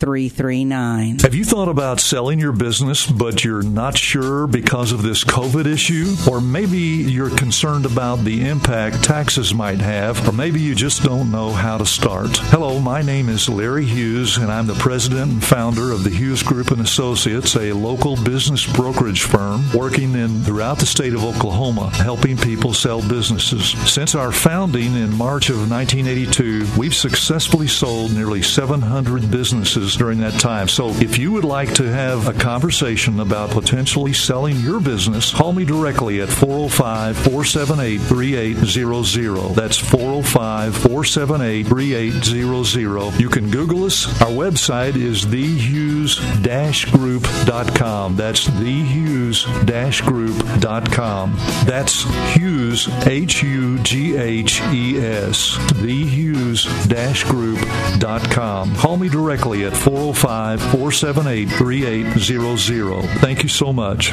4339. 0.00 1.18
Have 1.20 1.34
you 1.34 1.44
thought 1.44 1.68
about 1.68 1.98
selling 1.98 2.38
your 2.38 2.52
business, 2.52 3.04
but 3.04 3.42
you're 3.42 3.64
not 3.64 3.98
sure 3.98 4.46
because 4.46 4.92
of 4.92 5.02
this 5.02 5.24
COVID 5.24 5.66
issue? 5.66 6.14
Or 6.30 6.40
maybe 6.40 6.78
you're 6.78 7.36
concerned 7.36 7.84
about 7.84 8.20
the 8.20 8.46
impact 8.46 9.02
taxes 9.02 9.52
might 9.52 9.80
have, 9.80 10.28
or 10.28 10.32
maybe 10.32 10.60
you 10.60 10.76
just 10.76 11.02
don't 11.02 11.32
know 11.32 11.50
how 11.50 11.78
to 11.78 11.86
start. 11.86 12.30
Hello, 12.36 12.78
my 12.78 13.02
name 13.02 13.28
is 13.28 13.48
Larry 13.48 13.84
Hughes, 13.84 14.36
and 14.36 14.52
I'm 14.52 14.68
the 14.68 14.74
president 14.74 15.32
and 15.32 15.44
founder 15.44 15.90
of 15.90 16.04
the 16.04 16.10
Hughes 16.10 16.44
Group 16.44 16.70
and 16.70 16.80
Associates, 16.80 17.56
a 17.56 17.72
local 17.72 18.14
business 18.22 18.70
brokerage 18.72 19.22
firm 19.22 19.64
working 19.74 20.14
in 20.14 20.42
throughout 20.42 20.78
the 20.78 20.86
state 20.86 21.14
of 21.14 21.24
Oklahoma, 21.24 21.90
helping 21.96 22.36
people 22.36 22.72
sell 22.72 23.00
businesses. 23.08 23.70
Since 23.92 24.14
our 24.14 24.30
founding 24.30 24.94
in 24.94 25.12
March 25.12 25.50
of 25.50 25.68
1982, 25.68 26.66
we've 26.78 26.94
successfully 26.94 27.66
sold 27.66 28.14
nearly 28.14 28.42
700 28.42 29.28
businesses 29.30 29.87
during 29.96 30.18
that 30.20 30.38
time. 30.40 30.68
So 30.68 30.88
if 30.90 31.18
you 31.18 31.32
would 31.32 31.44
like 31.44 31.74
to 31.74 31.84
have 31.84 32.28
a 32.28 32.32
conversation 32.32 33.20
about 33.20 33.50
potentially 33.50 34.12
selling 34.12 34.56
your 34.56 34.80
business, 34.80 35.32
call 35.32 35.52
me 35.52 35.64
directly 35.64 36.20
at 36.20 36.28
405 36.28 37.16
478 37.16 37.98
3800. 37.98 39.54
That's 39.54 39.76
405 39.76 40.76
478 40.76 41.66
3800. 41.66 43.20
You 43.20 43.28
can 43.28 43.50
Google 43.50 43.84
us. 43.84 44.06
Our 44.20 44.28
website 44.28 44.96
is 44.96 45.24
thehughes 45.24 46.18
group.com. 46.92 48.16
That's 48.16 48.46
thehughes 48.48 50.04
group.com. 50.04 51.32
That's 51.64 52.02
Hughes, 52.34 52.88
H 53.06 53.42
U 53.42 53.78
G 53.80 54.16
H 54.16 54.60
E 54.72 54.98
S, 54.98 55.56
thehughes 55.74 56.66
group.com. 57.28 58.76
Call 58.76 58.96
me 58.96 59.08
directly 59.08 59.64
at 59.64 59.72
405 59.78 60.60
478 60.60 61.48
3800. 61.48 63.02
Thank 63.20 63.42
you 63.42 63.48
so 63.48 63.72
much. 63.72 64.12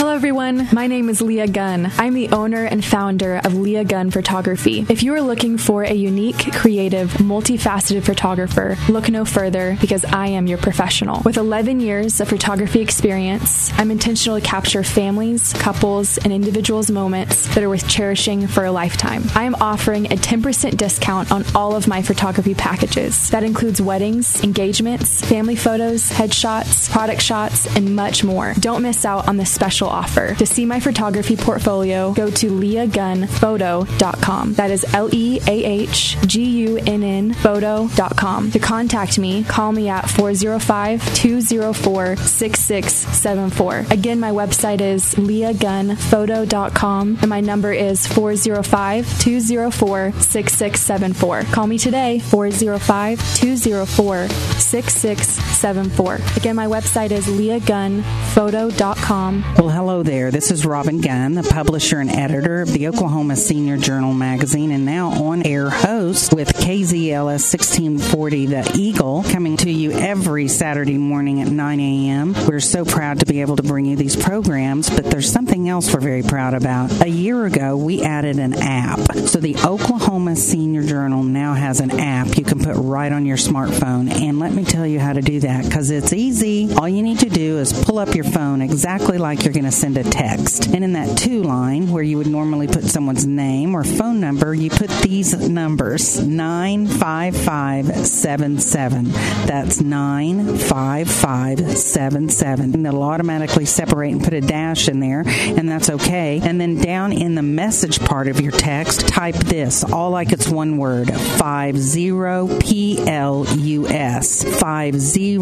Hello, 0.00 0.14
everyone. 0.14 0.66
My 0.72 0.86
name 0.86 1.10
is 1.10 1.20
Leah 1.20 1.46
Gunn. 1.46 1.92
I'm 1.98 2.14
the 2.14 2.30
owner 2.30 2.64
and 2.64 2.82
founder 2.82 3.38
of 3.44 3.52
Leah 3.52 3.84
Gunn 3.84 4.10
Photography. 4.10 4.86
If 4.88 5.02
you 5.02 5.12
are 5.12 5.20
looking 5.20 5.58
for 5.58 5.82
a 5.82 5.92
unique, 5.92 6.54
creative, 6.54 7.10
multifaceted 7.18 8.02
photographer, 8.02 8.78
look 8.88 9.10
no 9.10 9.26
further 9.26 9.76
because 9.78 10.06
I 10.06 10.28
am 10.28 10.46
your 10.46 10.56
professional. 10.56 11.20
With 11.22 11.36
11 11.36 11.80
years 11.80 12.18
of 12.18 12.30
photography 12.30 12.80
experience, 12.80 13.70
I'm 13.74 13.90
intentional 13.90 14.40
to 14.40 14.46
capture 14.46 14.82
families, 14.82 15.52
couples, 15.52 16.16
and 16.16 16.32
individuals' 16.32 16.90
moments 16.90 17.54
that 17.54 17.62
are 17.62 17.68
worth 17.68 17.86
cherishing 17.86 18.46
for 18.46 18.64
a 18.64 18.72
lifetime. 18.72 19.24
I 19.34 19.44
am 19.44 19.54
offering 19.56 20.06
a 20.06 20.16
10% 20.16 20.78
discount 20.78 21.30
on 21.30 21.44
all 21.54 21.76
of 21.76 21.86
my 21.86 22.00
photography 22.00 22.54
packages. 22.54 23.28
That 23.28 23.44
includes 23.44 23.82
weddings, 23.82 24.42
engagements, 24.42 25.22
family 25.22 25.56
photos, 25.56 26.08
headshots, 26.08 26.90
product 26.90 27.20
shots, 27.20 27.66
and 27.76 27.94
much 27.94 28.24
more. 28.24 28.54
Don't 28.60 28.80
miss 28.80 29.04
out 29.04 29.28
on 29.28 29.36
this 29.36 29.52
special 29.52 29.89
offer. 29.90 30.34
To 30.34 30.46
see 30.46 30.64
my 30.64 30.80
photography 30.80 31.36
portfolio, 31.36 32.14
go 32.14 32.30
to 32.30 32.50
leahgunnphoto.com. 32.50 34.54
That 34.54 34.70
is 34.70 34.86
L 34.94 35.10
E 35.12 35.38
A 35.46 35.64
H 35.64 36.16
G 36.26 36.44
U 36.66 36.78
N 36.78 37.02
N 37.02 37.34
photo.com. 37.34 38.50
To 38.52 38.58
contact 38.58 39.18
me, 39.18 39.44
call 39.44 39.72
me 39.72 39.88
at 39.88 40.08
405 40.08 41.14
204 41.14 42.16
6674. 42.16 43.86
Again, 43.90 44.18
my 44.20 44.30
website 44.30 44.80
is 44.80 45.14
leahgunnphoto.com 45.16 47.18
and 47.20 47.28
my 47.28 47.40
number 47.40 47.72
is 47.72 48.06
405 48.06 49.20
204 49.20 50.12
6674. 50.12 51.42
Call 51.52 51.66
me 51.66 51.76
today, 51.78 52.20
405 52.20 53.34
204 53.34 54.28
6674. 54.28 56.14
Again, 56.36 56.54
my 56.56 56.66
website 56.66 57.10
is 57.10 57.26
leahgunnphoto.com. 57.26 59.44
Well, 59.58 59.68
hello 59.80 60.02
there. 60.02 60.30
This 60.30 60.50
is 60.50 60.66
Robin 60.66 61.00
Gunn, 61.00 61.32
the 61.32 61.42
publisher 61.42 62.00
and 62.00 62.10
editor 62.10 62.60
of 62.60 62.70
the 62.70 62.88
Oklahoma 62.88 63.34
Senior 63.34 63.78
Journal 63.78 64.12
magazine, 64.12 64.72
and 64.72 64.84
now 64.84 65.08
on 65.08 65.46
air 65.46 65.70
host 65.70 66.34
with 66.34 66.48
KZLS 66.48 67.50
1640 67.50 68.44
The 68.44 68.72
Eagle, 68.74 69.22
coming 69.22 69.56
to 69.56 69.70
you 69.70 69.92
every 69.92 70.48
Saturday 70.48 70.98
morning 70.98 71.40
at 71.40 71.48
9 71.48 71.80
a.m. 71.80 72.34
We're 72.46 72.60
so 72.60 72.84
proud 72.84 73.20
to 73.20 73.24
be 73.24 73.40
able 73.40 73.56
to 73.56 73.62
bring 73.62 73.86
you 73.86 73.96
these 73.96 74.16
programs, 74.16 74.90
but 74.90 75.06
there's 75.06 75.32
something 75.32 75.66
else 75.66 75.94
we're 75.94 76.00
very 76.00 76.24
proud 76.24 76.52
about. 76.52 77.00
A 77.00 77.08
year 77.08 77.46
ago, 77.46 77.74
we 77.74 78.02
added 78.02 78.38
an 78.38 78.52
app. 78.52 79.00
So 79.28 79.40
the 79.40 79.56
Oklahoma 79.64 80.36
Senior 80.36 80.82
Journal 80.82 81.22
now 81.22 81.54
has 81.54 81.80
an 81.80 81.98
app 81.98 82.36
you 82.36 82.44
can 82.44 82.58
put 82.58 82.76
right 82.76 83.10
on 83.10 83.24
your 83.24 83.38
smartphone. 83.38 84.10
And 84.10 84.38
let 84.38 84.52
me 84.52 84.62
tell 84.62 84.86
you 84.86 85.00
how 85.00 85.14
to 85.14 85.22
do 85.22 85.40
that 85.40 85.64
because 85.64 85.90
it's 85.90 86.12
easy. 86.12 86.70
All 86.74 86.86
you 86.86 87.02
need 87.02 87.20
to 87.20 87.30
do 87.30 87.56
is 87.56 87.72
pull 87.72 87.98
up 87.98 88.14
your 88.14 88.24
phone 88.24 88.60
exactly 88.60 89.16
like 89.16 89.42
you're 89.44 89.54
going 89.60 89.70
to 89.70 89.76
send 89.76 89.98
a 89.98 90.04
text. 90.04 90.68
And 90.68 90.82
in 90.82 90.94
that 90.94 91.18
two 91.18 91.42
line 91.42 91.90
where 91.90 92.02
you 92.02 92.16
would 92.16 92.26
normally 92.26 92.66
put 92.66 92.84
someone's 92.84 93.26
name 93.26 93.74
or 93.74 93.84
phone 93.84 94.18
number, 94.18 94.54
you 94.54 94.70
put 94.70 94.88
these 95.02 95.34
numbers 95.48 96.24
95577. 96.24 99.10
That's 99.46 99.82
95577. 99.82 102.74
And 102.74 102.86
it'll 102.86 103.02
automatically 103.02 103.66
separate 103.66 104.12
and 104.12 104.24
put 104.24 104.32
a 104.32 104.40
dash 104.40 104.88
in 104.88 105.00
there, 105.00 105.24
and 105.26 105.68
that's 105.68 105.90
okay. 105.90 106.40
And 106.42 106.58
then 106.58 106.76
down 106.76 107.12
in 107.12 107.34
the 107.34 107.42
message 107.42 108.00
part 108.00 108.28
of 108.28 108.40
your 108.40 108.52
text, 108.52 109.06
type 109.08 109.34
this 109.34 109.84
all 109.84 110.08
like 110.10 110.32
it's 110.32 110.48
one 110.48 110.78
word 110.78 111.10
50 111.10 112.12
PLUS. 112.60 114.44
50 114.44 115.38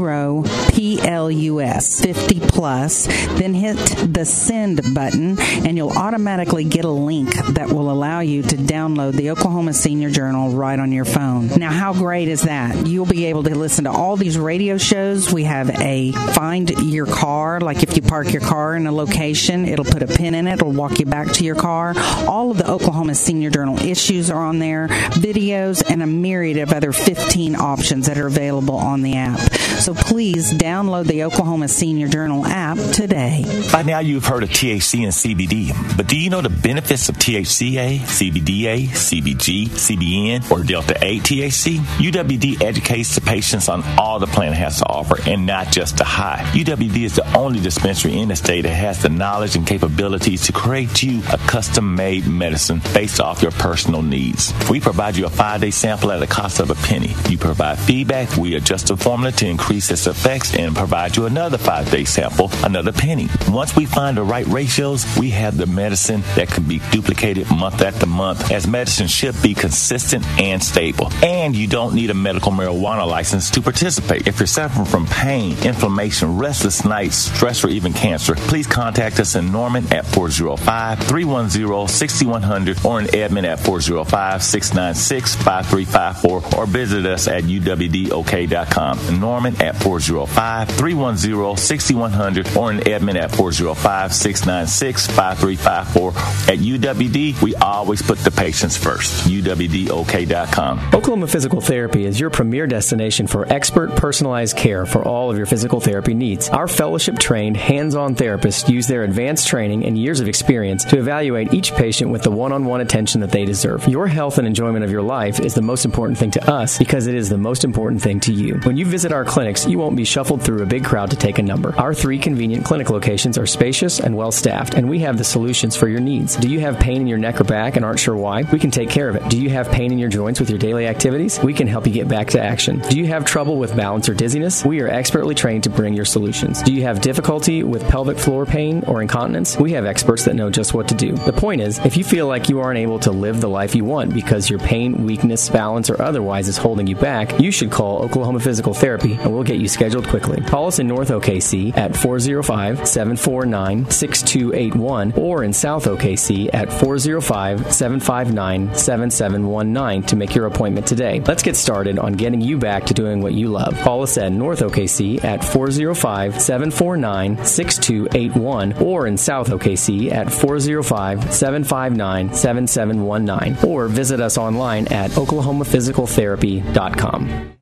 PLUS. 0.96 2.04
50 2.04 2.40
plus. 2.40 3.06
Then 3.38 3.54
hit 3.54 3.76
the 4.14 4.24
send 4.24 4.94
button, 4.94 5.38
and 5.40 5.76
you'll 5.76 5.96
automatically 5.96 6.64
get 6.64 6.84
a 6.84 6.90
link 6.90 7.34
that 7.54 7.68
will 7.68 7.90
allow 7.90 8.20
you 8.20 8.42
to 8.42 8.56
download 8.56 9.14
the 9.14 9.30
Oklahoma 9.30 9.72
Senior 9.72 10.10
Journal 10.10 10.50
right 10.50 10.78
on 10.78 10.92
your 10.92 11.04
phone. 11.04 11.48
Now, 11.48 11.70
how 11.70 11.92
great 11.92 12.28
is 12.28 12.42
that? 12.42 12.86
You'll 12.86 13.06
be 13.06 13.26
able 13.26 13.42
to 13.44 13.54
listen 13.54 13.84
to 13.84 13.90
all 13.90 14.16
these 14.16 14.38
radio 14.38 14.78
shows. 14.78 15.32
We 15.32 15.44
have 15.44 15.70
a 15.70 16.12
find 16.12 16.70
your 16.70 17.06
car, 17.06 17.60
like 17.60 17.82
if 17.82 17.96
you 17.96 18.02
park 18.02 18.32
your 18.32 18.42
car 18.42 18.76
in 18.76 18.86
a 18.86 18.92
location, 18.92 19.66
it'll 19.66 19.84
put 19.84 20.02
a 20.02 20.06
pin 20.06 20.34
in 20.34 20.46
it, 20.46 20.54
it'll 20.54 20.72
walk 20.72 20.98
you 20.98 21.06
back 21.06 21.32
to 21.34 21.44
your 21.44 21.56
car. 21.56 21.94
All 22.26 22.50
of 22.50 22.58
the 22.58 22.70
Oklahoma 22.70 23.14
Senior 23.14 23.50
Journal 23.50 23.78
issues 23.80 24.30
are 24.30 24.44
on 24.44 24.58
there, 24.58 24.88
videos, 24.88 25.88
and 25.88 26.02
a 26.02 26.06
myriad 26.06 26.58
of 26.58 26.72
other 26.72 26.92
15 26.92 27.56
options 27.56 28.06
that 28.06 28.18
are 28.18 28.26
available 28.26 28.76
on 28.76 29.02
the 29.02 29.16
app. 29.16 29.40
So 29.78 29.94
please 29.94 30.52
download 30.52 31.06
the 31.06 31.22
Oklahoma 31.22 31.68
Senior 31.68 32.08
Journal 32.08 32.44
app 32.44 32.78
today. 32.92 33.44
By 33.70 33.82
now, 33.82 34.00
you've 34.00 34.26
heard 34.26 34.42
of 34.42 34.48
THC 34.48 35.04
and 35.04 35.12
CBD, 35.12 35.96
but 35.96 36.08
do 36.08 36.18
you 36.18 36.30
know 36.30 36.40
the 36.40 36.50
benefits 36.50 37.08
of 37.08 37.16
THCA, 37.16 38.00
CBDA, 38.00 38.88
CBG, 38.88 39.68
CBN, 39.68 40.50
or 40.50 40.64
Delta 40.64 40.98
8 41.00 41.22
THC? 41.22 41.76
UWD 41.78 42.60
educates 42.60 43.14
the 43.14 43.20
patients 43.20 43.68
on 43.68 43.84
all 43.96 44.18
the 44.18 44.26
plant 44.26 44.56
has 44.56 44.78
to 44.78 44.86
offer 44.86 45.16
and 45.28 45.46
not 45.46 45.70
just 45.70 45.96
the 45.96 46.04
high. 46.04 46.42
UWD 46.54 47.04
is 47.04 47.14
the 47.14 47.36
only 47.36 47.60
dispensary 47.60 48.18
in 48.18 48.28
the 48.28 48.36
state 48.36 48.62
that 48.62 48.74
has 48.74 49.00
the 49.00 49.08
knowledge 49.08 49.54
and 49.54 49.64
capabilities 49.64 50.44
to 50.46 50.52
create 50.52 51.04
you 51.04 51.22
a 51.32 51.38
custom 51.38 51.94
made 51.94 52.26
medicine 52.26 52.80
based 52.92 53.20
off 53.20 53.42
your 53.42 53.52
personal 53.52 54.02
needs. 54.02 54.52
We 54.68 54.80
provide 54.80 55.16
you 55.16 55.26
a 55.26 55.30
five 55.30 55.60
day 55.60 55.70
sample 55.70 56.10
at 56.10 56.20
a 56.20 56.26
cost 56.26 56.58
of 56.58 56.70
a 56.70 56.74
penny. 56.74 57.14
You 57.28 57.38
provide 57.38 57.78
feedback, 57.78 58.36
we 58.36 58.56
adjust 58.56 58.88
the 58.88 58.96
formula 58.96 59.30
to 59.32 59.46
increase 59.46 59.67
its 59.68 60.06
effects 60.06 60.54
and 60.54 60.74
provide 60.74 61.14
you 61.16 61.26
another 61.26 61.58
five 61.58 61.90
day 61.90 62.04
sample, 62.04 62.50
another 62.64 62.90
penny. 62.90 63.28
Once 63.48 63.76
we 63.76 63.84
find 63.84 64.16
the 64.16 64.22
right 64.22 64.46
ratios, 64.46 65.04
we 65.18 65.30
have 65.30 65.56
the 65.58 65.66
medicine 65.66 66.22
that 66.36 66.48
can 66.48 66.64
be 66.64 66.80
duplicated 66.90 67.48
month 67.50 67.82
after 67.82 68.06
month, 68.06 68.50
as 68.50 68.66
medicine 68.66 69.06
should 69.06 69.40
be 69.42 69.54
consistent 69.54 70.24
and 70.40 70.62
stable. 70.62 71.12
And 71.22 71.54
you 71.54 71.66
don't 71.66 71.94
need 71.94 72.08
a 72.10 72.14
medical 72.14 72.50
marijuana 72.50 73.06
license 73.06 73.50
to 73.50 73.60
participate. 73.60 74.26
If 74.26 74.40
you're 74.40 74.46
suffering 74.46 74.86
from 74.86 75.06
pain, 75.06 75.52
inflammation, 75.62 76.38
restless 76.38 76.84
nights, 76.84 77.16
stress, 77.16 77.62
or 77.62 77.68
even 77.68 77.92
cancer, 77.92 78.34
please 78.34 78.66
contact 78.66 79.20
us 79.20 79.34
in 79.34 79.52
Norman 79.52 79.92
at 79.92 80.06
405 80.06 81.00
310 81.00 81.88
6100 81.88 82.86
or 82.86 83.00
in 83.00 83.14
Edmond 83.14 83.46
at 83.46 83.60
405 83.60 84.42
696 84.42 85.34
5354 85.36 86.58
or 86.58 86.66
visit 86.66 87.04
us 87.04 87.28
at 87.28 87.44
uwdok.com. 87.44 89.20
Norman 89.20 89.57
at 89.60 89.76
405 89.82 90.68
310 90.68 91.56
6100 91.56 92.56
or 92.56 92.70
in 92.72 92.88
Edmond 92.88 93.18
at 93.18 93.30
405 93.34 94.14
696 94.14 95.06
5354. 95.06 96.08
At 96.08 96.58
UWD, 96.58 97.42
we 97.42 97.54
always 97.56 98.02
put 98.02 98.18
the 98.18 98.30
patients 98.30 98.76
first. 98.76 99.28
UWDOK.com. 99.28 100.94
Oklahoma 100.94 101.26
Physical 101.26 101.60
Therapy 101.60 102.04
is 102.04 102.18
your 102.18 102.30
premier 102.30 102.66
destination 102.66 103.26
for 103.26 103.50
expert 103.52 103.96
personalized 103.96 104.56
care 104.56 104.86
for 104.86 105.02
all 105.02 105.30
of 105.30 105.36
your 105.36 105.46
physical 105.46 105.80
therapy 105.80 106.14
needs. 106.14 106.48
Our 106.48 106.68
fellowship 106.68 107.18
trained, 107.18 107.56
hands 107.56 107.94
on 107.94 108.14
therapists 108.14 108.68
use 108.68 108.86
their 108.86 109.04
advanced 109.04 109.48
training 109.48 109.84
and 109.84 109.98
years 109.98 110.20
of 110.20 110.28
experience 110.28 110.84
to 110.84 110.98
evaluate 110.98 111.52
each 111.52 111.74
patient 111.74 112.10
with 112.10 112.22
the 112.22 112.30
one 112.30 112.52
on 112.52 112.64
one 112.64 112.80
attention 112.80 113.20
that 113.20 113.30
they 113.30 113.44
deserve. 113.44 113.86
Your 113.88 114.06
health 114.06 114.38
and 114.38 114.46
enjoyment 114.46 114.84
of 114.84 114.90
your 114.90 115.02
life 115.02 115.40
is 115.40 115.54
the 115.54 115.62
most 115.62 115.84
important 115.84 116.18
thing 116.18 116.30
to 116.32 116.50
us 116.50 116.78
because 116.78 117.06
it 117.06 117.14
is 117.14 117.28
the 117.28 117.38
most 117.38 117.64
important 117.64 118.02
thing 118.02 118.20
to 118.20 118.32
you. 118.32 118.54
When 118.64 118.76
you 118.76 118.86
visit 118.86 119.12
our 119.12 119.24
clinics, 119.48 119.70
you 119.70 119.78
won't 119.78 119.96
be 119.96 120.04
shuffled 120.04 120.42
through 120.42 120.62
a 120.62 120.66
big 120.66 120.84
crowd 120.84 121.10
to 121.10 121.16
take 121.16 121.38
a 121.38 121.42
number. 121.42 121.74
Our 121.78 121.94
three 121.94 122.18
convenient 122.18 122.64
clinic 122.66 122.90
locations 122.90 123.38
are 123.38 123.46
spacious 123.46 123.98
and 123.98 124.14
well 124.14 124.30
staffed, 124.30 124.74
and 124.74 124.88
we 124.88 124.98
have 125.00 125.16
the 125.16 125.24
solutions 125.24 125.74
for 125.74 125.88
your 125.88 126.00
needs. 126.00 126.36
Do 126.36 126.48
you 126.48 126.60
have 126.60 126.78
pain 126.78 127.00
in 127.00 127.06
your 127.06 127.18
neck 127.18 127.40
or 127.40 127.44
back 127.44 127.76
and 127.76 127.84
aren't 127.84 128.00
sure 128.00 128.16
why? 128.16 128.42
We 128.52 128.58
can 128.58 128.70
take 128.70 128.90
care 128.90 129.08
of 129.08 129.16
it. 129.16 129.26
Do 129.30 129.40
you 129.40 129.48
have 129.50 129.70
pain 129.70 129.90
in 129.90 129.98
your 129.98 130.10
joints 130.10 130.38
with 130.38 130.50
your 130.50 130.58
daily 130.58 130.86
activities? 130.86 131.38
We 131.42 131.54
can 131.54 131.66
help 131.66 131.86
you 131.86 131.92
get 131.92 132.08
back 132.08 132.28
to 132.28 132.42
action. 132.42 132.80
Do 132.90 132.98
you 132.98 133.06
have 133.06 133.24
trouble 133.24 133.56
with 133.56 133.74
balance 133.74 134.08
or 134.08 134.14
dizziness? 134.14 134.64
We 134.64 134.82
are 134.82 134.88
expertly 134.88 135.34
trained 135.34 135.64
to 135.64 135.70
bring 135.70 135.94
your 135.94 136.04
solutions. 136.04 136.62
Do 136.62 136.72
you 136.72 136.82
have 136.82 137.00
difficulty 137.00 137.62
with 137.62 137.88
pelvic 137.88 138.18
floor 138.18 138.44
pain 138.44 138.84
or 138.86 139.00
incontinence? 139.00 139.56
We 139.56 139.72
have 139.72 139.86
experts 139.86 140.24
that 140.24 140.34
know 140.34 140.50
just 140.50 140.74
what 140.74 140.88
to 140.88 140.94
do. 140.94 141.12
The 141.12 141.32
point 141.32 141.62
is, 141.62 141.78
if 141.78 141.96
you 141.96 142.04
feel 142.04 142.26
like 142.26 142.48
you 142.50 142.60
aren't 142.60 142.78
able 142.78 142.98
to 143.00 143.10
live 143.10 143.40
the 143.40 143.48
life 143.48 143.74
you 143.74 143.84
want 143.84 144.12
because 144.12 144.50
your 144.50 144.58
pain, 144.58 145.06
weakness, 145.06 145.48
balance, 145.48 145.88
or 145.88 146.00
otherwise 146.02 146.48
is 146.48 146.58
holding 146.58 146.86
you 146.86 146.96
back, 146.96 147.40
you 147.40 147.50
should 147.50 147.70
call 147.70 148.02
Oklahoma 148.02 148.40
Physical 148.40 148.74
Therapy 148.74 149.14
and 149.14 149.32
we'll 149.32 149.37
get 149.42 149.58
you 149.58 149.68
scheduled 149.68 150.08
quickly. 150.08 150.40
Call 150.42 150.66
us 150.66 150.78
in 150.78 150.86
North 150.86 151.08
OKC 151.08 151.76
at 151.76 151.96
405 151.96 152.86
749 152.86 153.90
6281 153.90 155.12
or 155.12 155.44
in 155.44 155.52
South 155.52 155.84
OKC 155.84 156.50
at 156.52 156.72
405 156.72 157.72
759 157.72 158.74
7719 158.74 160.02
to 160.08 160.16
make 160.16 160.34
your 160.34 160.46
appointment 160.46 160.86
today. 160.86 161.20
Let's 161.20 161.42
get 161.42 161.56
started 161.56 161.98
on 161.98 162.14
getting 162.14 162.40
you 162.40 162.56
back 162.58 162.86
to 162.86 162.94
doing 162.94 163.20
what 163.22 163.34
you 163.34 163.48
love. 163.48 163.78
Call 163.80 164.02
us 164.02 164.16
at 164.18 164.32
North 164.32 164.60
OKC 164.60 165.22
at 165.24 165.44
405 165.44 166.40
749 166.40 167.44
6281 167.44 168.72
or 168.74 169.06
in 169.06 169.16
South 169.16 169.48
OKC 169.48 170.12
at 170.12 170.32
405 170.32 171.32
759 171.32 172.34
7719 172.34 173.68
or 173.68 173.88
visit 173.88 174.20
us 174.20 174.38
online 174.38 174.86
at 174.88 175.10
oklahomaphysicaltherapy.com. 175.12 177.57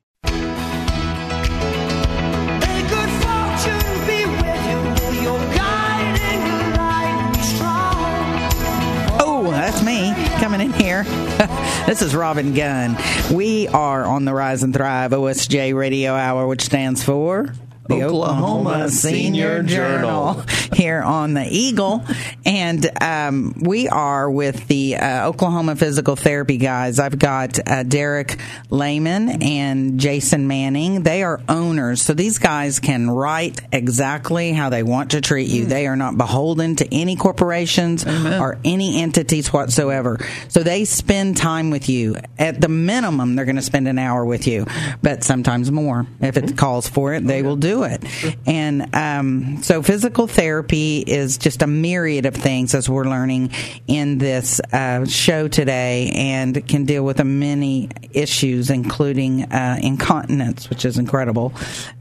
me 9.87 10.13
coming 10.41 10.59
in 10.59 10.73
here. 10.73 11.03
this 11.85 12.01
is 12.01 12.13
Robin 12.13 12.53
Gunn. 12.53 12.97
We 13.31 13.69
are 13.69 14.03
on 14.03 14.25
the 14.25 14.33
Rise 14.33 14.61
and 14.61 14.73
Thrive 14.73 15.11
OSJ 15.11 15.73
Radio 15.73 16.13
Hour, 16.13 16.45
which 16.45 16.61
stands 16.63 17.05
for 17.05 17.53
the 17.87 18.03
Oklahoma 18.03 18.89
Senior 18.89 19.63
Journal. 19.63 20.43
here 20.73 21.01
on 21.01 21.33
the 21.33 21.47
Eagle, 21.49 22.03
and 22.45 22.89
um, 23.01 23.53
we 23.59 23.87
are 23.87 24.29
with 24.29 24.67
the 24.67 24.95
uh, 24.95 25.27
Oklahoma 25.27 25.75
Physical 25.75 26.15
Therapy 26.15 26.57
guys. 26.57 26.99
I've 26.99 27.17
got 27.17 27.59
uh, 27.67 27.83
Derek 27.83 28.39
Lehman 28.69 29.41
and 29.41 29.99
Jason 29.99 30.47
Manning. 30.47 31.03
They 31.03 31.23
are 31.23 31.41
owners, 31.49 32.01
so 32.01 32.13
these 32.13 32.37
guys 32.37 32.79
can 32.79 33.09
write 33.09 33.61
exactly 33.71 34.51
how 34.51 34.69
they 34.69 34.83
want 34.83 35.11
to 35.11 35.21
treat 35.21 35.49
you. 35.49 35.65
They 35.65 35.87
are 35.87 35.95
not 35.95 36.17
beholden 36.17 36.75
to 36.77 36.93
any 36.93 37.15
corporations 37.15 38.05
or 38.05 38.59
any 38.63 39.01
entities 39.01 39.51
whatsoever. 39.51 40.19
So 40.49 40.63
they 40.63 40.85
spend 40.85 41.37
time 41.37 41.69
with 41.69 41.89
you. 41.89 42.15
At 42.37 42.61
the 42.61 42.69
minimum, 42.69 43.35
they're 43.35 43.45
going 43.45 43.55
to 43.55 43.61
spend 43.61 43.87
an 43.87 43.97
hour 43.97 44.25
with 44.25 44.47
you, 44.47 44.65
but 45.01 45.23
sometimes 45.23 45.71
more 45.71 46.05
if 46.21 46.37
it 46.37 46.57
calls 46.57 46.87
for 46.87 47.13
it. 47.13 47.25
They 47.25 47.41
will 47.41 47.55
do 47.55 47.76
it. 47.83 48.03
And 48.45 48.93
um, 48.95 49.63
so 49.63 49.81
physical 49.81 50.27
therapy 50.27 50.99
is 50.99 51.37
just 51.37 51.61
a 51.61 51.67
myriad 51.67 52.25
of 52.25 52.35
things, 52.35 52.73
as 52.73 52.89
we're 52.89 53.05
learning 53.05 53.51
in 53.87 54.17
this 54.17 54.59
uh, 54.71 55.05
show 55.05 55.47
today, 55.47 56.11
and 56.15 56.67
can 56.67 56.85
deal 56.85 57.03
with 57.03 57.19
a 57.19 57.23
many 57.23 57.89
issues, 58.11 58.69
including 58.69 59.43
uh, 59.43 59.79
incontinence, 59.81 60.69
which 60.69 60.85
is 60.85 60.97
incredible, 60.97 61.53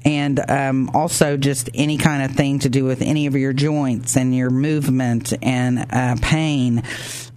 and 0.05 0.39
um, 0.49 0.91
also 0.95 1.37
just 1.37 1.71
any 1.75 1.99
kind 1.99 2.23
of 2.23 2.37
thing 2.37 2.59
to 2.61 2.69
do 2.69 2.85
with 2.85 3.03
any 3.03 3.27
of 3.27 3.35
your 3.37 3.53
joints 3.53 4.17
and 4.17 4.35
your 4.35 4.51
movement 4.51 5.33
and 5.43 5.87
uh, 5.91 6.17
pain. 6.23 6.83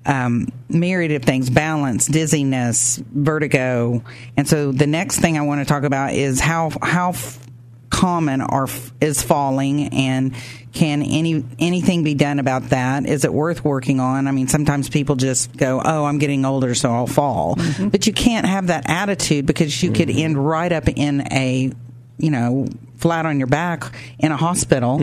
Um, 0.06 0.48
myriad 0.70 1.12
of 1.12 1.24
things 1.24 1.50
balance 1.50 2.08
dizziness 2.08 2.98
vertigo 2.98 4.02
and 4.38 4.48
so 4.48 4.72
the 4.72 4.88
next 4.88 5.20
thing 5.20 5.38
i 5.38 5.42
want 5.42 5.60
to 5.60 5.66
talk 5.66 5.84
about 5.84 6.14
is 6.14 6.40
how 6.40 6.72
how 6.82 7.12
common 8.00 8.42
are 8.42 8.68
is 9.02 9.22
falling 9.22 9.88
and 9.94 10.34
can 10.74 11.02
any 11.02 11.44
anything 11.58 12.04
be 12.04 12.14
done 12.14 12.40
about 12.40 12.70
that 12.70 13.06
is 13.06 13.26
it 13.26 13.34
worth 13.34 13.66
working 13.66 14.00
on 14.00 14.28
i 14.28 14.32
mean 14.32 14.48
sometimes 14.48 14.88
people 14.88 15.16
just 15.16 15.56
go 15.58 15.82
oh 15.84 16.06
i'm 16.06 16.18
getting 16.20 16.46
older 16.46 16.74
so 16.76 16.92
i'll 16.92 17.08
fall 17.08 17.58
but 17.92 18.08
you 18.08 18.14
can't 18.14 18.46
have 18.46 18.68
that 18.68 18.90
attitude 18.90 19.46
because 19.46 19.84
you 19.84 19.92
could 19.92 20.10
end 20.10 20.38
right 20.38 20.72
up 20.72 20.88
in 20.88 21.22
a 21.34 21.72
you 22.18 22.30
know 22.32 22.68
flat 22.98 23.26
on 23.26 23.38
your 23.40 23.48
back 23.48 23.96
in 24.20 24.32
a 24.32 24.38
hospital 24.38 25.00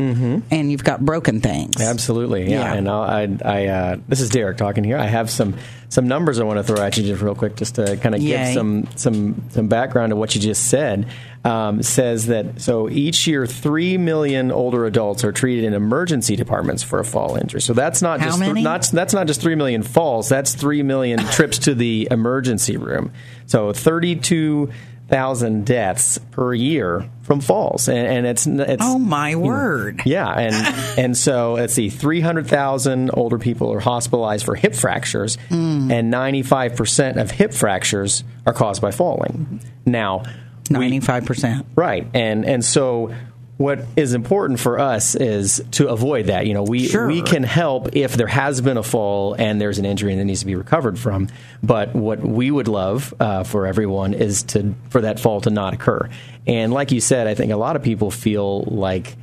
and 0.51 0.71
you've 0.71 0.85
got 0.85 1.01
broken 1.05 1.41
things 1.41 1.81
Absolutely, 1.81 2.51
yeah. 2.51 2.61
Yeah. 2.61 2.75
And 2.75 2.89
I'll, 2.91 3.01
I, 3.01 3.29
I, 3.43 3.67
uh, 3.69 3.97
this 4.07 4.21
is 4.21 4.29
Derek 4.29 4.59
talking 4.59 4.85
here. 4.85 4.99
I 4.99 5.07
have 5.07 5.31
some 5.31 5.57
some 5.89 6.07
numbers 6.07 6.39
I 6.39 6.45
want 6.45 6.59
to 6.59 6.63
throw 6.63 6.83
at 6.85 6.97
you 6.99 7.05
just 7.05 7.23
real 7.23 7.35
quick, 7.35 7.57
just 7.57 7.77
to 7.77 7.97
kind 7.97 8.15
of 8.15 8.21
give 8.21 8.53
some 8.53 8.87
some 8.97 9.43
some 9.49 9.69
background 9.69 10.11
to 10.11 10.17
what 10.17 10.35
you 10.35 10.43
just 10.43 10.69
said. 10.69 11.09
Um, 11.47 11.83
says 11.83 12.27
that 12.27 12.61
so 12.61 12.89
each 12.91 13.27
year, 13.29 13.47
three 13.47 13.97
million 13.99 14.51
older 14.51 14.85
adults 14.85 15.23
are 15.23 15.31
treated 15.31 15.65
in 15.65 15.75
emergency 15.75 16.35
departments 16.35 16.83
for 16.83 16.99
a 16.99 17.05
fall 17.05 17.37
injury. 17.37 17.61
So 17.61 17.73
that's 17.73 18.03
not 18.03 18.19
How 18.21 18.27
just 18.27 18.41
many? 18.41 18.63
not 18.63 18.83
that's 18.93 19.15
not 19.15 19.29
just 19.29 19.41
three 19.41 19.55
million 19.55 19.83
falls. 19.85 20.29
That's 20.29 20.55
three 20.55 20.83
million 20.83 21.19
trips 21.31 21.59
to 21.61 21.75
the 21.75 22.09
emergency 22.11 22.77
room. 22.77 23.13
So 23.47 23.73
thirty 23.73 24.17
two. 24.17 24.73
Thousand 25.09 25.65
deaths 25.67 26.19
per 26.33 26.53
year 26.53 27.09
from 27.23 27.41
falls, 27.41 27.89
and, 27.89 27.97
and 28.09 28.27
it's 28.27 28.45
it's 28.45 28.83
oh 28.85 28.99
my 28.99 29.37
word 29.37 30.03
yeah, 30.05 30.29
and 30.29 30.99
and 30.99 31.17
so 31.17 31.53
let's 31.53 31.75
see, 31.75 31.91
three 31.91 32.21
hundred 32.21 32.49
thousand 32.49 33.13
older 33.15 33.39
people 33.39 33.73
are 33.73 33.79
hospitalized 33.79 34.45
for 34.45 34.57
hip 34.57 34.75
fractures, 34.75 35.39
Mm. 35.49 35.93
and 35.93 36.11
ninety 36.11 36.43
five 36.43 36.75
percent 36.75 37.21
of 37.21 37.31
hip 37.31 37.55
fractures 37.55 38.25
are 38.47 38.53
caused 38.53 38.83
by 38.83 38.91
falling. 38.91 39.61
Now, 39.87 40.25
ninety 40.71 41.01
five 41.01 41.25
percent, 41.25 41.67
right? 41.75 42.07
And 42.15 42.45
and 42.45 42.65
so 42.65 43.15
what 43.59 43.81
is 43.97 44.13
important 44.13 44.61
for 44.61 44.79
us 44.79 45.15
is 45.15 45.65
to 45.71 45.89
avoid 45.89 46.27
that. 46.27 46.47
You 46.47 46.53
know, 46.53 46.63
we 46.63 46.87
Sure. 46.89 47.07
we 47.07 47.23
can 47.23 47.43
help 47.43 47.97
if 47.97 48.15
there 48.15 48.27
has 48.27 48.61
been 48.61 48.77
a 48.77 48.83
fall 48.83 49.33
and 49.33 49.59
there's 49.59 49.79
an 49.79 49.87
injury 49.87 50.15
that 50.15 50.25
needs 50.25 50.41
to 50.41 50.47
be 50.47 50.55
recovered 50.55 50.99
from. 50.99 51.29
But 51.63 51.95
what 51.95 52.21
we 52.21 52.51
would 52.51 52.69
love 52.69 53.15
uh, 53.19 53.45
for 53.45 53.67
everyone 53.67 54.13
is 54.13 54.43
to 54.45 54.75
for 54.91 55.01
that 55.01 55.19
fall 55.21 55.41
to 55.43 55.51
not 55.51 55.73
occur. 55.73 56.11
And 56.47 56.73
like 56.73 56.93
you 56.93 57.01
said, 57.01 57.27
I 57.27 57.35
think 57.35 57.51
a 57.51 57.57
lot 57.57 57.77
of 57.77 57.83
people 57.83 58.11
feel 58.11 58.63
like 58.65 59.17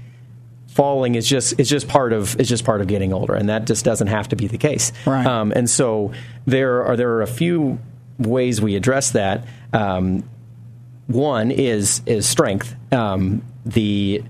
falling 0.67 1.13
is 1.13 1.27
just 1.29 1.59
is 1.59 1.69
just 1.69 1.87
part 1.87 2.11
of 2.13 2.39
is 2.39 2.49
just 2.49 2.65
part 2.65 2.81
of 2.81 2.87
getting 2.87 3.13
older, 3.13 3.35
and 3.35 3.49
that 3.49 3.65
just 3.65 3.85
doesn't 3.85 4.07
have 4.07 4.29
to 4.29 4.35
be 4.35 4.47
the 4.47 4.57
case. 4.57 4.91
Right. 5.05 5.27
Um, 5.27 5.53
and 5.55 5.69
so 5.69 6.11
there 6.47 6.83
are 6.85 6.97
there 6.97 7.11
are 7.11 7.21
a 7.21 7.27
few 7.27 7.77
ways 8.17 8.61
we 8.61 8.75
address 8.75 9.11
that. 9.11 9.45
Um, 9.73 10.23
one 11.13 11.51
is 11.51 12.01
is 12.05 12.27
strength. 12.27 12.75
Um, 12.91 13.43
the 13.65 14.23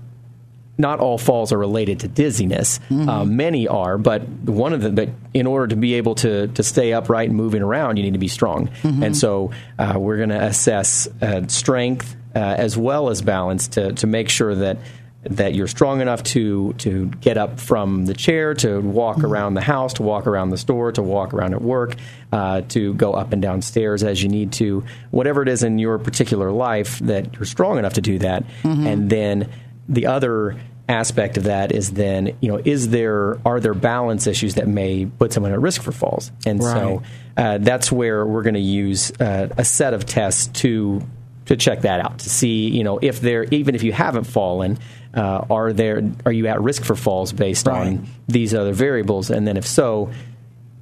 not 0.76 0.98
all 0.98 1.18
falls 1.18 1.52
are 1.52 1.58
related 1.58 2.00
to 2.00 2.08
dizziness. 2.08 2.80
Um, 2.90 3.36
many 3.36 3.68
are, 3.68 3.96
but 3.96 4.26
one 4.28 4.72
of 4.72 4.82
them. 4.82 4.94
But 4.96 5.10
in 5.32 5.46
order 5.46 5.68
to 5.68 5.76
be 5.76 5.94
able 5.94 6.14
to 6.16 6.48
to 6.48 6.62
stay 6.62 6.92
upright 6.92 7.28
and 7.28 7.36
moving 7.36 7.62
around, 7.62 7.96
you 7.96 8.02
need 8.02 8.14
to 8.14 8.18
be 8.18 8.28
strong. 8.28 8.70
And 8.82 9.16
so 9.16 9.52
uh, 9.78 9.94
we're 9.96 10.16
going 10.16 10.30
to 10.30 10.42
assess 10.42 11.06
uh, 11.22 11.46
strength 11.48 12.16
uh, 12.34 12.38
as 12.38 12.76
well 12.76 13.08
as 13.10 13.22
balance 13.22 13.68
to 13.68 13.92
to 13.92 14.06
make 14.06 14.28
sure 14.28 14.54
that 14.54 14.78
that 15.24 15.54
you're 15.54 15.68
strong 15.68 16.00
enough 16.00 16.22
to 16.22 16.72
to 16.74 17.06
get 17.20 17.36
up 17.36 17.60
from 17.60 18.06
the 18.06 18.14
chair, 18.14 18.54
to 18.54 18.80
walk 18.80 19.24
around 19.24 19.54
the 19.54 19.60
house, 19.60 19.94
to 19.94 20.02
walk 20.02 20.26
around 20.26 20.50
the 20.50 20.58
store, 20.58 20.92
to 20.92 21.02
walk 21.02 21.32
around 21.32 21.54
at 21.54 21.62
work, 21.62 21.96
uh, 22.32 22.60
to 22.68 22.94
go 22.94 23.12
up 23.12 23.32
and 23.32 23.40
down 23.40 23.62
stairs 23.62 24.02
as 24.02 24.22
you 24.22 24.28
need 24.28 24.52
to, 24.52 24.84
whatever 25.10 25.42
it 25.42 25.48
is 25.48 25.62
in 25.62 25.78
your 25.78 25.98
particular 25.98 26.50
life 26.50 26.98
that 27.00 27.34
you're 27.34 27.44
strong 27.44 27.78
enough 27.78 27.94
to 27.94 28.00
do 28.00 28.18
that, 28.18 28.44
and 28.86 29.10
then 29.10 29.50
the 29.88 30.06
other 30.06 30.56
aspect 30.88 31.38
of 31.38 31.44
that 31.44 31.72
is 31.72 31.92
then 31.92 32.36
you 32.40 32.48
know 32.48 32.60
is 32.62 32.90
there 32.90 33.38
are 33.46 33.58
there 33.58 33.74
balance 33.74 34.26
issues 34.26 34.54
that 34.54 34.68
may 34.68 35.06
put 35.06 35.32
someone 35.32 35.52
at 35.52 35.60
risk 35.60 35.82
for 35.82 35.92
falls? 35.92 36.30
And 36.44 36.62
so 36.62 37.02
uh, 37.36 37.58
that's 37.58 37.90
where 37.90 38.26
we're 38.26 38.42
going 38.42 38.54
to 38.54 38.60
use 38.60 39.10
uh, 39.20 39.48
a 39.56 39.64
set 39.64 39.94
of 39.94 40.04
tests 40.04 40.48
to 40.60 41.02
to 41.46 41.56
check 41.56 41.82
that 41.82 42.00
out 42.00 42.18
to 42.20 42.30
see 42.30 42.68
you 42.68 42.84
know 42.84 42.98
if 43.02 43.20
there 43.20 43.44
even 43.44 43.74
if 43.74 43.82
you 43.82 43.92
haven't 43.92 44.24
fallen 44.24 44.78
uh, 45.14 45.44
are 45.50 45.72
there 45.72 46.02
are 46.26 46.32
you 46.32 46.46
at 46.48 46.60
risk 46.60 46.84
for 46.84 46.96
falls 46.96 47.32
based 47.32 47.66
Right. 47.66 47.86
on 47.88 48.06
these 48.28 48.54
other 48.54 48.72
variables 48.72 49.30
and 49.30 49.46
then 49.46 49.56
if 49.56 49.66
so 49.66 50.10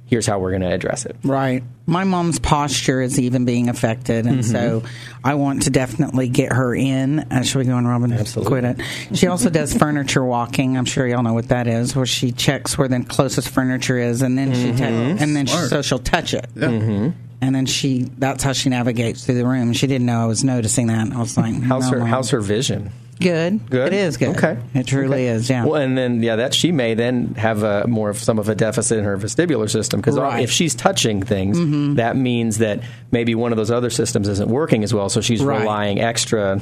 here's 0.05 0.25
how 0.27 0.37
we're 0.39 0.51
going 0.51 0.61
to 0.61 0.71
address 0.71 1.05
it 1.05 1.15
Right. 1.23 1.63
My 1.85 2.03
mom's 2.05 2.39
posture 2.39 3.01
is 3.01 3.19
even 3.19 3.43
being 3.43 3.67
affected, 3.67 4.25
and 4.25 4.45
so 4.45 4.83
I 5.21 5.33
want 5.33 5.63
to 5.63 5.69
definitely 5.69 6.29
get 6.29 6.53
her 6.53 6.73
in. 6.73 7.19
Uh, 7.19 7.43
should 7.43 7.59
we 7.59 7.65
go 7.65 7.73
on, 7.75 7.85
Robin? 7.85 8.13
Absolutely. 8.13 8.61
Quit 8.61 8.79
it. 8.79 9.17
She 9.17 9.27
also 9.27 9.49
does 9.49 9.73
furniture 9.77 10.23
walking. 10.23 10.77
I'm 10.77 10.85
sure 10.85 11.05
y'all 11.05 11.23
know 11.23 11.33
what 11.33 11.49
that 11.49 11.67
is, 11.67 11.93
where 11.93 12.05
she 12.05 12.31
checks 12.31 12.77
where 12.77 12.87
the 12.87 13.03
closest 13.03 13.49
furniture 13.49 13.97
is, 13.97 14.21
and 14.21 14.37
then 14.37 14.53
she 14.53 14.71
ta- 14.71 14.85
and 14.85 15.35
then 15.35 15.45
she, 15.45 15.57
so 15.57 15.81
she'll 15.81 15.99
touch 15.99 16.33
it. 16.33 16.45
And 16.55 17.13
then 17.53 17.65
she 17.65 18.03
that's 18.17 18.43
how 18.45 18.53
she 18.53 18.69
navigates 18.69 19.25
through 19.25 19.35
the 19.35 19.45
room. 19.45 19.73
She 19.73 19.87
didn't 19.87 20.05
know 20.05 20.21
I 20.23 20.25
was 20.27 20.45
noticing 20.45 20.87
that. 20.87 21.11
I 21.11 21.19
was 21.19 21.35
like, 21.35 21.61
how's 21.63 21.83
no, 21.91 21.97
her 21.97 21.99
Mom. 21.99 22.07
how's 22.07 22.29
her 22.29 22.39
vision 22.39 22.91
good? 23.19 23.69
Good. 23.69 23.87
It 23.93 23.93
is 23.93 24.17
good. 24.17 24.35
Okay. 24.37 24.57
It 24.73 24.87
truly 24.87 25.25
is. 25.27 25.49
Yeah. 25.49 25.65
Well, 25.65 25.75
and 25.81 25.97
then 25.97 26.21
yeah, 26.23 26.37
that 26.37 26.53
she 26.53 26.71
may 26.71 26.93
then 26.93 27.35
have 27.35 27.63
a 27.63 27.85
more 27.87 28.09
of 28.09 28.17
some 28.17 28.39
of 28.39 28.49
a 28.49 28.55
deficit 28.55 28.97
in 28.99 29.03
her 29.05 29.17
vestibular 29.17 29.69
system 29.69 29.99
because 30.01 30.17
Right. 30.17 30.33
Mm-hmm. 30.33 30.43
if 30.43 30.51
she's 30.51 30.75
touching 30.75 31.21
things, 31.23 31.95
that 31.97 32.15
means 32.15 32.57
that 32.59 32.81
maybe 33.11 33.35
one 33.35 33.51
of 33.51 33.57
those 33.57 33.71
other 33.71 33.89
systems 33.89 34.27
isn't 34.27 34.49
working 34.49 34.83
as 34.83 34.93
well. 34.93 35.09
So 35.09 35.21
she's 35.21 35.43
Right. 35.43 35.61
relying 35.61 35.99
extra 36.01 36.61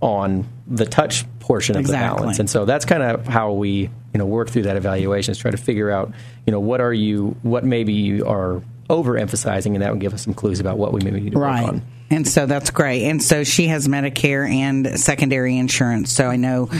on 0.00 0.46
the 0.66 0.84
touch 0.84 1.24
portion 1.40 1.76
of 1.76 1.80
Exactly. 1.80 2.16
the 2.16 2.20
balance, 2.22 2.38
and 2.38 2.48
so 2.50 2.64
that's 2.64 2.84
kind 2.84 3.02
of 3.02 3.26
how 3.26 3.52
we 3.52 3.70
you 4.12 4.18
know 4.18 4.26
work 4.26 4.50
through 4.50 4.62
that 4.62 4.76
evaluation 4.76 5.32
is 5.32 5.38
try 5.38 5.50
to 5.50 5.56
figure 5.56 5.90
out 5.90 6.12
you 6.46 6.50
know 6.50 6.60
what 6.60 6.80
are 6.80 6.92
you 6.92 7.36
what 7.42 7.64
maybe 7.64 7.92
you 7.92 8.26
are 8.26 8.62
overemphasizing, 8.88 9.74
and 9.74 9.82
that 9.82 9.92
would 9.92 10.00
give 10.00 10.14
us 10.14 10.22
some 10.22 10.34
clues 10.34 10.60
about 10.60 10.78
what 10.78 10.92
we 10.92 11.00
maybe 11.00 11.20
need 11.20 11.32
to 11.32 11.38
right. 11.38 11.62
work 11.62 11.72
on. 11.74 11.82
And 12.10 12.28
so 12.28 12.46
that's 12.46 12.70
great. 12.70 13.04
And 13.04 13.22
so 13.22 13.44
she 13.44 13.68
has 13.68 13.88
Medicare 13.88 14.48
and 14.48 15.00
secondary 15.00 15.56
insurance. 15.56 16.12
So 16.12 16.28
I 16.28 16.36
know 16.36 16.70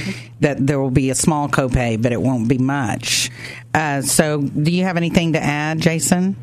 that 0.41 0.65
there 0.65 0.79
will 0.79 0.91
be 0.91 1.11
a 1.11 1.15
small 1.15 1.49
copay, 1.49 2.01
but 2.01 2.13
it 2.13 2.21
won't 2.21 2.49
be 2.49 2.59
much. 2.59 3.31
Uh, 3.73 4.03
so 4.03 4.43
do 4.43 4.71
you 4.71 4.85
have 4.85 4.97
anything 4.97 5.33
to 5.33 5.43
add, 5.43 5.81
Jason? 5.81 6.37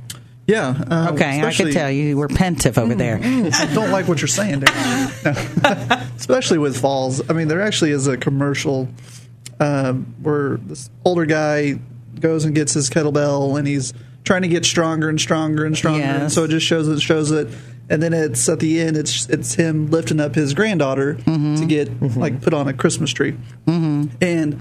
Yeah. 0.48 0.84
Uh, 0.90 1.12
Okay, 1.14 1.42
I 1.42 1.54
could 1.54 1.72
tell 1.72 1.90
you 1.90 2.18
were 2.18 2.28
pensive 2.28 2.78
over 2.78 2.96
there. 2.96 3.20
I 3.22 3.72
don't 3.74 3.92
like 3.92 4.08
what 4.08 4.20
you're 4.20 4.28
saying, 4.28 4.62
Darren. 4.62 6.16
Especially 6.18 6.58
with 6.58 6.80
falls. 6.80 7.30
I 7.30 7.34
mean, 7.34 7.48
there 7.48 7.62
actually 7.62 7.92
is 7.92 8.08
a 8.08 8.18
commercial 8.18 8.90
um, 9.60 10.16
where 10.22 10.58
this 10.58 10.90
older 11.06 11.26
guy 11.26 11.80
goes 12.20 12.46
and 12.46 12.56
gets 12.56 12.74
his 12.74 12.90
kettlebell 12.90 13.58
and 13.58 13.68
he's 13.68 13.94
trying 14.24 14.42
to 14.44 14.48
get 14.48 14.66
stronger 14.66 15.10
and 15.10 15.20
stronger 15.20 15.66
and 15.66 15.76
stronger. 15.76 16.04
And 16.04 16.22
Yes. 16.24 16.34
so 16.34 16.44
it 16.44 16.50
just 16.50 16.66
shows 16.66 16.88
it, 16.88 17.00
shows 17.02 17.32
it. 17.32 17.48
And 17.90 18.02
then 18.02 18.14
it's 18.14 18.48
at 18.48 18.60
the 18.60 18.80
end, 18.80 18.96
it's 18.96 19.28
it's 19.30 19.56
him 19.56 19.90
lifting 19.92 20.20
up 20.20 20.36
his 20.36 20.54
granddaughter 20.54 21.16
Mm-hmm. 21.16 21.56
to 21.56 21.66
get 21.66 22.18
like 22.18 22.42
put 22.42 22.54
on 22.54 22.68
a 22.68 22.74
Christmas 22.74 23.12
tree. 23.12 23.34
Mm-hmm. 23.66 24.06
And 24.22 24.60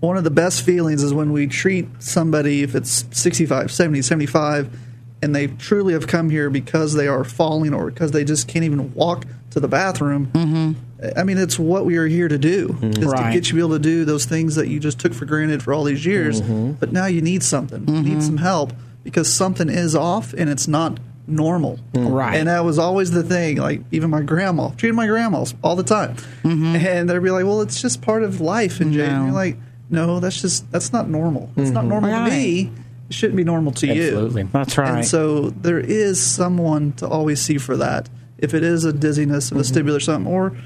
one 0.00 0.16
of 0.16 0.24
the 0.24 0.30
best 0.30 0.62
feelings 0.62 1.02
is 1.02 1.14
when 1.14 1.32
we 1.32 1.46
treat 1.46 1.86
somebody, 2.00 2.62
if 2.62 2.74
it's 2.74 3.04
65, 3.12 3.70
70, 3.70 4.02
75, 4.02 4.76
and 5.22 5.34
they 5.34 5.46
truly 5.46 5.94
have 5.94 6.06
come 6.06 6.28
here 6.28 6.50
because 6.50 6.94
they 6.94 7.08
are 7.08 7.24
falling 7.24 7.72
or 7.72 7.90
because 7.90 8.10
they 8.10 8.24
just 8.24 8.46
can't 8.48 8.64
even 8.64 8.92
walk 8.94 9.24
to 9.50 9.60
the 9.60 9.68
bathroom. 9.68 10.26
Mm-hmm. 10.32 10.72
I 11.16 11.22
mean, 11.22 11.38
it's 11.38 11.58
what 11.58 11.84
we 11.86 11.96
are 11.96 12.06
here 12.06 12.28
to 12.28 12.36
do, 12.38 12.76
is 12.82 12.96
to 12.98 13.30
get 13.32 13.34
you 13.34 13.40
to 13.42 13.54
be 13.54 13.60
able 13.60 13.70
to 13.70 13.78
do 13.78 14.04
those 14.04 14.24
things 14.26 14.56
that 14.56 14.68
you 14.68 14.80
just 14.80 14.98
took 14.98 15.14
for 15.14 15.24
granted 15.26 15.62
for 15.62 15.72
all 15.72 15.84
these 15.84 16.04
years. 16.04 16.40
But 16.40 16.92
now 16.92 17.06
you 17.06 17.20
need 17.22 17.42
something. 17.42 17.86
You 17.88 18.02
need 18.02 18.22
some 18.22 18.38
help 18.38 18.72
because 19.04 19.32
something 19.32 19.68
is 19.68 19.94
off 19.94 20.32
and 20.32 20.50
it's 20.50 20.66
not 20.66 20.98
normal. 21.26 21.76
Hmm. 21.94 22.08
Right. 22.08 22.36
And 22.36 22.48
that 22.48 22.64
was 22.64 22.78
always 22.78 23.10
the 23.10 23.22
thing. 23.22 23.58
Like, 23.58 23.82
even 23.92 24.10
my 24.10 24.22
grandma, 24.22 24.70
treated 24.70 24.94
my 24.94 25.06
grandmas 25.06 25.54
all 25.62 25.76
the 25.76 25.84
time. 25.84 26.16
Mm-hmm. 26.42 26.76
And 26.76 27.08
they'd 27.08 27.22
be 27.22 27.30
like, 27.30 27.44
well, 27.44 27.60
it's 27.60 27.80
just 27.80 28.02
part 28.02 28.22
of 28.22 28.40
life. 28.40 28.80
And 28.80 28.92
Jay, 28.92 29.06
and 29.06 29.26
you're 29.26 29.34
like, 29.34 29.56
no, 29.90 30.20
that's 30.20 30.40
just, 30.40 30.70
that's 30.72 30.92
not 30.92 31.08
normal. 31.08 31.50
It's 31.56 31.70
not 31.70 31.82
mm-hmm. 31.82 31.88
normal 31.90 32.10
Right. 32.10 32.28
to 32.28 32.34
me. 32.34 32.72
It 33.08 33.14
shouldn't 33.14 33.36
be 33.36 33.44
normal 33.44 33.72
to 33.72 33.86
you. 33.86 34.02
Absolutely. 34.02 34.42
That's 34.44 34.78
right. 34.78 34.94
And 34.96 35.06
so 35.06 35.50
there 35.50 35.78
is 35.78 36.22
someone 36.22 36.92
to 36.94 37.06
always 37.06 37.40
see 37.40 37.58
for 37.58 37.76
that. 37.76 38.08
If 38.38 38.54
it 38.54 38.62
is 38.62 38.84
a 38.84 38.92
dizziness, 38.92 39.50
a 39.50 39.54
mm-hmm. 39.54 39.60
vestibular 39.60 40.02
something, 40.02 40.32
or 40.32 40.56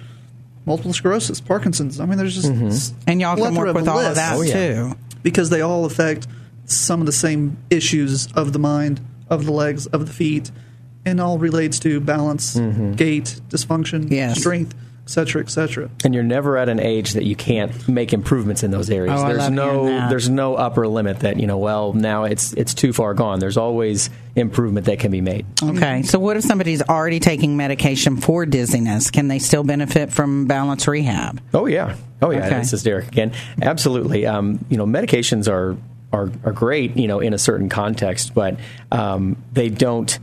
multiple 0.64 0.93
sclerosis, 0.93 1.41
Parkinson's. 1.41 1.99
I 1.99 2.07
mean, 2.07 2.16
there's 2.16 2.34
just 2.34 2.95
and 3.07 3.20
y'all 3.20 3.36
can 3.36 3.55
work 3.55 3.74
with 3.74 3.89
all 3.89 3.99
of 3.99 4.14
that 4.14 4.36
Oh, 4.36 4.43
yeah. 4.43 4.53
too. 4.53 4.97
because 5.22 5.51
they 5.51 5.61
all 5.62 5.84
affect 5.84 6.28
some 6.69 7.01
of 7.01 7.07
the 7.07 7.12
same 7.12 7.57
issues 7.71 8.31
of 8.35 8.53
the 8.53 8.59
mind, 8.59 9.01
of 9.29 9.45
the 9.47 9.53
legs, 9.53 9.87
of 9.89 10.07
the 10.07 10.12
feet, 10.12 10.51
and 11.05 11.21
all 11.21 11.39
relates 11.39 11.79
to 11.81 12.01
balance, 12.01 12.55
gait, 12.97 13.41
dysfunction, 13.49 14.11
Yes. 14.11 14.39
strength, 14.39 14.75
etc., 15.05 15.41
etc. 15.41 15.89
and 16.05 16.12
you're 16.12 16.23
never 16.23 16.59
at 16.59 16.69
an 16.69 16.79
age 16.79 17.14
that 17.14 17.25
you 17.25 17.35
can't 17.35 17.89
make 17.89 18.12
improvements 18.12 18.62
in 18.62 18.71
those 18.71 18.91
areas. 18.91 19.19
Oh, 19.19 19.25
I 19.25 19.29
there's 19.29 19.39
love 19.45 19.53
no 19.55 20.09
there's 20.11 20.29
no 20.29 20.55
upper 20.55 20.87
limit 20.87 21.21
that 21.21 21.41
you 21.41 21.47
know. 21.47 21.57
Well, 21.57 21.95
now 21.95 22.25
it's 22.25 22.53
it's 22.53 22.75
too 22.75 22.93
far 22.93 23.14
gone. 23.14 23.39
There's 23.39 23.57
always 23.57 24.11
improvement 24.37 24.85
that 24.85 24.99
can 24.99 25.11
be 25.11 25.23
made. 25.23 25.47
Okay, 25.62 26.03
so 26.03 26.19
what 26.19 26.37
if 26.37 26.45
somebody's 26.45 26.83
already 26.83 27.21
taking 27.21 27.57
medication 27.57 28.19
for 28.19 28.45
dizziness? 28.45 29.11
Can 29.11 29.29
they 29.29 29.39
still 29.39 29.64
benefit 29.64 30.12
from 30.12 30.47
balance 30.47 30.87
rehab? 30.87 31.41
Oh 31.55 31.64
yeah, 31.64 31.97
oh 32.21 32.31
yeah. 32.31 32.45
Okay. 32.47 32.59
This 32.59 32.75
is 32.75 32.83
Derek 32.83 33.09
again. 33.09 33.33
Absolutely. 33.62 34.27
Um, 34.27 34.62
you 34.69 34.77
know, 34.77 34.85
medications 34.85 35.51
are 35.51 35.75
are 36.13 36.31
are 36.45 36.53
great. 36.53 36.97
You 36.97 37.09
know, 37.09 37.21
in 37.21 37.35
a 37.35 37.39
certain 37.39 37.69
context, 37.69 38.35
but 38.35 38.59
um, 38.91 39.43
they 39.53 39.69
don't 39.69 40.19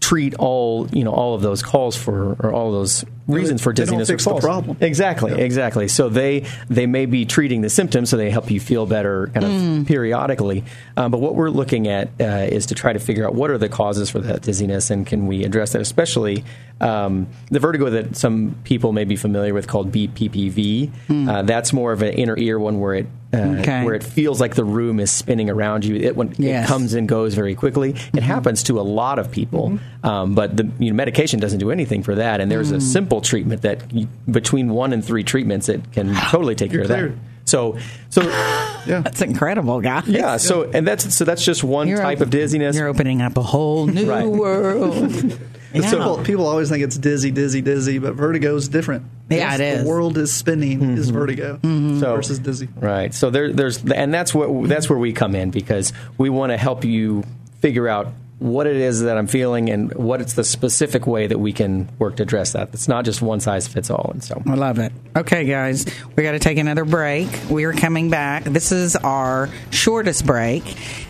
treat 0.00 0.34
all 0.34 0.88
you 0.88 1.04
know 1.04 1.12
all 1.12 1.34
of 1.34 1.42
those 1.42 1.62
calls 1.62 1.96
for 1.96 2.36
or 2.38 2.52
all 2.52 2.68
of 2.68 2.74
those 2.74 3.04
reasons 3.28 3.62
for 3.62 3.72
dizziness 3.72 4.08
fix 4.08 4.24
the 4.24 4.34
problem. 4.40 4.76
Exactly, 4.80 5.40
exactly. 5.40 5.86
So 5.88 6.08
they 6.08 6.44
they 6.68 6.86
may 6.86 7.06
be 7.06 7.24
treating 7.26 7.60
the 7.60 7.68
symptoms, 7.70 8.10
so 8.10 8.16
they 8.16 8.30
help 8.30 8.50
you 8.50 8.58
feel 8.58 8.86
better 8.86 9.30
kind 9.34 9.44
of 9.46 9.52
Mm. 9.52 9.86
periodically. 9.86 10.64
Um, 10.96 11.10
but 11.10 11.20
what 11.20 11.34
we're 11.34 11.50
looking 11.50 11.86
at 11.88 12.08
uh, 12.20 12.24
is 12.50 12.66
to 12.66 12.74
try 12.74 12.92
to 12.92 12.98
figure 12.98 13.26
out 13.26 13.34
what 13.34 13.50
are 13.50 13.58
the 13.58 13.68
causes 13.68 14.10
for 14.10 14.18
that 14.20 14.42
dizziness, 14.42 14.90
and 14.90 15.06
can 15.06 15.26
we 15.26 15.44
address 15.44 15.72
that, 15.72 15.82
especially 15.82 16.44
um, 16.80 17.26
the 17.50 17.58
vertigo 17.58 17.90
that 17.90 18.16
some 18.16 18.54
people 18.64 18.92
may 18.92 19.04
be 19.04 19.16
familiar 19.16 19.52
with 19.52 19.66
called 19.66 19.90
BPPV. 19.90 20.90
Uh, 21.28 21.42
that's 21.42 21.72
more 21.72 21.92
of 21.92 22.02
an 22.02 22.12
inner 22.14 22.36
ear 22.38 22.58
one 22.58 22.80
where 22.80 22.94
it 22.94 23.06
uh. 23.32 23.56
Okay. 23.60 23.84
where 23.84 23.94
it 23.94 24.02
feels 24.02 24.40
like 24.40 24.54
the 24.54 24.64
room 24.64 25.00
is 25.00 25.10
spinning 25.10 25.50
around 25.50 25.84
you. 25.84 25.96
It 25.96 26.16
when 26.16 26.28
Yes. 26.38 26.38
Mm-hmm. 26.38 26.64
it 26.64 26.66
comes 26.66 26.94
and 26.94 27.08
goes 27.08 27.34
very 27.34 27.54
quickly. 27.54 27.94
It 28.14 28.22
happens 28.22 28.62
to 28.64 28.80
a 28.80 28.82
lot 28.82 29.18
of 29.18 29.30
people, 29.30 29.78
um, 30.02 30.34
but 30.34 30.56
the 30.56 30.70
you 30.78 30.90
know, 30.90 30.96
medication 30.96 31.38
doesn't 31.40 31.58
do 31.58 31.70
anything 31.70 32.02
for 32.02 32.14
that. 32.14 32.40
And 32.40 32.50
there's 32.50 32.72
Mm. 32.72 32.76
a 32.76 32.80
simple 32.80 33.17
treatment 33.20 33.62
that 33.62 33.92
you, 33.92 34.08
between 34.30 34.70
one 34.70 34.92
and 34.92 35.04
three 35.04 35.24
treatments, 35.24 35.68
it 35.68 35.92
can 35.92 36.14
totally 36.30 36.54
take 36.54 36.70
care 36.70 36.84
You're 36.84 37.06
of 37.06 37.12
that. 37.14 37.18
So, 37.44 37.78
so 38.10 38.22
Yeah. 38.22 39.00
That's 39.04 39.22
incredible, 39.22 39.80
guys. 39.80 40.06
yeah. 40.06 40.36
So, 40.36 40.64
and 40.70 40.86
that's 40.86 41.14
so 41.14 41.24
that's 41.24 41.44
just 41.44 41.64
one 41.64 41.88
You're 41.88 41.98
type 41.98 42.18
op- 42.18 42.22
of 42.24 42.30
dizziness. 42.30 42.76
You're 42.76 42.88
opening 42.88 43.22
up 43.22 43.36
a 43.36 43.42
whole 43.42 43.86
new 43.86 44.08
Right. 44.10 44.26
world. 44.26 45.38
Yeah. 45.74 45.90
People, 45.90 46.18
people 46.24 46.46
always 46.46 46.70
think 46.70 46.82
it's 46.82 46.96
dizzy, 46.96 47.30
dizzy, 47.30 47.60
dizzy, 47.60 47.98
but 47.98 48.14
vertigo 48.14 48.56
is 48.56 48.68
different. 48.70 49.04
Yeah, 49.28 49.50
It's 49.52 49.60
it 49.60 49.64
is. 49.64 49.82
The 49.84 49.88
world 49.90 50.16
is 50.16 50.32
spinning 50.32 50.96
is 50.96 51.10
vertigo 51.10 51.56
Mm-hmm. 51.62 52.00
So- 52.00 52.16
versus 52.16 52.38
dizzy. 52.38 52.68
Right. 52.74 53.12
So 53.12 53.28
there, 53.28 53.52
there's, 53.52 53.84
and 53.84 54.12
that's 54.12 54.34
what 54.34 54.66
that's 54.66 54.88
where 54.88 54.98
we 54.98 55.12
come 55.12 55.34
in 55.34 55.50
because 55.50 55.92
we 56.16 56.30
want 56.30 56.52
to 56.52 56.56
help 56.56 56.84
you 56.86 57.22
figure 57.60 57.86
out 57.86 58.14
what 58.38 58.66
it 58.66 58.76
is 58.76 59.02
that 59.02 59.18
I'm 59.18 59.26
feeling 59.26 59.68
and 59.68 59.92
what 59.94 60.20
it's 60.20 60.34
the 60.34 60.44
specific 60.44 61.06
way 61.06 61.26
that 61.26 61.38
we 61.38 61.52
can 61.52 61.88
work 61.98 62.16
to 62.16 62.22
address 62.22 62.52
that. 62.52 62.70
It's 62.72 62.86
not 62.88 63.04
just 63.04 63.20
one 63.20 63.40
size 63.40 63.66
fits 63.66 63.90
all. 63.90 64.10
And 64.12 64.22
so, 64.22 64.40
I 64.46 64.54
love 64.54 64.78
it. 64.78 64.92
Okay, 65.16 65.44
guys, 65.44 65.86
we 66.14 66.22
got 66.22 66.32
to 66.32 66.38
take 66.38 66.58
another 66.58 66.84
break. 66.84 67.28
We 67.50 67.64
are 67.64 67.72
coming 67.72 68.10
back. 68.10 68.44
This 68.44 68.70
is 68.70 68.94
our 68.94 69.48
shortest 69.70 70.24
break, 70.24 70.62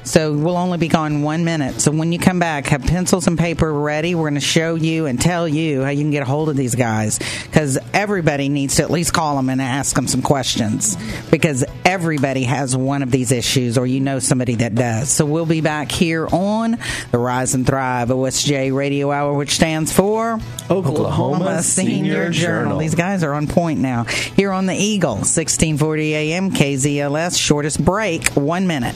so 0.05 0.33
we'll 0.33 0.57
only 0.57 0.79
be 0.79 0.89
gone 0.89 1.23
one 1.23 1.45
minute. 1.45 1.81
So 1.83 1.91
when 1.91 2.13
you 2.13 2.19
come 2.19 2.39
back, 2.39 2.67
have 2.67 2.83
pencils 2.83 3.27
and 3.27 3.39
paper 3.39 3.71
ready. 3.71 4.15
We're 4.15 4.31
going 4.31 4.35
to 4.35 4.41
show 4.41 4.75
you 4.75 5.05
and 5.07 5.21
tell 5.21 5.47
you 5.47 5.83
how 5.83 5.91
you 5.91 6.03
can 6.03 6.11
get 6.11 6.23
a 6.23 6.27
hold 6.27 6.49
of 6.49 6.57
these 6.57 6.75
guys 6.75 7.19
because 7.45 7.79
everybody 7.93 8.49
needs 8.49 8.77
to 8.77 8.83
at 8.85 8.91
least 8.91 9.13
call 9.13 9.37
them 9.37 9.51
and 9.51 9.61
ask 9.61 9.95
them 9.95 10.07
some 10.07 10.23
questions 10.23 10.97
because 11.31 11.65
everybody 11.85 12.45
has 12.45 12.75
one 12.75 13.03
of 13.03 13.11
these 13.11 13.33
issues 13.33 13.77
or 13.77 13.87
you 13.87 14.01
know 14.01 14.19
somebody 14.19 14.55
that 14.57 14.75
does. 14.75 15.11
So 15.11 15.27
we'll 15.27 15.45
be 15.47 15.61
back 15.61 15.93
here 15.93 16.27
on 16.27 16.79
the 17.11 17.18
Rise 17.19 17.55
and 17.55 17.67
Thrive 17.67 18.09
OSJ 18.09 18.75
Radio 18.75 19.11
Hour, 19.11 19.35
which 19.35 19.53
stands 19.53 19.93
for 19.93 20.41
Oklahoma 20.71 21.63
Senior 21.63 22.31
Journal. 22.31 22.79
These 22.79 22.95
guys 22.95 23.23
are 23.23 23.35
on 23.35 23.47
point 23.47 23.81
now. 23.81 24.05
Here 24.05 24.53
on 24.53 24.67
the 24.67 24.75
Eagle, 24.75 25.17
1640 25.17 26.15
AM, 26.15 26.51
KZLS, 26.51 27.39
shortest 27.39 27.85
break, 27.85 28.29
one 28.31 28.67
minute. 28.67 28.95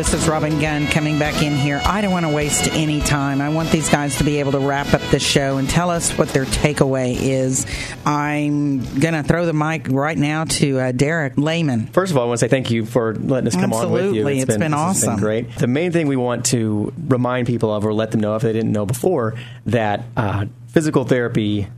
This 0.00 0.14
is 0.14 0.26
Robin 0.26 0.58
Gunn 0.58 0.86
coming 0.86 1.18
back 1.18 1.42
in 1.42 1.54
here. 1.54 1.78
I 1.84 2.00
don't 2.00 2.10
want 2.10 2.24
to 2.24 2.32
waste 2.32 2.68
any 2.72 3.02
time. 3.02 3.42
I 3.42 3.50
want 3.50 3.70
these 3.70 3.90
guys 3.90 4.16
to 4.16 4.24
be 4.24 4.40
able 4.40 4.52
to 4.52 4.58
wrap 4.58 4.94
up 4.94 5.02
the 5.10 5.20
show 5.20 5.58
and 5.58 5.68
tell 5.68 5.90
us 5.90 6.16
what 6.16 6.30
their 6.30 6.46
takeaway 6.46 7.16
is. 7.20 7.66
I'm 8.06 8.78
going 8.98 9.12
to 9.12 9.22
throw 9.22 9.44
the 9.44 9.52
mic 9.52 9.88
right 9.88 10.16
now 10.16 10.44
to 10.44 10.80
uh, 10.80 10.92
Derek 10.92 11.36
Lehman. 11.36 11.88
first 11.88 12.12
of 12.12 12.16
all, 12.16 12.24
I 12.24 12.28
want 12.28 12.40
to 12.40 12.46
say 12.46 12.48
thank 12.48 12.70
you 12.70 12.86
for 12.86 13.14
letting 13.14 13.48
us 13.48 13.54
come 13.54 13.74
on 13.74 13.92
with 13.92 14.14
you. 14.14 14.26
Absolutely. 14.26 14.38
It's 14.40 14.56
been 14.56 14.72
has 14.72 15.02
awesome. 15.02 15.16
great. 15.18 15.54
The 15.56 15.66
main 15.66 15.92
thing 15.92 16.06
we 16.06 16.16
want 16.16 16.46
to 16.46 16.94
remind 17.06 17.46
people 17.46 17.70
of, 17.70 17.84
or 17.84 17.92
let 17.92 18.10
them 18.10 18.20
know 18.20 18.36
if 18.36 18.42
they 18.42 18.54
didn't 18.54 18.72
know 18.72 18.86
before, 18.86 19.34
that 19.66 20.04
uh, 20.16 20.46
physical 20.68 21.04
therapy 21.04 21.68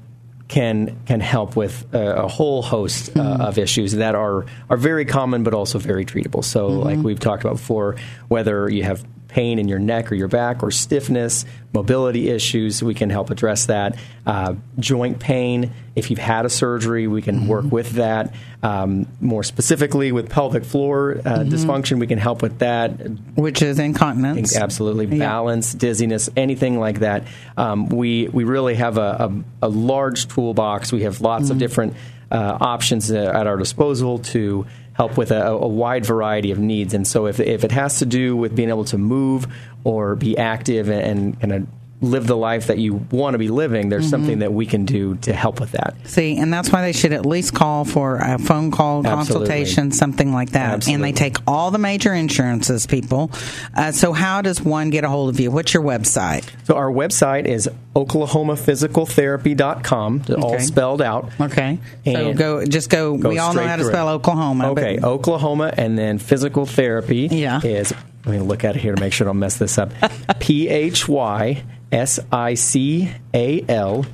can 0.53 0.99
can 1.07 1.21
help 1.21 1.57
with 1.57 1.87
a, 1.95 2.25
a 2.25 2.29
whole 2.29 2.61
host 2.61 3.17
uh, 3.17 3.39
of 3.41 3.57
issues 3.57 3.93
that 3.93 4.15
are 4.15 4.45
are 4.69 4.77
very 4.77 5.07
common 5.07 5.45
but 5.45 5.55
also 5.55 5.79
very 5.79 6.05
treatable. 6.05 6.45
So, 6.45 6.69
like 6.69 6.99
we've 6.99 7.19
talked 7.19 7.43
about 7.43 7.57
before, 7.57 7.97
whether 8.29 8.69
you 8.69 8.83
have 8.83 9.03
pain 9.33 9.59
in 9.59 9.67
your 9.67 9.79
neck 9.79 10.13
or 10.13 10.15
your 10.15 10.29
back 10.29 10.63
or 10.63 10.71
stiffness, 10.71 11.45
mobility 11.73 12.29
issues, 12.29 12.83
we 12.83 12.93
can 12.95 13.09
help 13.11 13.31
address 13.31 13.67
that. 13.67 13.97
Uh, 14.27 14.55
joint 14.79 15.19
pain, 15.21 15.73
if 15.97 16.11
you've 16.11 16.19
had 16.19 16.45
a 16.45 16.51
surgery, 16.51 17.07
we 17.07 17.23
can 17.23 17.49
work 17.49 17.65
with 17.73 17.93
that. 17.93 18.35
Um, 18.63 19.07
more 19.21 19.43
specifically, 19.43 20.13
with 20.13 20.29
pelvic 20.29 20.65
floor 20.65 21.19
uh, 21.25 21.39
dysfunction, 21.41 21.99
we 21.99 22.07
can 22.07 22.19
help 22.19 22.43
with 22.43 22.59
that. 22.59 22.91
Which 23.35 23.63
is 23.63 23.79
incontinence. 23.79 24.55
Absolutely, 24.55 25.07
Yeah. 25.07 25.27
balance, 25.27 25.73
dizziness, 25.73 26.29
anything 26.37 26.79
like 26.79 27.01
that. 27.01 27.25
Um, 27.57 27.89
we 27.89 28.29
we 28.29 28.45
really 28.45 28.75
have 28.75 28.99
a, 28.99 29.33
a, 29.63 29.67
a 29.67 29.69
large 29.69 30.29
toolbox. 30.29 30.93
We 30.93 31.03
have 31.03 31.21
lots 31.23 31.45
Mm-hmm. 31.45 31.53
of 31.53 31.59
different 31.59 31.95
uh, 32.31 32.59
options 32.61 33.11
uh, 33.11 33.33
at 33.35 33.47
our 33.47 33.57
disposal 33.57 34.19
to 34.19 34.67
help 34.95 35.17
with 35.17 35.31
a, 35.31 35.47
a 35.47 35.67
wide 35.67 36.05
variety 36.05 36.51
of 36.51 36.59
needs. 36.59 36.95
And 36.95 37.07
so, 37.07 37.27
if 37.27 37.41
if 37.41 37.65
it 37.65 37.73
has 37.73 37.99
to 37.99 38.07
do 38.07 38.37
with 38.37 38.55
being 38.55 38.69
able 38.69 38.85
to 38.87 38.99
move 38.99 39.47
or 39.85 40.15
be 40.15 40.37
active 40.37 40.89
and 40.89 41.39
kind 41.41 41.53
of 41.53 41.67
live 42.03 42.27
the 42.27 42.37
life 42.37 42.67
that 42.67 42.77
you 42.79 42.95
want 43.11 43.35
to 43.35 43.39
be 43.39 43.49
living, 43.49 43.89
there's 43.89 44.03
Mm-hmm. 44.03 44.11
something 44.11 44.39
that 44.41 44.53
we 44.53 44.67
can 44.67 44.85
do 44.85 45.15
to 45.19 45.33
help 45.33 45.61
with 45.61 45.73
that. 45.73 45.95
See, 46.05 46.37
and 46.37 46.53
that's 46.53 46.71
why 46.71 46.83
they 46.83 46.93
should 46.93 47.13
at 47.13 47.25
least 47.25 47.55
call 47.55 47.85
for 47.85 48.17
a 48.17 48.39
phone 48.39 48.71
call 48.73 49.07
Absolutely. 49.07 49.47
consultation, 49.49 49.93
something 49.93 50.33
like 50.35 50.51
that. 50.51 50.75
Absolutely. 50.75 50.95
And 50.95 51.05
they 51.05 51.13
take 51.19 51.37
all 51.47 51.71
the 51.71 51.79
major 51.79 52.13
insurances, 52.13 52.87
people. 52.87 53.31
Uh, 53.75 53.93
so, 53.93 54.13
how 54.13 54.43
does 54.43 54.61
one 54.61 54.91
get 54.91 55.05
a 55.05 55.09
hold 55.09 55.31
of 55.31 55.41
you? 55.41 55.51
What's 55.51 55.73
your 55.73 55.83
website? 55.85 56.45
So 56.67 56.75
our 56.75 56.91
website 56.91 57.47
is 57.47 57.71
oklahomaphysicaltherapy.com, 57.95 60.23
all 60.43 60.59
spelled 60.61 61.03
out. 61.03 61.31
Okay, 61.41 61.79
so 62.05 62.35
go, 62.35 62.65
just 62.65 62.91
go. 62.91 63.17
Go 63.17 63.29
we 63.29 63.39
all 63.39 63.55
know 63.55 63.67
how 63.67 63.77
to 63.77 63.85
spell 63.85 64.09
it. 64.09 64.13
Oklahoma. 64.15 64.71
Okay, 64.73 64.99
Oklahoma, 65.03 65.73
and 65.77 65.97
then 65.99 66.19
physical 66.19 66.67
therapy 66.67 67.29
Yeah. 67.31 67.61
is. 67.63 67.93
Let 68.25 68.33
me 68.33 68.39
look 68.39 68.65
at 68.65 68.77
it 68.77 68.83
here 68.83 68.95
to 68.95 69.01
make 69.01 69.13
sure 69.13 69.27
I 69.27 69.31
don't 69.31 69.39
mess 69.39 69.57
this 69.59 69.79
up. 69.79 69.93
P 70.41 70.69
H 70.69 71.09
Y 71.09 71.63
S 71.91 72.21
I 72.31 72.55
C 72.55 73.11
A 73.35 73.65
L 73.69 74.07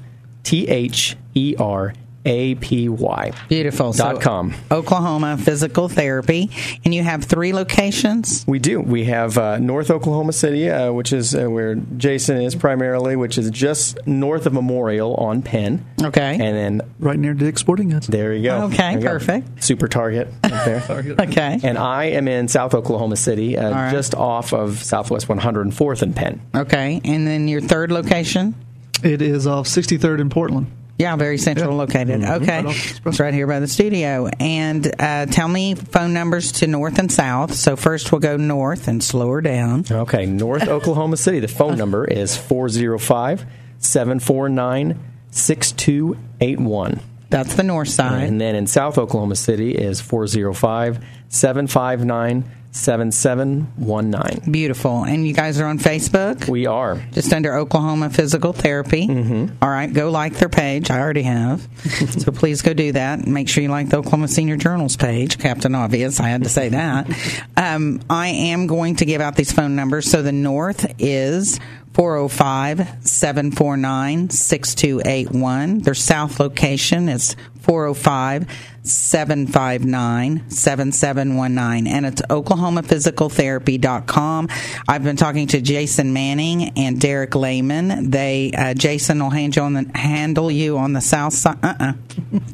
T 0.44 0.66
H 0.68 1.16
E 1.34 1.54
R 1.59 1.92
A 2.29 2.55
P 2.57 2.89
Y. 2.89 3.33
Beautiful. 3.49 3.93
Dot 3.93 4.20
com. 4.20 4.55
Oklahoma 4.70 5.37
Physical 5.39 5.89
Therapy, 5.89 6.51
and 6.85 6.95
you 6.95 7.03
have 7.03 7.24
three 7.24 7.53
locations. 7.53 8.45
We 8.47 8.59
do. 8.59 8.81
We 8.81 9.05
have 9.07 9.39
uh, 9.39 9.59
North 9.59 9.91
Oklahoma 9.91 10.33
City, 10.33 10.68
uh, 10.70 10.93
which 10.93 11.12
is 11.12 11.35
uh, 11.35 11.47
where 11.51 11.74
Jason 11.74 12.41
is 12.43 12.55
primarily, 12.55 13.16
which 13.16 13.39
is 13.39 13.51
just 13.51 13.99
north 14.07 14.47
of 14.47 14.53
Memorial 14.53 15.14
on 15.14 15.43
Penn. 15.43 15.85
Okay. 16.03 16.33
And 16.35 16.41
then 16.81 16.83
Right 16.99 17.18
near 17.18 17.35
Dick's 17.35 17.61
Sporting 17.61 17.89
Goods. 17.91 18.07
there 18.07 18.33
you 18.35 18.43
go. 18.45 18.64
Okay, 18.64 18.76
There 18.76 18.93
you 18.93 19.01
go. 19.01 19.09
perfect. 19.09 19.64
Super 19.64 19.89
Target 19.89 20.29
right 20.45 20.64
there. 20.64 21.14
Okay. 21.29 21.61
And 21.62 21.79
I 21.79 22.05
am 22.07 22.29
in 22.29 22.49
South 22.49 22.74
Oklahoma 22.74 23.16
City, 23.16 23.57
uh, 23.57 23.70
right. 23.70 23.91
just 23.93 24.14
off 24.14 24.53
of 24.53 24.83
Southwest 24.83 25.29
104th 25.29 26.03
and 26.03 26.14
Penn. 26.14 26.41
Okay, 26.55 27.01
and 27.05 27.26
then 27.26 27.49
your 27.49 27.61
third 27.61 27.91
location. 27.93 28.55
It 29.03 29.22
is 29.22 29.47
off 29.47 29.66
63rd 29.66 30.20
in 30.20 30.29
Portland. 30.31 30.66
Yeah, 30.99 31.14
very 31.16 31.38
central 31.38 31.70
Yeah. 31.70 31.76
located. 31.76 32.20
Mm-hmm. 32.22 32.42
Okay, 32.42 32.57
Right 32.57 32.66
off 32.66 32.74
the 32.74 32.90
express. 32.90 33.12
it's 33.14 33.20
right 33.20 33.32
here 33.32 33.46
by 33.46 33.61
the 33.61 33.68
studio. 33.68 34.28
And 34.40 34.92
uh, 35.01 35.26
tell 35.26 35.46
me 35.49 35.74
phone 35.76 36.12
numbers 36.12 36.51
to 36.53 36.66
north 36.66 36.99
and 36.99 37.11
south. 37.11 37.55
So 37.55 37.76
first 37.76 38.11
we'll 38.11 38.20
go 38.20 38.36
north 38.36 38.88
and 38.88 39.03
slow 39.03 39.30
her 39.30 39.40
down. 39.40 39.84
Okay, 39.90 40.26
North 40.26 40.66
Oklahoma 40.66 41.16
City. 41.16 41.38
The 41.40 41.46
phone 41.49 41.78
number 41.78 42.05
is 42.05 42.36
405 42.36 43.46
749 43.78 44.99
6281. 45.30 47.01
That's 47.30 47.55
the 47.55 47.62
north 47.62 47.88
side. 47.88 48.22
And 48.24 48.40
then 48.40 48.55
in 48.55 48.66
South 48.66 48.96
Oklahoma 48.99 49.36
City 49.36 49.72
is 49.72 50.01
405 50.01 51.05
759 51.28 52.51
7719. 52.79 54.51
Beautiful. 54.51 55.05
And 55.05 55.26
you 55.26 55.35
guys 55.35 55.61
are 55.61 55.66
on 55.66 55.79
Facebook? 55.79 56.49
We 56.49 56.66
are. 56.66 57.03
Just 57.12 57.33
under 57.33 57.55
Oklahoma 57.57 58.11
Physical 58.11 58.53
Therapy. 58.53 59.07
Mm-hmm. 59.07 59.57
All 59.62 59.68
right, 59.68 59.93
go 59.93 60.11
like 60.11 60.35
their 60.35 60.49
page. 60.49 60.91
I 60.91 61.01
already 61.01 61.22
have. 61.22 61.66
so 62.18 62.33
please 62.33 62.62
go 62.62 62.74
do 62.74 62.93
that. 62.93 63.26
Make 63.26 63.49
sure 63.49 63.62
you 63.62 63.68
like 63.68 63.89
the 63.89 63.99
Oklahoma 63.99 64.29
Senior 64.29 64.57
Journals 64.57 64.97
page. 64.97 65.39
Captain 65.39 65.74
Obvious. 65.74 66.20
I 66.20 66.29
had 66.29 66.45
to 66.45 66.49
say 66.49 66.70
that. 66.70 67.09
Um, 67.57 68.01
I 68.09 68.29
am 68.29 68.66
going 68.66 68.97
to 68.97 69.05
give 69.05 69.20
out 69.20 69.37
these 69.37 69.53
phone 69.53 69.76
numbers. 69.76 70.11
So 70.11 70.22
the 70.22 70.33
North 70.33 70.95
is 70.99 71.59
405 71.99 73.05
749 73.05 74.30
6281. 74.30 75.80
Their 75.80 75.94
south 75.94 76.38
location 76.38 77.09
is 77.09 77.34
405 77.62 78.46
759 78.84 80.49
7719. 80.49 81.92
And 81.92 82.07
it's 82.07 82.22
OklahomaPhysicalTherapy.com. 82.22 84.49
I've 84.86 85.03
been 85.03 85.16
talking 85.16 85.49
to 85.49 85.61
Jason 85.61 86.12
Manning 86.12 86.78
and 86.78 87.01
Derek 87.01 87.34
Lehman. 87.34 88.11
They, 88.11 88.53
uh, 88.57 88.74
Jason 88.74 89.20
will 89.20 89.30
handle 89.30 89.62
you 89.62 89.66
on 89.66 89.72
the, 89.72 89.90
handle 89.99 90.53
you 90.53 90.78
on 90.78 90.92
the 90.92 91.01
south 91.01 91.34
side. 91.34 91.59
Uh 91.64 91.74
uh 91.80 91.94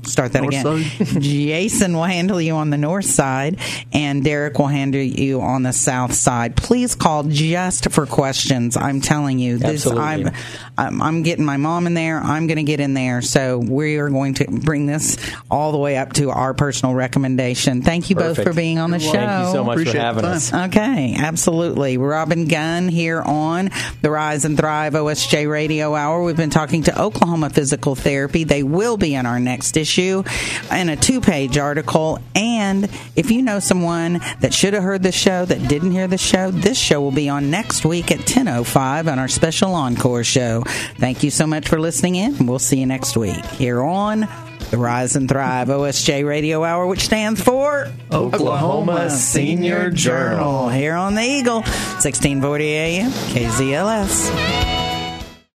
Start 0.04 0.32
that 0.32 0.42
North 0.42 1.00
again. 1.00 1.20
Jason 1.20 1.94
will 1.94 2.04
handle 2.04 2.40
you 2.40 2.54
on 2.54 2.70
the 2.70 2.76
north 2.76 3.06
side, 3.06 3.58
and 3.92 4.22
Derek 4.22 4.58
will 4.58 4.68
handle 4.68 5.00
you 5.00 5.40
on 5.40 5.62
the 5.62 5.72
south 5.72 6.14
side. 6.14 6.56
Please 6.56 6.94
call 6.94 7.24
just 7.24 7.90
for 7.90 8.06
questions. 8.06 8.76
I'm 8.76 9.00
telling 9.00 9.33
you, 9.38 9.58
this 9.58 9.86
Absolutely. 9.86 10.02
I'm, 10.02 10.34
I'm 10.76 11.02
I'm 11.02 11.22
getting 11.22 11.44
my 11.44 11.56
mom 11.56 11.86
in 11.86 11.94
there. 11.94 12.18
I'm 12.18 12.46
going 12.46 12.56
to 12.56 12.64
get 12.64 12.80
in 12.80 12.94
there. 12.94 13.22
So 13.22 13.58
we 13.58 13.96
are 13.98 14.10
going 14.10 14.34
to 14.34 14.46
bring 14.46 14.86
this 14.86 15.16
all 15.50 15.72
the 15.72 15.78
way 15.78 15.96
up 15.96 16.12
to 16.14 16.30
our 16.30 16.54
personal 16.54 16.94
recommendation. 16.94 17.82
Thank 17.82 18.10
you 18.10 18.16
both 18.16 18.42
for 18.42 18.52
being 18.52 18.78
on 18.78 18.90
the 18.90 18.98
show. 18.98 19.12
Thank 19.12 19.46
you 19.46 19.52
so 19.52 19.64
much 19.64 19.74
Appreciate 19.74 19.92
for 19.92 19.98
having 19.98 20.24
us. 20.24 20.52
Okay, 20.52 21.16
absolutely. 21.18 21.98
Robin 21.98 22.46
Gunn 22.46 22.88
here 22.88 23.22
on 23.22 23.70
the 24.02 24.10
Rise 24.10 24.44
and 24.44 24.56
Thrive 24.56 24.94
OSJ 24.94 25.50
Radio 25.50 25.94
Hour. 25.94 26.22
We've 26.22 26.36
been 26.36 26.50
talking 26.50 26.84
to 26.84 27.00
Oklahoma 27.00 27.50
Physical 27.50 27.94
Therapy. 27.94 28.44
They 28.44 28.62
will 28.62 28.96
be 28.96 29.14
in 29.14 29.26
our 29.26 29.38
next 29.38 29.76
issue 29.76 30.24
in 30.72 30.88
a 30.88 30.96
two 30.96 31.20
page 31.20 31.58
article. 31.58 32.18
And 32.34 32.90
if 33.16 33.30
you 33.30 33.42
know 33.42 33.60
someone 33.60 34.20
that 34.40 34.52
should 34.52 34.74
have 34.74 34.82
heard 34.82 35.02
the 35.02 35.12
show 35.12 35.44
that 35.44 35.68
didn't 35.68 35.92
hear 35.92 36.08
the 36.08 36.18
show, 36.18 36.50
this 36.50 36.78
show 36.78 37.00
will 37.00 37.12
be 37.12 37.28
on 37.28 37.50
next 37.50 37.84
week 37.84 38.10
at 38.10 38.20
10.05 38.20 39.12
on 39.14 39.20
our 39.20 39.28
special 39.28 39.76
encore 39.76 40.24
show. 40.24 40.64
Thank 40.98 41.22
you 41.22 41.30
so 41.30 41.46
much 41.46 41.68
for 41.68 41.78
listening 41.80 42.16
in, 42.16 42.34
and 42.34 42.48
we'll 42.48 42.58
see 42.58 42.80
you 42.80 42.86
next 42.86 43.16
week 43.16 43.44
here 43.44 43.80
on 43.80 44.26
the 44.72 44.76
Rise 44.76 45.14
and 45.14 45.28
Thrive 45.28 45.68
OSJ 45.68 46.26
Radio 46.26 46.64
Hour, 46.64 46.88
which 46.88 47.04
stands 47.04 47.40
for 47.40 47.92
Oklahoma 48.10 49.10
Senior 49.10 49.90
Journal. 49.90 50.68
here 50.68 50.94
on 50.96 51.14
the 51.14 51.22
Eagle, 51.22 51.60
1640 51.60 52.64
AM, 52.64 53.10
KZLS. 53.12 54.73